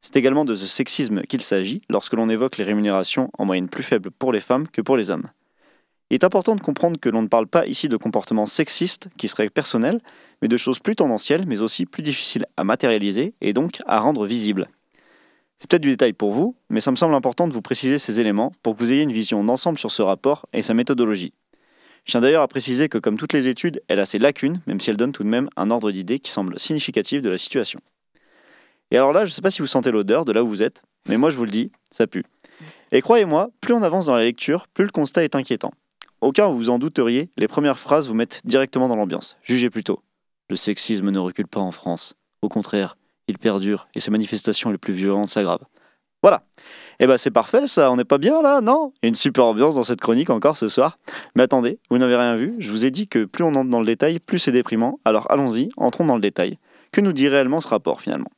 C'est 0.00 0.16
également 0.16 0.44
de 0.44 0.54
ce 0.54 0.66
sexisme 0.66 1.22
qu'il 1.22 1.42
s'agit 1.42 1.80
lorsque 1.88 2.12
l'on 2.12 2.28
évoque 2.28 2.56
les 2.56 2.64
rémunérations 2.64 3.30
en 3.38 3.44
moyenne 3.44 3.68
plus 3.68 3.82
faibles 3.82 4.10
pour 4.10 4.32
les 4.32 4.40
femmes 4.40 4.68
que 4.68 4.82
pour 4.82 4.96
les 4.96 5.10
hommes. 5.10 5.28
Il 6.10 6.14
est 6.14 6.24
important 6.24 6.56
de 6.56 6.62
comprendre 6.62 6.98
que 6.98 7.10
l'on 7.10 7.22
ne 7.22 7.28
parle 7.28 7.46
pas 7.46 7.66
ici 7.66 7.88
de 7.88 7.96
comportements 7.96 8.46
sexistes 8.46 9.08
qui 9.18 9.28
seraient 9.28 9.50
personnels, 9.50 10.00
mais 10.40 10.48
de 10.48 10.56
choses 10.56 10.78
plus 10.78 10.96
tendancielles, 10.96 11.44
mais 11.46 11.60
aussi 11.60 11.84
plus 11.84 12.02
difficiles 12.02 12.46
à 12.56 12.64
matérialiser 12.64 13.34
et 13.42 13.52
donc 13.52 13.80
à 13.86 14.00
rendre 14.00 14.24
visibles. 14.24 14.68
C'est 15.58 15.68
peut-être 15.68 15.82
du 15.82 15.90
détail 15.90 16.12
pour 16.12 16.32
vous, 16.32 16.56
mais 16.70 16.80
ça 16.80 16.90
me 16.90 16.96
semble 16.96 17.14
important 17.14 17.46
de 17.46 17.52
vous 17.52 17.60
préciser 17.60 17.98
ces 17.98 18.20
éléments 18.20 18.52
pour 18.62 18.74
que 18.74 18.78
vous 18.78 18.92
ayez 18.92 19.02
une 19.02 19.12
vision 19.12 19.42
d'ensemble 19.44 19.78
sur 19.78 19.90
ce 19.90 20.02
rapport 20.02 20.46
et 20.52 20.62
sa 20.62 20.72
méthodologie. 20.72 21.34
Je 22.04 22.12
tiens 22.12 22.20
d'ailleurs 22.20 22.42
à 22.42 22.48
préciser 22.48 22.88
que 22.88 22.96
comme 22.96 23.18
toutes 23.18 23.34
les 23.34 23.48
études, 23.48 23.82
elle 23.88 24.00
a 24.00 24.06
ses 24.06 24.18
lacunes, 24.18 24.62
même 24.66 24.80
si 24.80 24.88
elle 24.88 24.96
donne 24.96 25.12
tout 25.12 25.24
de 25.24 25.28
même 25.28 25.50
un 25.56 25.70
ordre 25.70 25.90
d'idée 25.90 26.20
qui 26.20 26.30
semble 26.30 26.58
significatif 26.58 27.20
de 27.20 27.28
la 27.28 27.36
situation. 27.36 27.80
Et 28.90 28.96
alors 28.96 29.12
là, 29.12 29.26
je 29.26 29.30
ne 29.30 29.34
sais 29.34 29.42
pas 29.42 29.50
si 29.50 29.60
vous 29.60 29.66
sentez 29.66 29.90
l'odeur 29.90 30.24
de 30.24 30.32
là 30.32 30.42
où 30.42 30.48
vous 30.48 30.62
êtes, 30.62 30.82
mais 31.06 31.18
moi 31.18 31.28
je 31.28 31.36
vous 31.36 31.44
le 31.44 31.50
dis, 31.50 31.70
ça 31.90 32.06
pue. 32.06 32.24
Et 32.92 33.02
croyez-moi, 33.02 33.50
plus 33.60 33.74
on 33.74 33.82
avance 33.82 34.06
dans 34.06 34.16
la 34.16 34.22
lecture, 34.22 34.68
plus 34.68 34.84
le 34.84 34.90
constat 34.90 35.24
est 35.24 35.34
inquiétant. 35.34 35.72
Au 36.20 36.32
cas 36.32 36.48
où 36.48 36.56
vous 36.56 36.68
en 36.68 36.80
douteriez, 36.80 37.30
les 37.36 37.46
premières 37.46 37.78
phrases 37.78 38.08
vous 38.08 38.14
mettent 38.14 38.40
directement 38.44 38.88
dans 38.88 38.96
l'ambiance. 38.96 39.36
Jugez 39.42 39.70
plutôt. 39.70 40.02
Le 40.50 40.56
sexisme 40.56 41.10
ne 41.10 41.18
recule 41.18 41.46
pas 41.46 41.60
en 41.60 41.70
France. 41.70 42.14
Au 42.42 42.48
contraire, 42.48 42.96
il 43.28 43.38
perdure 43.38 43.86
et 43.94 44.00
ses 44.00 44.10
manifestations 44.10 44.70
les 44.70 44.78
plus 44.78 44.92
violentes 44.92 45.28
s'aggravent. 45.28 45.66
Voilà. 46.22 46.42
Et 46.98 47.06
ben 47.06 47.16
c'est 47.16 47.30
parfait 47.30 47.68
ça, 47.68 47.92
on 47.92 47.96
n'est 47.96 48.04
pas 48.04 48.18
bien 48.18 48.42
là, 48.42 48.60
non? 48.60 48.92
Une 49.04 49.14
super 49.14 49.44
ambiance 49.44 49.76
dans 49.76 49.84
cette 49.84 50.00
chronique 50.00 50.30
encore 50.30 50.56
ce 50.56 50.68
soir. 50.68 50.98
Mais 51.36 51.44
attendez, 51.44 51.78
vous 51.88 51.98
n'avez 51.98 52.16
rien 52.16 52.34
vu, 52.34 52.56
je 52.58 52.72
vous 52.72 52.84
ai 52.84 52.90
dit 52.90 53.06
que 53.06 53.24
plus 53.24 53.44
on 53.44 53.54
entre 53.54 53.70
dans 53.70 53.78
le 53.78 53.86
détail, 53.86 54.18
plus 54.18 54.40
c'est 54.40 54.50
déprimant. 54.50 54.98
Alors 55.04 55.30
allons-y, 55.30 55.68
entrons 55.76 56.04
dans 56.04 56.16
le 56.16 56.20
détail. 56.20 56.58
Que 56.90 57.00
nous 57.00 57.12
dit 57.12 57.28
réellement 57.28 57.60
ce 57.60 57.68
rapport 57.68 58.00
finalement? 58.00 58.30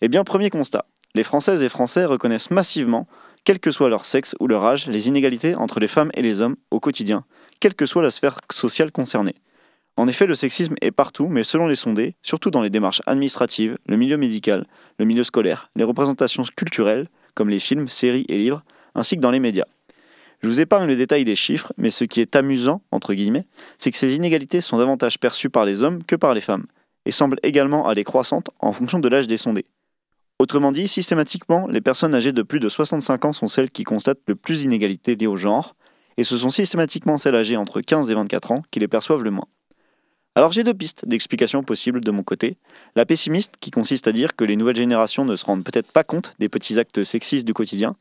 Eh 0.00 0.08
bien, 0.08 0.24
premier 0.24 0.50
constat. 0.50 0.86
Les 1.14 1.22
Françaises 1.22 1.62
et 1.62 1.68
Français 1.68 2.04
reconnaissent 2.04 2.50
massivement, 2.50 3.06
quel 3.44 3.58
que 3.58 3.70
soit 3.70 3.88
leur 3.88 4.04
sexe 4.04 4.34
ou 4.40 4.46
leur 4.46 4.64
âge, 4.64 4.88
les 4.88 5.08
inégalités 5.08 5.54
entre 5.54 5.80
les 5.80 5.88
femmes 5.88 6.10
et 6.14 6.22
les 6.22 6.40
hommes 6.40 6.56
au 6.70 6.80
quotidien, 6.80 7.24
quelle 7.60 7.74
que 7.74 7.86
soit 7.86 8.02
la 8.02 8.10
sphère 8.10 8.38
sociale 8.50 8.92
concernée. 8.92 9.36
En 9.96 10.08
effet, 10.08 10.26
le 10.26 10.34
sexisme 10.34 10.74
est 10.80 10.92
partout, 10.92 11.28
mais 11.28 11.42
selon 11.42 11.66
les 11.66 11.76
sondés, 11.76 12.14
surtout 12.22 12.50
dans 12.50 12.62
les 12.62 12.70
démarches 12.70 13.02
administratives, 13.06 13.76
le 13.86 13.96
milieu 13.96 14.16
médical, 14.16 14.66
le 14.98 15.04
milieu 15.04 15.24
scolaire, 15.24 15.70
les 15.76 15.84
représentations 15.84 16.44
culturelles, 16.56 17.08
comme 17.34 17.48
les 17.48 17.60
films, 17.60 17.88
séries 17.88 18.24
et 18.28 18.38
livres, 18.38 18.62
ainsi 18.94 19.16
que 19.16 19.20
dans 19.20 19.30
les 19.30 19.40
médias. 19.40 19.66
Je 20.42 20.48
vous 20.48 20.60
épargne 20.60 20.86
le 20.86 20.96
détail 20.96 21.24
des 21.24 21.36
chiffres, 21.36 21.72
mais 21.76 21.90
ce 21.90 22.04
qui 22.04 22.20
est 22.22 22.34
amusant, 22.34 22.80
entre 22.92 23.12
guillemets, 23.12 23.46
c'est 23.78 23.90
que 23.90 23.98
ces 23.98 24.14
inégalités 24.14 24.62
sont 24.62 24.78
davantage 24.78 25.18
perçues 25.18 25.50
par 25.50 25.66
les 25.66 25.82
hommes 25.82 26.02
que 26.02 26.16
par 26.16 26.32
les 26.32 26.40
femmes, 26.40 26.66
et 27.04 27.12
semblent 27.12 27.40
également 27.42 27.86
aller 27.86 28.04
croissantes 28.04 28.48
en 28.58 28.72
fonction 28.72 29.00
de 29.00 29.08
l'âge 29.08 29.26
des 29.26 29.36
sondés. 29.36 29.66
Autrement 30.40 30.72
dit, 30.72 30.88
systématiquement, 30.88 31.66
les 31.66 31.82
personnes 31.82 32.14
âgées 32.14 32.32
de 32.32 32.40
plus 32.40 32.60
de 32.60 32.70
65 32.70 33.26
ans 33.26 33.32
sont 33.34 33.46
celles 33.46 33.70
qui 33.70 33.84
constatent 33.84 34.22
le 34.26 34.34
plus 34.34 34.62
d'inégalités 34.62 35.14
liées 35.14 35.26
au 35.26 35.36
genre, 35.36 35.76
et 36.16 36.24
ce 36.24 36.38
sont 36.38 36.48
systématiquement 36.48 37.18
celles 37.18 37.34
âgées 37.34 37.58
entre 37.58 37.82
15 37.82 38.08
et 38.08 38.14
24 38.14 38.52
ans 38.52 38.62
qui 38.70 38.80
les 38.80 38.88
perçoivent 38.88 39.22
le 39.22 39.32
moins. 39.32 39.48
Alors 40.34 40.50
j'ai 40.50 40.64
deux 40.64 40.72
pistes 40.72 41.06
d'explication 41.06 41.62
possibles 41.62 42.00
de 42.00 42.10
mon 42.10 42.22
côté. 42.22 42.56
La 42.96 43.04
pessimiste, 43.04 43.56
qui 43.60 43.70
consiste 43.70 44.08
à 44.08 44.12
dire 44.12 44.34
que 44.34 44.44
les 44.44 44.56
nouvelles 44.56 44.76
générations 44.76 45.26
ne 45.26 45.36
se 45.36 45.44
rendent 45.44 45.62
peut-être 45.62 45.92
pas 45.92 46.04
compte 46.04 46.32
des 46.38 46.48
petits 46.48 46.78
actes 46.78 47.04
sexistes 47.04 47.46
du 47.46 47.52
quotidien, 47.52 47.96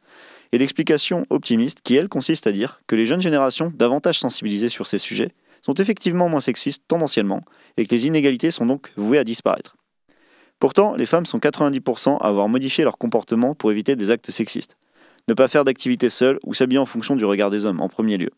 et 0.53 0.57
l'explication 0.59 1.25
optimiste, 1.29 1.81
qui 1.83 1.95
elle 1.95 2.07
consiste 2.07 2.47
à 2.47 2.53
dire 2.53 2.79
que 2.87 2.95
les 2.95 3.05
jeunes 3.05 3.21
générations, 3.21 3.69
davantage 3.75 4.17
sensibilisées 4.17 4.69
sur 4.69 4.87
ces 4.87 4.97
sujets, 4.97 5.33
sont 5.61 5.73
effectivement 5.73 6.29
moins 6.29 6.39
sexistes 6.39 6.83
tendanciellement, 6.87 7.43
et 7.75 7.85
que 7.85 7.93
les 7.93 8.07
inégalités 8.07 8.49
sont 8.49 8.65
donc 8.65 8.93
vouées 8.95 9.19
à 9.19 9.25
disparaître. 9.25 9.75
Pourtant, 10.59 10.95
les 10.95 11.05
femmes 11.05 11.25
sont 11.25 11.39
90% 11.39 12.17
à 12.19 12.27
avoir 12.27 12.49
modifié 12.49 12.83
leur 12.83 12.97
comportement 12.97 13.55
pour 13.55 13.71
éviter 13.71 13.95
des 13.95 14.11
actes 14.11 14.29
sexistes. 14.29 14.77
Ne 15.29 15.33
pas 15.33 15.47
faire 15.47 15.63
d'activité 15.63 16.09
seule 16.09 16.39
ou 16.43 16.53
s'habiller 16.53 16.79
en 16.79 16.85
fonction 16.85 17.15
du 17.15 17.23
regard 17.23 17.49
des 17.49 17.65
hommes 17.65 17.79
en 17.79 17.87
premier 17.87 18.17
lieu. 18.17 18.31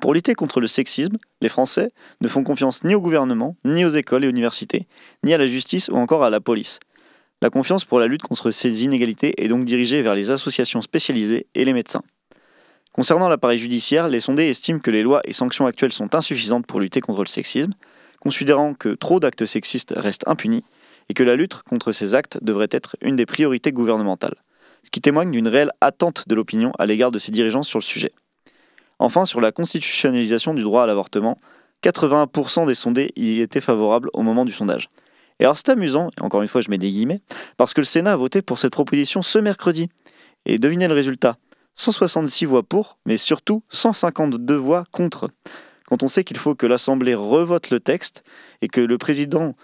Pour 0.00 0.12
lutter 0.12 0.34
contre 0.34 0.60
le 0.60 0.66
sexisme, 0.66 1.16
les 1.40 1.48
Français 1.48 1.92
ne 2.20 2.28
font 2.28 2.44
confiance 2.44 2.84
ni 2.84 2.94
au 2.94 3.00
gouvernement, 3.00 3.56
ni 3.64 3.84
aux 3.84 3.88
écoles 3.88 4.24
et 4.24 4.28
universités, 4.28 4.86
ni 5.24 5.32
à 5.32 5.38
la 5.38 5.46
justice 5.46 5.88
ou 5.88 5.96
encore 5.96 6.22
à 6.22 6.30
la 6.30 6.40
police. 6.40 6.78
La 7.40 7.50
confiance 7.50 7.84
pour 7.84 8.00
la 8.00 8.06
lutte 8.06 8.22
contre 8.22 8.50
ces 8.50 8.84
inégalités 8.84 9.42
est 9.42 9.48
donc 9.48 9.64
dirigée 9.64 10.02
vers 10.02 10.14
les 10.14 10.30
associations 10.30 10.82
spécialisées 10.82 11.46
et 11.54 11.64
les 11.64 11.72
médecins. 11.72 12.02
Concernant 12.92 13.28
l'appareil 13.28 13.58
judiciaire, 13.58 14.08
les 14.08 14.20
sondés 14.20 14.48
estiment 14.48 14.80
que 14.80 14.90
les 14.90 15.02
lois 15.02 15.20
et 15.24 15.32
sanctions 15.32 15.66
actuelles 15.66 15.92
sont 15.92 16.14
insuffisantes 16.14 16.66
pour 16.66 16.80
lutter 16.80 17.00
contre 17.00 17.22
le 17.22 17.28
sexisme, 17.28 17.72
considérant 18.20 18.74
que 18.74 18.90
trop 18.90 19.20
d'actes 19.20 19.46
sexistes 19.46 19.94
restent 19.96 20.26
impunis 20.26 20.64
et 21.08 21.14
que 21.14 21.22
la 21.22 21.36
lutte 21.36 21.62
contre 21.62 21.92
ces 21.92 22.14
actes 22.14 22.38
devrait 22.42 22.68
être 22.70 22.96
une 23.00 23.16
des 23.16 23.26
priorités 23.26 23.72
gouvernementales, 23.72 24.36
ce 24.82 24.90
qui 24.90 25.00
témoigne 25.00 25.30
d'une 25.30 25.48
réelle 25.48 25.72
attente 25.80 26.28
de 26.28 26.34
l'opinion 26.34 26.72
à 26.78 26.86
l'égard 26.86 27.10
de 27.10 27.18
ses 27.18 27.32
dirigeants 27.32 27.62
sur 27.62 27.78
le 27.78 27.84
sujet. 27.84 28.12
Enfin, 28.98 29.24
sur 29.24 29.40
la 29.40 29.52
constitutionnalisation 29.52 30.54
du 30.54 30.62
droit 30.62 30.82
à 30.82 30.86
l'avortement, 30.86 31.38
81% 31.82 32.66
des 32.66 32.74
sondés 32.74 33.12
y 33.16 33.40
étaient 33.40 33.60
favorables 33.60 34.10
au 34.12 34.22
moment 34.22 34.44
du 34.44 34.52
sondage. 34.52 34.90
Et 35.40 35.44
alors 35.44 35.56
c'est 35.56 35.68
amusant, 35.68 36.10
et 36.18 36.22
encore 36.22 36.42
une 36.42 36.48
fois 36.48 36.60
je 36.60 36.70
mets 36.70 36.78
des 36.78 36.88
guillemets, 36.88 37.20
parce 37.56 37.74
que 37.74 37.80
le 37.80 37.84
Sénat 37.84 38.12
a 38.12 38.16
voté 38.16 38.42
pour 38.42 38.58
cette 38.58 38.72
proposition 38.72 39.22
ce 39.22 39.38
mercredi. 39.38 39.88
Et 40.46 40.58
devinez 40.58 40.88
le 40.88 40.94
résultat 40.94 41.36
166 41.74 42.44
voix 42.46 42.64
pour, 42.64 42.98
mais 43.06 43.16
surtout 43.16 43.62
152 43.68 44.56
voix 44.56 44.84
contre. 44.90 45.30
Quand 45.86 46.02
on 46.02 46.08
sait 46.08 46.24
qu'il 46.24 46.36
faut 46.36 46.54
que 46.54 46.66
l'Assemblée 46.66 47.14
revote 47.14 47.70
le 47.70 47.80
texte 47.80 48.24
et 48.60 48.68
que 48.68 48.80
le 48.80 48.98
président 48.98 49.54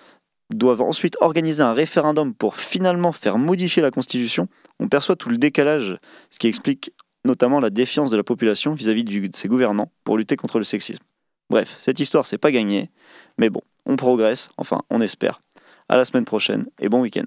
doit 0.50 0.80
ensuite 0.80 1.16
organiser 1.20 1.62
un 1.62 1.72
référendum 1.72 2.34
pour 2.34 2.56
finalement 2.56 3.12
faire 3.12 3.38
modifier 3.38 3.82
la 3.82 3.90
Constitution, 3.90 4.48
on 4.78 4.88
perçoit 4.88 5.16
tout 5.16 5.28
le 5.28 5.38
décalage, 5.38 5.96
ce 6.30 6.38
qui 6.38 6.48
explique 6.48 6.92
notamment 7.24 7.60
la 7.60 7.70
défiance 7.70 8.10
de 8.10 8.16
la 8.16 8.22
population 8.22 8.72
vis-à-vis 8.72 9.04
de 9.04 9.36
ses 9.36 9.48
gouvernants 9.48 9.90
pour 10.04 10.18
lutter 10.18 10.36
contre 10.36 10.58
le 10.58 10.64
sexisme. 10.64 11.02
Bref, 11.50 11.74
cette 11.78 12.00
histoire, 12.00 12.26
c'est 12.26 12.38
pas 12.38 12.50
gagné, 12.50 12.90
mais 13.38 13.50
bon, 13.50 13.62
on 13.86 13.96
progresse, 13.96 14.50
enfin, 14.56 14.82
on 14.90 15.00
espère. 15.00 15.40
À 15.88 15.96
la 15.96 16.04
semaine 16.04 16.24
prochaine 16.24 16.66
et 16.80 16.88
bon 16.88 17.02
week-end. 17.02 17.26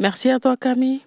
Merci 0.00 0.30
à 0.30 0.40
toi, 0.40 0.56
Camille. 0.56 1.02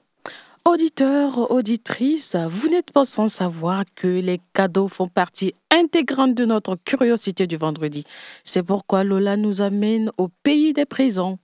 Auditeurs, 0.68 1.49
auditrices, 1.49 2.36
vous 2.36 2.68
n'êtes 2.68 2.91
pas 2.91 3.05
sans 3.05 3.30
savoir 3.30 3.86
que 3.95 4.05
les 4.05 4.41
cadeaux 4.51 4.89
font 4.89 5.07
partie 5.07 5.53
intégrante 5.72 6.36
de 6.36 6.43
notre 6.43 6.76
curiosité 6.76 7.47
du 7.47 7.55
vendredi. 7.55 8.03
C'est 8.43 8.63
pourquoi 8.63 9.05
Lola 9.05 9.38
nous 9.38 9.61
amène 9.61 10.11
au 10.18 10.28
pays 10.28 10.74
des 10.74 10.84
présents. 10.84 11.39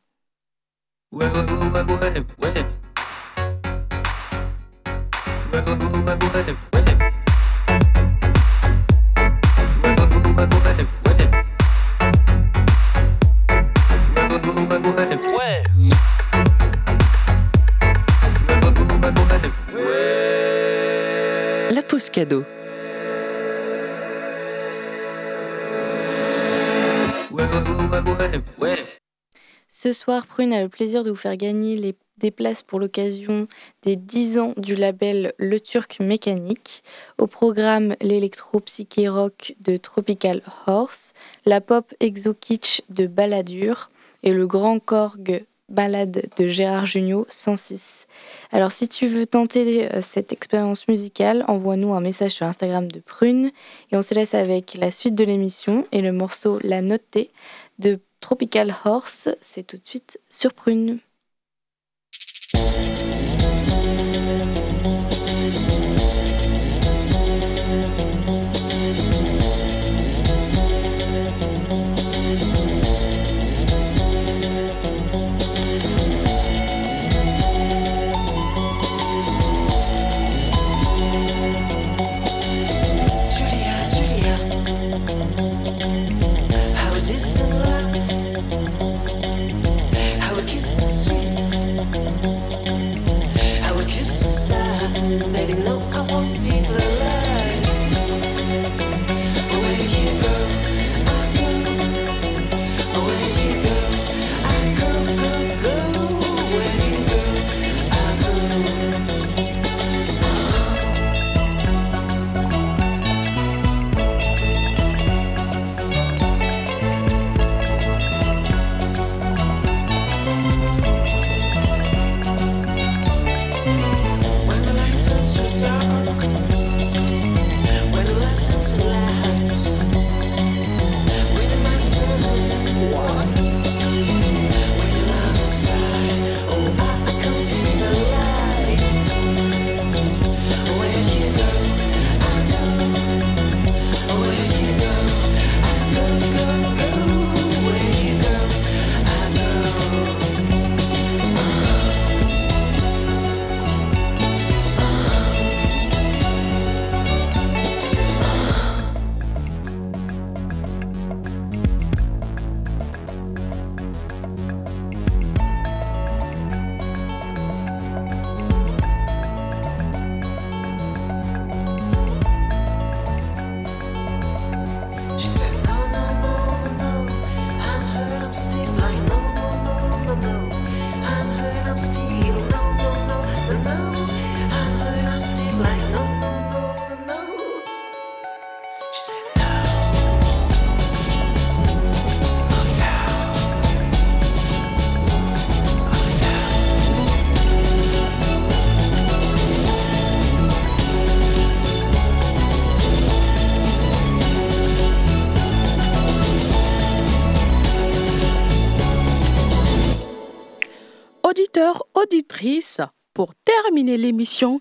Cadeau. 22.00 22.44
Ce 29.70 29.94
soir, 29.94 30.26
Prune 30.26 30.54
a 30.54 30.62
le 30.62 30.70
plaisir 30.70 31.04
de 31.04 31.12
vous 31.12 31.16
faire 31.16 31.38
gagner 31.38 31.76
les- 31.76 31.96
des 32.18 32.32
places 32.32 32.64
pour 32.64 32.80
l'occasion 32.80 33.48
des 33.84 33.96
10 33.96 34.39
ans 34.39 34.54
du 34.58 34.76
label 34.76 35.34
Le 35.38 35.60
Turc 35.60 35.98
Mécanique. 36.00 36.84
Au 37.18 37.28
programme, 37.28 37.96
l'électro-psyché 38.02 39.10
rock 39.10 39.56
de 39.62 39.78
Tropical 39.78 40.41
Horse, 40.68 41.14
la 41.46 41.60
pop 41.62 41.94
exo-kitsch 42.00 42.82
de 42.89 43.08
Balladur 43.08 43.89
et 44.24 44.32
le 44.32 44.48
grand 44.48 44.80
corgue 44.80 45.46
balade 45.74 46.24
de 46.38 46.47
Gérard 46.47 46.86
Jugnot 46.86 47.26
106. 47.30 48.07
Alors 48.51 48.71
si 48.71 48.88
tu 48.88 49.07
veux 49.07 49.26
tenter 49.26 49.91
euh, 49.91 50.01
cette 50.01 50.32
expérience 50.32 50.88
musicale, 50.88 51.43
envoie-nous 51.47 51.93
un 51.93 51.99
message 51.99 52.32
sur 52.32 52.45
Instagram 52.45 52.91
de 52.91 52.99
Prune 52.99 53.51
et 53.91 53.97
on 53.97 54.01
se 54.01 54.13
laisse 54.13 54.34
avec 54.34 54.76
la 54.76 54.91
suite 54.91 55.15
de 55.15 55.26
l'émission 55.26 55.88
et 55.91 56.01
le 56.01 56.11
morceau 56.11 56.59
La 56.63 56.82
Notée 56.82 57.32
de 57.80 57.99
Tropical 58.19 58.74
Horse. 58.86 59.30
C'est 59.41 59.67
tout 59.67 59.78
de 59.78 59.86
suite 59.86 60.19
sur 60.30 60.53
Prune. 60.53 60.99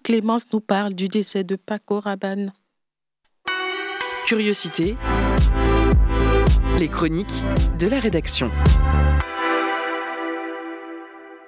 Clémence 0.03 0.53
nous 0.53 0.61
parle 0.61 0.93
du 0.93 1.09
décès 1.09 1.45
de 1.45 1.57
Paco 1.57 1.99
Rabanne. 1.99 2.53
Curiosité. 4.27 4.97
Les 6.79 6.89
chroniques 6.89 7.27
de 7.79 7.87
la 7.89 7.99
rédaction. 7.99 8.51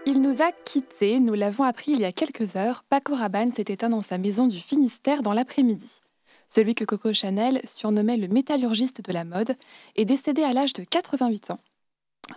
Il 0.07 0.21
nous 0.23 0.43
a 0.43 0.53
quittés, 0.53 1.21
nous 1.21 1.35
l'avons 1.35 1.65
appris 1.65 1.93
il 1.93 2.01
y 2.01 2.05
a 2.05 2.13
quelques 2.13 2.57
heures. 2.57 2.85
Paco 2.89 3.15
Rabanne 3.15 3.53
s'est 3.53 3.67
éteint 3.69 3.91
dans 3.91 4.01
sa 4.01 4.17
maison 4.17 4.47
du 4.47 4.59
Finistère 4.59 5.23
dans 5.23 5.35
l'après-midi. 5.35 6.01
Celui 6.49 6.75
que 6.75 6.85
Coco 6.85 7.13
Chanel 7.13 7.61
surnommait 7.65 8.17
le 8.17 8.29
métallurgiste 8.29 9.03
de 9.03 9.13
la 9.13 9.25
mode 9.25 9.55
est 9.97 10.05
décédé 10.05 10.43
à 10.43 10.53
l'âge 10.53 10.73
de 10.73 10.85
88 10.85 11.51
ans, 11.51 11.61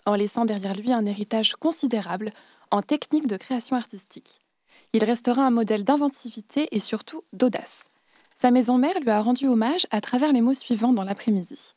en 0.06 0.16
laissant 0.16 0.46
derrière 0.46 0.76
lui 0.76 0.92
un 0.92 1.06
héritage 1.06 1.56
considérable 1.56 2.32
en 2.72 2.82
technique 2.82 3.28
de 3.28 3.38
création 3.38 3.76
artistique. 3.76 4.42
Il 4.94 5.04
restera 5.04 5.46
un 5.46 5.52
modèle 5.52 5.84
d'inventivité 5.84 6.68
et 6.72 6.80
surtout 6.80 7.24
d'audace. 7.34 7.90
Sa 8.40 8.52
maison 8.52 8.78
mère 8.78 9.00
lui 9.02 9.10
a 9.10 9.22
rendu 9.22 9.48
hommage 9.48 9.88
à 9.92 10.02
travers 10.02 10.32
les 10.32 10.42
mots 10.42 10.54
suivants 10.54 10.94
dans 10.94 11.04
l'après-midi. 11.04 11.74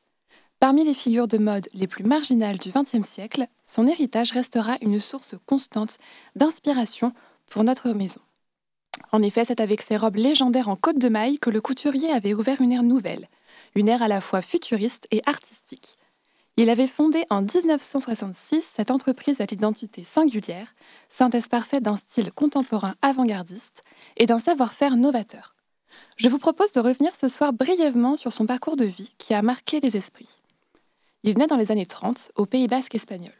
Parmi 0.58 0.84
les 0.84 0.94
figures 0.94 1.26
de 1.26 1.38
mode 1.38 1.68
les 1.72 1.86
plus 1.86 2.04
marginales 2.04 2.58
du 2.58 2.70
XXe 2.70 3.06
siècle, 3.08 3.46
son 3.64 3.86
héritage 3.86 4.32
restera 4.32 4.76
une 4.82 5.00
source 5.00 5.34
constante 5.46 5.96
d'inspiration 6.36 7.14
pour 7.48 7.64
notre 7.64 7.92
maison. 7.92 8.20
En 9.12 9.22
effet, 9.22 9.46
c'est 9.46 9.61
avec 9.61 9.80
ses 9.80 9.96
robes 9.96 10.16
légendaires 10.16 10.68
en 10.68 10.76
côte 10.76 10.98
de 10.98 11.08
maille 11.08 11.38
que 11.38 11.48
le 11.48 11.62
couturier 11.62 12.11
avait 12.12 12.34
ouvert 12.34 12.61
une 12.61 12.72
ère 12.72 12.82
nouvelle, 12.82 13.28
une 13.74 13.88
ère 13.88 14.02
à 14.02 14.08
la 14.08 14.20
fois 14.20 14.42
futuriste 14.42 15.06
et 15.11 15.22
artistique. 15.24 15.96
Il 16.57 16.68
avait 16.68 16.86
fondé 16.86 17.24
en 17.30 17.42
1966 17.42 18.66
cette 18.74 18.90
entreprise 18.90 19.40
à 19.40 19.44
l'identité 19.44 20.03
singulière, 20.03 20.74
synthèse 21.09 21.48
parfaite 21.48 21.82
d'un 21.82 21.96
style 21.96 22.32
contemporain 22.32 22.94
avant-gardiste 23.03 23.82
et 24.16 24.26
d'un 24.26 24.38
savoir-faire 24.38 24.96
novateur. 24.96 25.55
Je 26.16 26.28
vous 26.28 26.38
propose 26.38 26.72
de 26.72 26.80
revenir 26.80 27.14
ce 27.16 27.28
soir 27.28 27.53
brièvement 27.53 28.16
sur 28.16 28.32
son 28.32 28.46
parcours 28.46 28.76
de 28.76 28.84
vie 28.84 29.12
qui 29.18 29.34
a 29.34 29.42
marqué 29.42 29.80
les 29.80 29.96
esprits. 29.96 30.40
Il 31.22 31.38
naît 31.38 31.46
dans 31.46 31.57
les 31.57 31.72
années 31.72 31.86
30 31.86 32.32
au 32.36 32.46
Pays 32.46 32.66
basque 32.66 32.94
espagnol. 32.94 33.32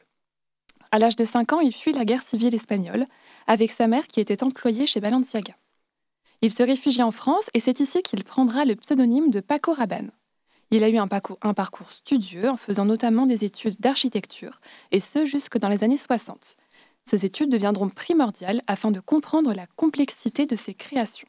À 0.91 0.99
l'âge 0.99 1.17
de 1.17 1.25
5 1.25 1.53
ans, 1.53 1.61
il 1.61 1.73
fuit 1.73 1.93
la 1.93 2.05
guerre 2.05 2.23
civile 2.23 2.55
espagnole 2.55 3.07
avec 3.47 3.71
sa 3.71 3.87
mère 3.87 4.07
qui 4.07 4.21
était 4.21 4.43
employée 4.43 4.87
chez 4.87 5.01
Balenciaga. 5.01 5.55
Il 6.43 6.53
se 6.53 6.63
réfugie 6.63 7.03
en 7.03 7.11
France 7.11 7.49
et 7.55 7.61
c'est 7.61 7.81
ici 7.81 8.03
qu'il 8.03 8.25
prendra 8.25 8.65
le 8.65 8.77
pseudonyme 8.77 9.31
de 9.31 9.41
Paco 9.41 9.73
Rabanne. 9.73 10.11
Il 10.73 10.85
a 10.85 10.89
eu 10.89 10.99
un 10.99 11.09
parcours, 11.09 11.91
studieux 11.91 12.49
en 12.49 12.57
faisant 12.57 12.85
notamment 12.85 13.27
des 13.27 13.45
études 13.45 13.81
d'architecture, 13.81 14.61
et 14.93 15.01
ce 15.01 15.27
jusque 15.27 15.59
dans 15.59 15.69
les 15.69 15.83
années 15.83 15.97
60. 15.97 16.57
Ces 17.07 17.25
études 17.25 17.51
deviendront 17.51 17.89
primordiales 17.89 18.63
afin 18.69 18.93
de 18.93 19.01
comprendre 19.01 19.53
la 19.53 19.67
complexité 19.67 20.47
de 20.47 20.55
ses 20.55 20.75
créations. 20.75 21.27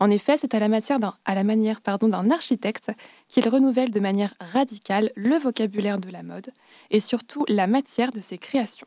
En 0.00 0.10
effet, 0.10 0.38
c'est 0.38 0.54
à 0.54 0.58
la, 0.58 0.80
à 1.24 1.34
la 1.34 1.44
manière 1.44 1.80
d'un 1.82 2.30
architecte 2.30 2.90
qu'il 3.28 3.46
renouvelle 3.48 3.90
de 3.90 4.00
manière 4.00 4.34
radicale 4.40 5.12
le 5.16 5.36
vocabulaire 5.36 5.98
de 5.98 6.10
la 6.10 6.22
mode 6.22 6.50
et 6.90 7.00
surtout 7.00 7.44
la 7.48 7.66
matière 7.66 8.10
de 8.10 8.20
ses 8.20 8.38
créations. 8.38 8.86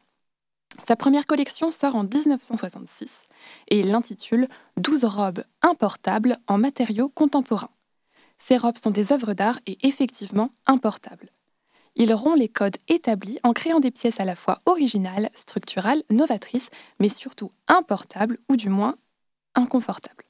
Sa 0.83 0.95
première 0.95 1.25
collection 1.25 1.69
sort 1.71 1.95
en 1.95 2.03
1966 2.03 3.27
et 3.69 3.79
il 3.79 3.91
l'intitule 3.91 4.47
12 4.77 5.05
robes 5.05 5.43
importables 5.61 6.37
en 6.47 6.57
matériaux 6.57 7.09
contemporains. 7.09 7.69
Ces 8.37 8.57
robes 8.57 8.77
sont 8.77 8.91
des 8.91 9.11
œuvres 9.11 9.33
d'art 9.33 9.59
et 9.65 9.77
effectivement 9.87 10.49
importables. 10.65 11.29
Il 11.95 12.13
rompt 12.13 12.37
les 12.37 12.49
codes 12.49 12.77
établis 12.89 13.37
en 13.43 13.53
créant 13.53 13.79
des 13.79 13.91
pièces 13.91 14.19
à 14.19 14.25
la 14.25 14.35
fois 14.35 14.59
originales, 14.65 15.29
structurales, 15.33 16.03
novatrices, 16.09 16.69
mais 16.99 17.07
surtout 17.07 17.51
importables 17.67 18.37
ou 18.49 18.57
du 18.57 18.69
moins 18.69 18.95
inconfortables. 19.55 20.25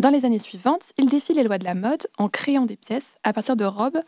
Dans 0.00 0.10
les 0.10 0.24
années 0.24 0.38
suivantes, 0.38 0.92
il 0.98 1.08
défie 1.08 1.34
les 1.34 1.44
lois 1.44 1.58
de 1.58 1.64
la 1.64 1.74
mode 1.74 2.06
en 2.18 2.28
créant 2.28 2.64
des 2.64 2.76
pièces 2.76 3.16
à 3.22 3.32
partir 3.32 3.54
de 3.54 3.64
robes, 3.64 4.00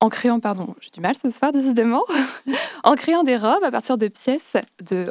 en 0.00 0.08
créant, 0.08 0.38
pardon, 0.38 0.74
j'ai 0.80 0.90
du 0.90 1.00
mal 1.00 1.16
ce 1.16 1.30
soir 1.30 1.50
décidément, 1.52 2.04
en 2.84 2.94
créant 2.94 3.24
des 3.24 3.36
robes 3.36 3.64
à 3.64 3.70
partir 3.70 3.98
de 3.98 4.08
pièces 4.08 4.56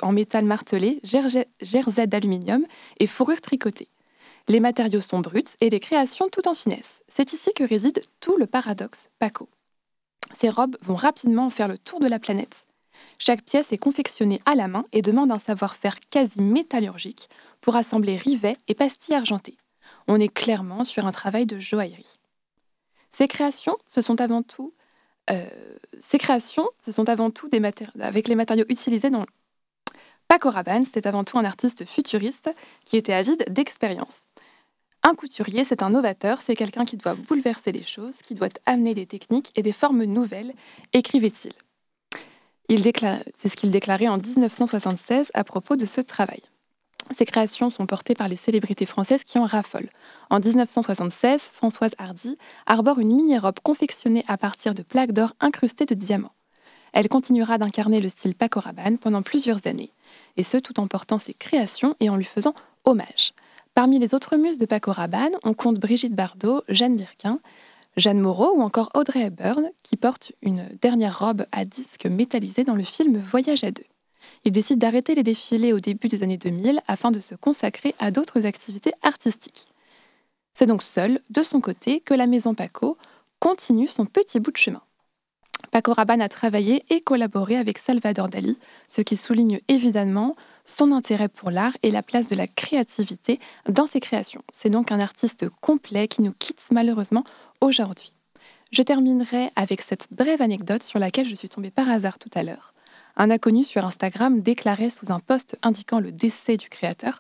en 0.01 0.11
métal 0.11 0.45
martelé, 0.45 1.01
jersey 1.03 2.07
d'aluminium 2.07 2.65
et 2.99 3.07
fourrure 3.07 3.41
tricotée. 3.41 3.89
Les 4.49 4.59
matériaux 4.59 4.99
sont 4.99 5.21
bruts 5.21 5.43
et 5.61 5.69
les 5.69 5.79
créations 5.79 6.27
tout 6.29 6.49
en 6.49 6.53
finesse. 6.53 7.01
C'est 7.07 7.31
ici 7.31 7.51
que 7.55 7.63
réside 7.63 8.01
tout 8.19 8.35
le 8.35 8.45
paradoxe 8.45 9.09
Paco. 9.17 9.47
Ces 10.33 10.49
robes 10.49 10.75
vont 10.81 10.95
rapidement 10.95 11.49
faire 11.49 11.69
le 11.69 11.77
tour 11.77 12.01
de 12.01 12.07
la 12.07 12.19
planète. 12.19 12.67
Chaque 13.19 13.43
pièce 13.43 13.71
est 13.71 13.77
confectionnée 13.77 14.41
à 14.45 14.55
la 14.55 14.67
main 14.67 14.85
et 14.91 15.01
demande 15.01 15.31
un 15.31 15.39
savoir-faire 15.39 15.97
quasi 16.09 16.41
métallurgique 16.41 17.29
pour 17.61 17.77
assembler 17.77 18.17
rivets 18.17 18.57
et 18.67 18.75
pastilles 18.75 19.15
argentées. 19.15 19.57
On 20.07 20.19
est 20.19 20.33
clairement 20.33 20.83
sur 20.83 21.07
un 21.07 21.11
travail 21.11 21.45
de 21.45 21.59
joaillerie. 21.59 22.19
Ces 23.11 23.27
créations, 23.27 23.77
ce 23.87 24.01
sont 24.01 24.19
avant 24.19 24.43
tout, 24.43 24.73
euh, 25.29 25.45
avec 27.99 28.27
les 28.27 28.35
matériaux 28.35 28.65
utilisés 28.67 29.09
dans 29.09 29.25
Paco 30.27 30.49
Rabanne, 30.49 30.85
c'était 30.85 31.07
avant 31.07 31.23
tout 31.23 31.37
un 31.37 31.45
artiste 31.45 31.85
futuriste 31.85 32.49
qui 32.85 32.97
était 32.97 33.13
avide 33.13 33.45
d'expérience. 33.49 34.23
Un 35.06 35.16
couturier, 35.16 35.66
c'est 35.66 35.84
un 35.84 35.89
novateur, 35.89 36.41
c'est 36.41 36.56
quelqu'un 36.56 36.86
qui 36.86 36.95
doit 36.95 37.16
bouleverser 37.16 37.74
les 37.74 37.84
choses, 37.84 38.22
qui 38.22 38.36
doit 38.36 38.47
amener 38.66 38.95
des 38.95 39.06
techniques 39.06 39.51
et 39.56 39.62
des 39.62 39.74
formes 39.74 40.06
nouvelles, 40.06 40.54
écrivait-il. 40.93 41.51
C'est 43.36 43.49
ce 43.49 43.56
qu'il 43.58 43.70
déclarait 43.70 44.08
en 44.08 44.18
1976 44.18 45.30
à 45.34 45.43
propos 45.43 45.76
de 45.76 45.86
ce 45.86 45.99
travail. 45.99 46.41
Ces 47.18 47.26
créations 47.26 47.70
sont 47.70 47.86
portées 47.86 48.16
par 48.16 48.30
les 48.30 48.38
célébrités 48.38 48.86
françaises 48.86 49.26
qui 49.26 49.38
en 49.38 49.45
raffolent. 49.45 49.89
En 50.30 50.39
1976, 50.39 51.41
Françoise 51.41 51.91
Hardy 51.97 52.38
arbore 52.66 52.99
une 52.99 53.14
mini-robe 53.14 53.60
confectionnée 53.62 54.24
à 54.30 54.38
partir 54.38 54.74
de 54.74 54.84
plaques 54.84 55.12
d'or 55.12 55.36
incrustées 55.41 55.86
de 55.86 55.95
diamants. 55.95 56.32
Elle 56.93 57.10
continuera 57.10 57.58
d'incarner 57.58 57.99
le 57.99 58.08
style 58.10 58.36
Paco 58.36 58.62
Rabanne 58.62 58.97
pendant 58.97 59.22
plusieurs 59.22 59.68
années, 59.68 59.91
et 60.38 60.43
ce 60.43 60.58
tout 60.58 60.80
en 60.80 60.88
portant 60.88 61.18
ses 61.18 61.34
créations 61.34 61.95
et 61.99 62.10
en 62.10 62.16
lui 62.16 62.24
faisant 62.24 62.54
hommage. 62.86 63.34
Parmi 63.76 63.97
les 63.97 64.13
autres 64.13 64.38
muses 64.38 64.59
de 64.59 64.67
Paco 64.67 64.91
Rabanne, 64.91 65.36
on 65.43 65.55
compte 65.55 65.80
Brigitte 65.80 66.13
Bardot, 66.13 66.61
Jeanne 66.69 66.95
Birkin, 66.95 67.39
Jeanne 67.97 68.19
Moreau 68.19 68.55
ou 68.55 68.61
encore 68.61 68.91
Audrey 68.93 69.21
Hepburn, 69.21 69.71
qui 69.82 69.97
porte 69.97 70.32
une 70.43 70.69
dernière 70.80 71.17
robe 71.17 71.45
à 71.51 71.65
disque 71.65 72.05
métallisé 72.05 72.63
dans 72.63 72.76
le 72.76 72.84
film 72.84 73.17
Voyage 73.17 73.63
à 73.63 73.71
deux. 73.71 73.86
Il 74.45 74.51
décide 74.51 74.78
d'arrêter 74.78 75.15
les 75.15 75.24
défilés 75.24 75.74
au 75.74 75.80
début 75.80 76.07
des 76.07 76.21
années 76.21 76.38
2000 76.38 76.82
afin 76.88 77.09
de 77.09 77.19
se 77.19 77.34
consacrer 77.34 77.95
à 77.97 78.11
d'autres 78.11 78.45
activités 78.45 78.93
artistiques. 79.01 79.65
C'est 80.53 80.67
donc 80.67 80.84
seul, 80.84 81.19
de 81.32 81.41
son 81.41 81.59
côté, 81.59 81.99
que 81.99 82.13
la 82.13 82.28
maison 82.28 82.53
Paco 82.53 82.97
continue 83.39 83.88
son 83.88 84.05
petit 84.05 84.39
bout 84.39 84.51
de 84.51 84.57
chemin. 84.57 84.84
Paco 85.71 85.93
Rabanne 85.93 86.21
a 86.21 86.30
travaillé 86.30 86.84
et 86.89 87.01
collaboré 87.01 87.57
avec 87.57 87.80
Salvador 87.80 88.30
Dali, 88.30 88.59
ce 88.88 89.01
qui 89.01 89.15
souligne 89.15 89.61
évidemment 89.67 90.36
son 90.66 90.91
intérêt 90.91 91.30
pour 91.30 91.51
l'art 91.51 91.76
et 91.84 91.91
la 91.91 92.03
place 92.03 92.28
de 92.28 92.36
la 92.36 92.47
créativité 92.47 93.39
dans 93.68 93.86
ses 93.86 93.99
créations. 93.99 94.43
C'est 94.51 94.70
donc 94.70 94.91
un 94.91 94.99
artiste 94.99 95.49
complet 95.61 96.07
qui 96.07 96.22
nous 96.22 96.34
quitte 96.34 96.66
malheureusement 96.72 97.24
aujourd'hui. 97.61 98.14
Je 98.72 98.82
terminerai 98.82 99.51
avec 99.55 99.82
cette 99.82 100.07
brève 100.11 100.41
anecdote 100.41 100.84
sur 100.84 100.99
laquelle 100.99 101.28
je 101.28 101.36
suis 101.36 101.49
tombée 101.49 101.72
par 101.72 101.89
hasard 101.89 102.18
tout 102.18 102.32
à 102.34 102.43
l'heure. 102.43 102.74
Un 103.16 103.30
inconnu 103.30 103.64
sur 103.64 103.86
Instagram 103.86 104.41
déclarait 104.41 104.89
sous 104.89 105.11
un 105.11 105.20
post 105.20 105.57
indiquant 105.61 105.99
le 105.99 106.11
décès 106.11 106.57
du 106.57 106.70
créateur 106.70 107.20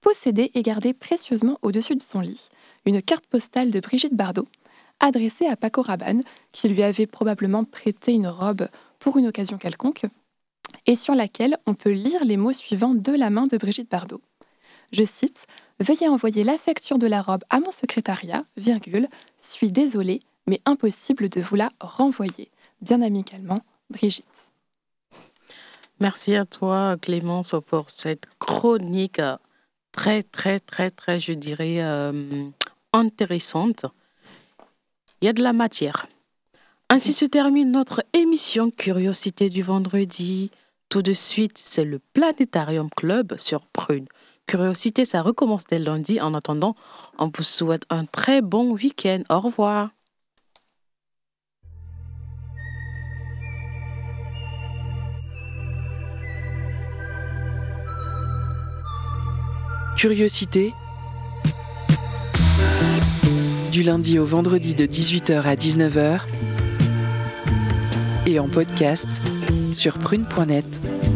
posséder 0.00 0.50
et 0.54 0.62
garder 0.62 0.94
précieusement 0.94 1.58
au-dessus 1.62 1.96
de 1.96 2.02
son 2.02 2.20
lit 2.20 2.48
une 2.86 3.02
carte 3.02 3.26
postale 3.26 3.70
de 3.70 3.80
Brigitte 3.80 4.14
Bardot 4.14 4.48
adressée 5.00 5.46
à 5.46 5.56
Paco 5.56 5.82
Rabanne, 5.82 6.22
qui 6.52 6.68
lui 6.68 6.82
avait 6.82 7.06
probablement 7.06 7.64
prêté 7.64 8.14
une 8.14 8.28
robe 8.28 8.68
pour 8.98 9.18
une 9.18 9.26
occasion 9.26 9.58
quelconque, 9.58 10.06
et 10.86 10.96
sur 10.96 11.14
laquelle 11.14 11.58
on 11.66 11.74
peut 11.74 11.90
lire 11.90 12.24
les 12.24 12.36
mots 12.36 12.52
suivants 12.52 12.94
de 12.94 13.12
la 13.12 13.30
main 13.30 13.44
de 13.44 13.56
Brigitte 13.56 13.90
Bardot. 13.90 14.20
Je 14.92 15.04
cite 15.04 15.46
Veuillez 15.78 16.08
envoyer 16.08 16.42
la 16.42 16.56
facture 16.56 16.98
de 16.98 17.06
la 17.06 17.20
robe 17.20 17.44
à 17.50 17.60
mon 17.60 17.70
secrétariat, 17.70 18.44
virgule, 18.56 19.08
suis 19.36 19.70
désolée, 19.70 20.20
mais 20.46 20.58
impossible 20.64 21.28
de 21.28 21.40
vous 21.42 21.56
la 21.56 21.70
renvoyer. 21.80 22.50
Bien 22.80 23.02
amicalement, 23.02 23.60
Brigitte. 23.90 24.24
Merci 26.00 26.34
à 26.34 26.46
toi, 26.46 26.96
Clémence, 27.00 27.54
pour 27.66 27.90
cette 27.90 28.26
chronique 28.38 29.20
très, 29.92 30.22
très, 30.22 30.58
très, 30.60 30.90
très, 30.90 31.18
je 31.18 31.32
dirais, 31.32 31.82
euh, 31.82 32.48
intéressante. 32.92 33.86
Il 35.20 35.26
y 35.26 35.28
a 35.28 35.32
de 35.32 35.42
la 35.42 35.52
matière. 35.52 36.06
Ainsi 36.88 37.12
se 37.12 37.24
termine 37.24 37.70
notre 37.70 38.04
émission 38.12 38.70
Curiosité 38.70 39.50
du 39.50 39.62
vendredi. 39.62 40.50
Tout 40.88 41.02
de 41.02 41.12
suite, 41.12 41.58
c'est 41.58 41.84
le 41.84 41.98
Planétarium 42.12 42.88
Club 42.90 43.36
sur 43.38 43.66
Prune. 43.66 44.06
Curiosité, 44.46 45.04
ça 45.04 45.22
recommence 45.22 45.64
dès 45.64 45.80
lundi. 45.80 46.20
En 46.20 46.32
attendant, 46.32 46.76
on 47.18 47.30
vous 47.34 47.42
souhaite 47.42 47.82
un 47.90 48.04
très 48.04 48.40
bon 48.40 48.72
week-end. 48.72 49.22
Au 49.28 49.40
revoir. 49.40 49.90
Curiosité. 59.96 60.72
Du 63.72 63.82
lundi 63.82 64.18
au 64.18 64.24
vendredi 64.24 64.74
de 64.74 64.86
18h 64.86 65.42
à 65.42 65.54
19h. 65.56 66.20
Et 68.26 68.38
en 68.38 68.48
podcast 68.48 69.08
sur 69.72 69.98
prune.net. 69.98 71.15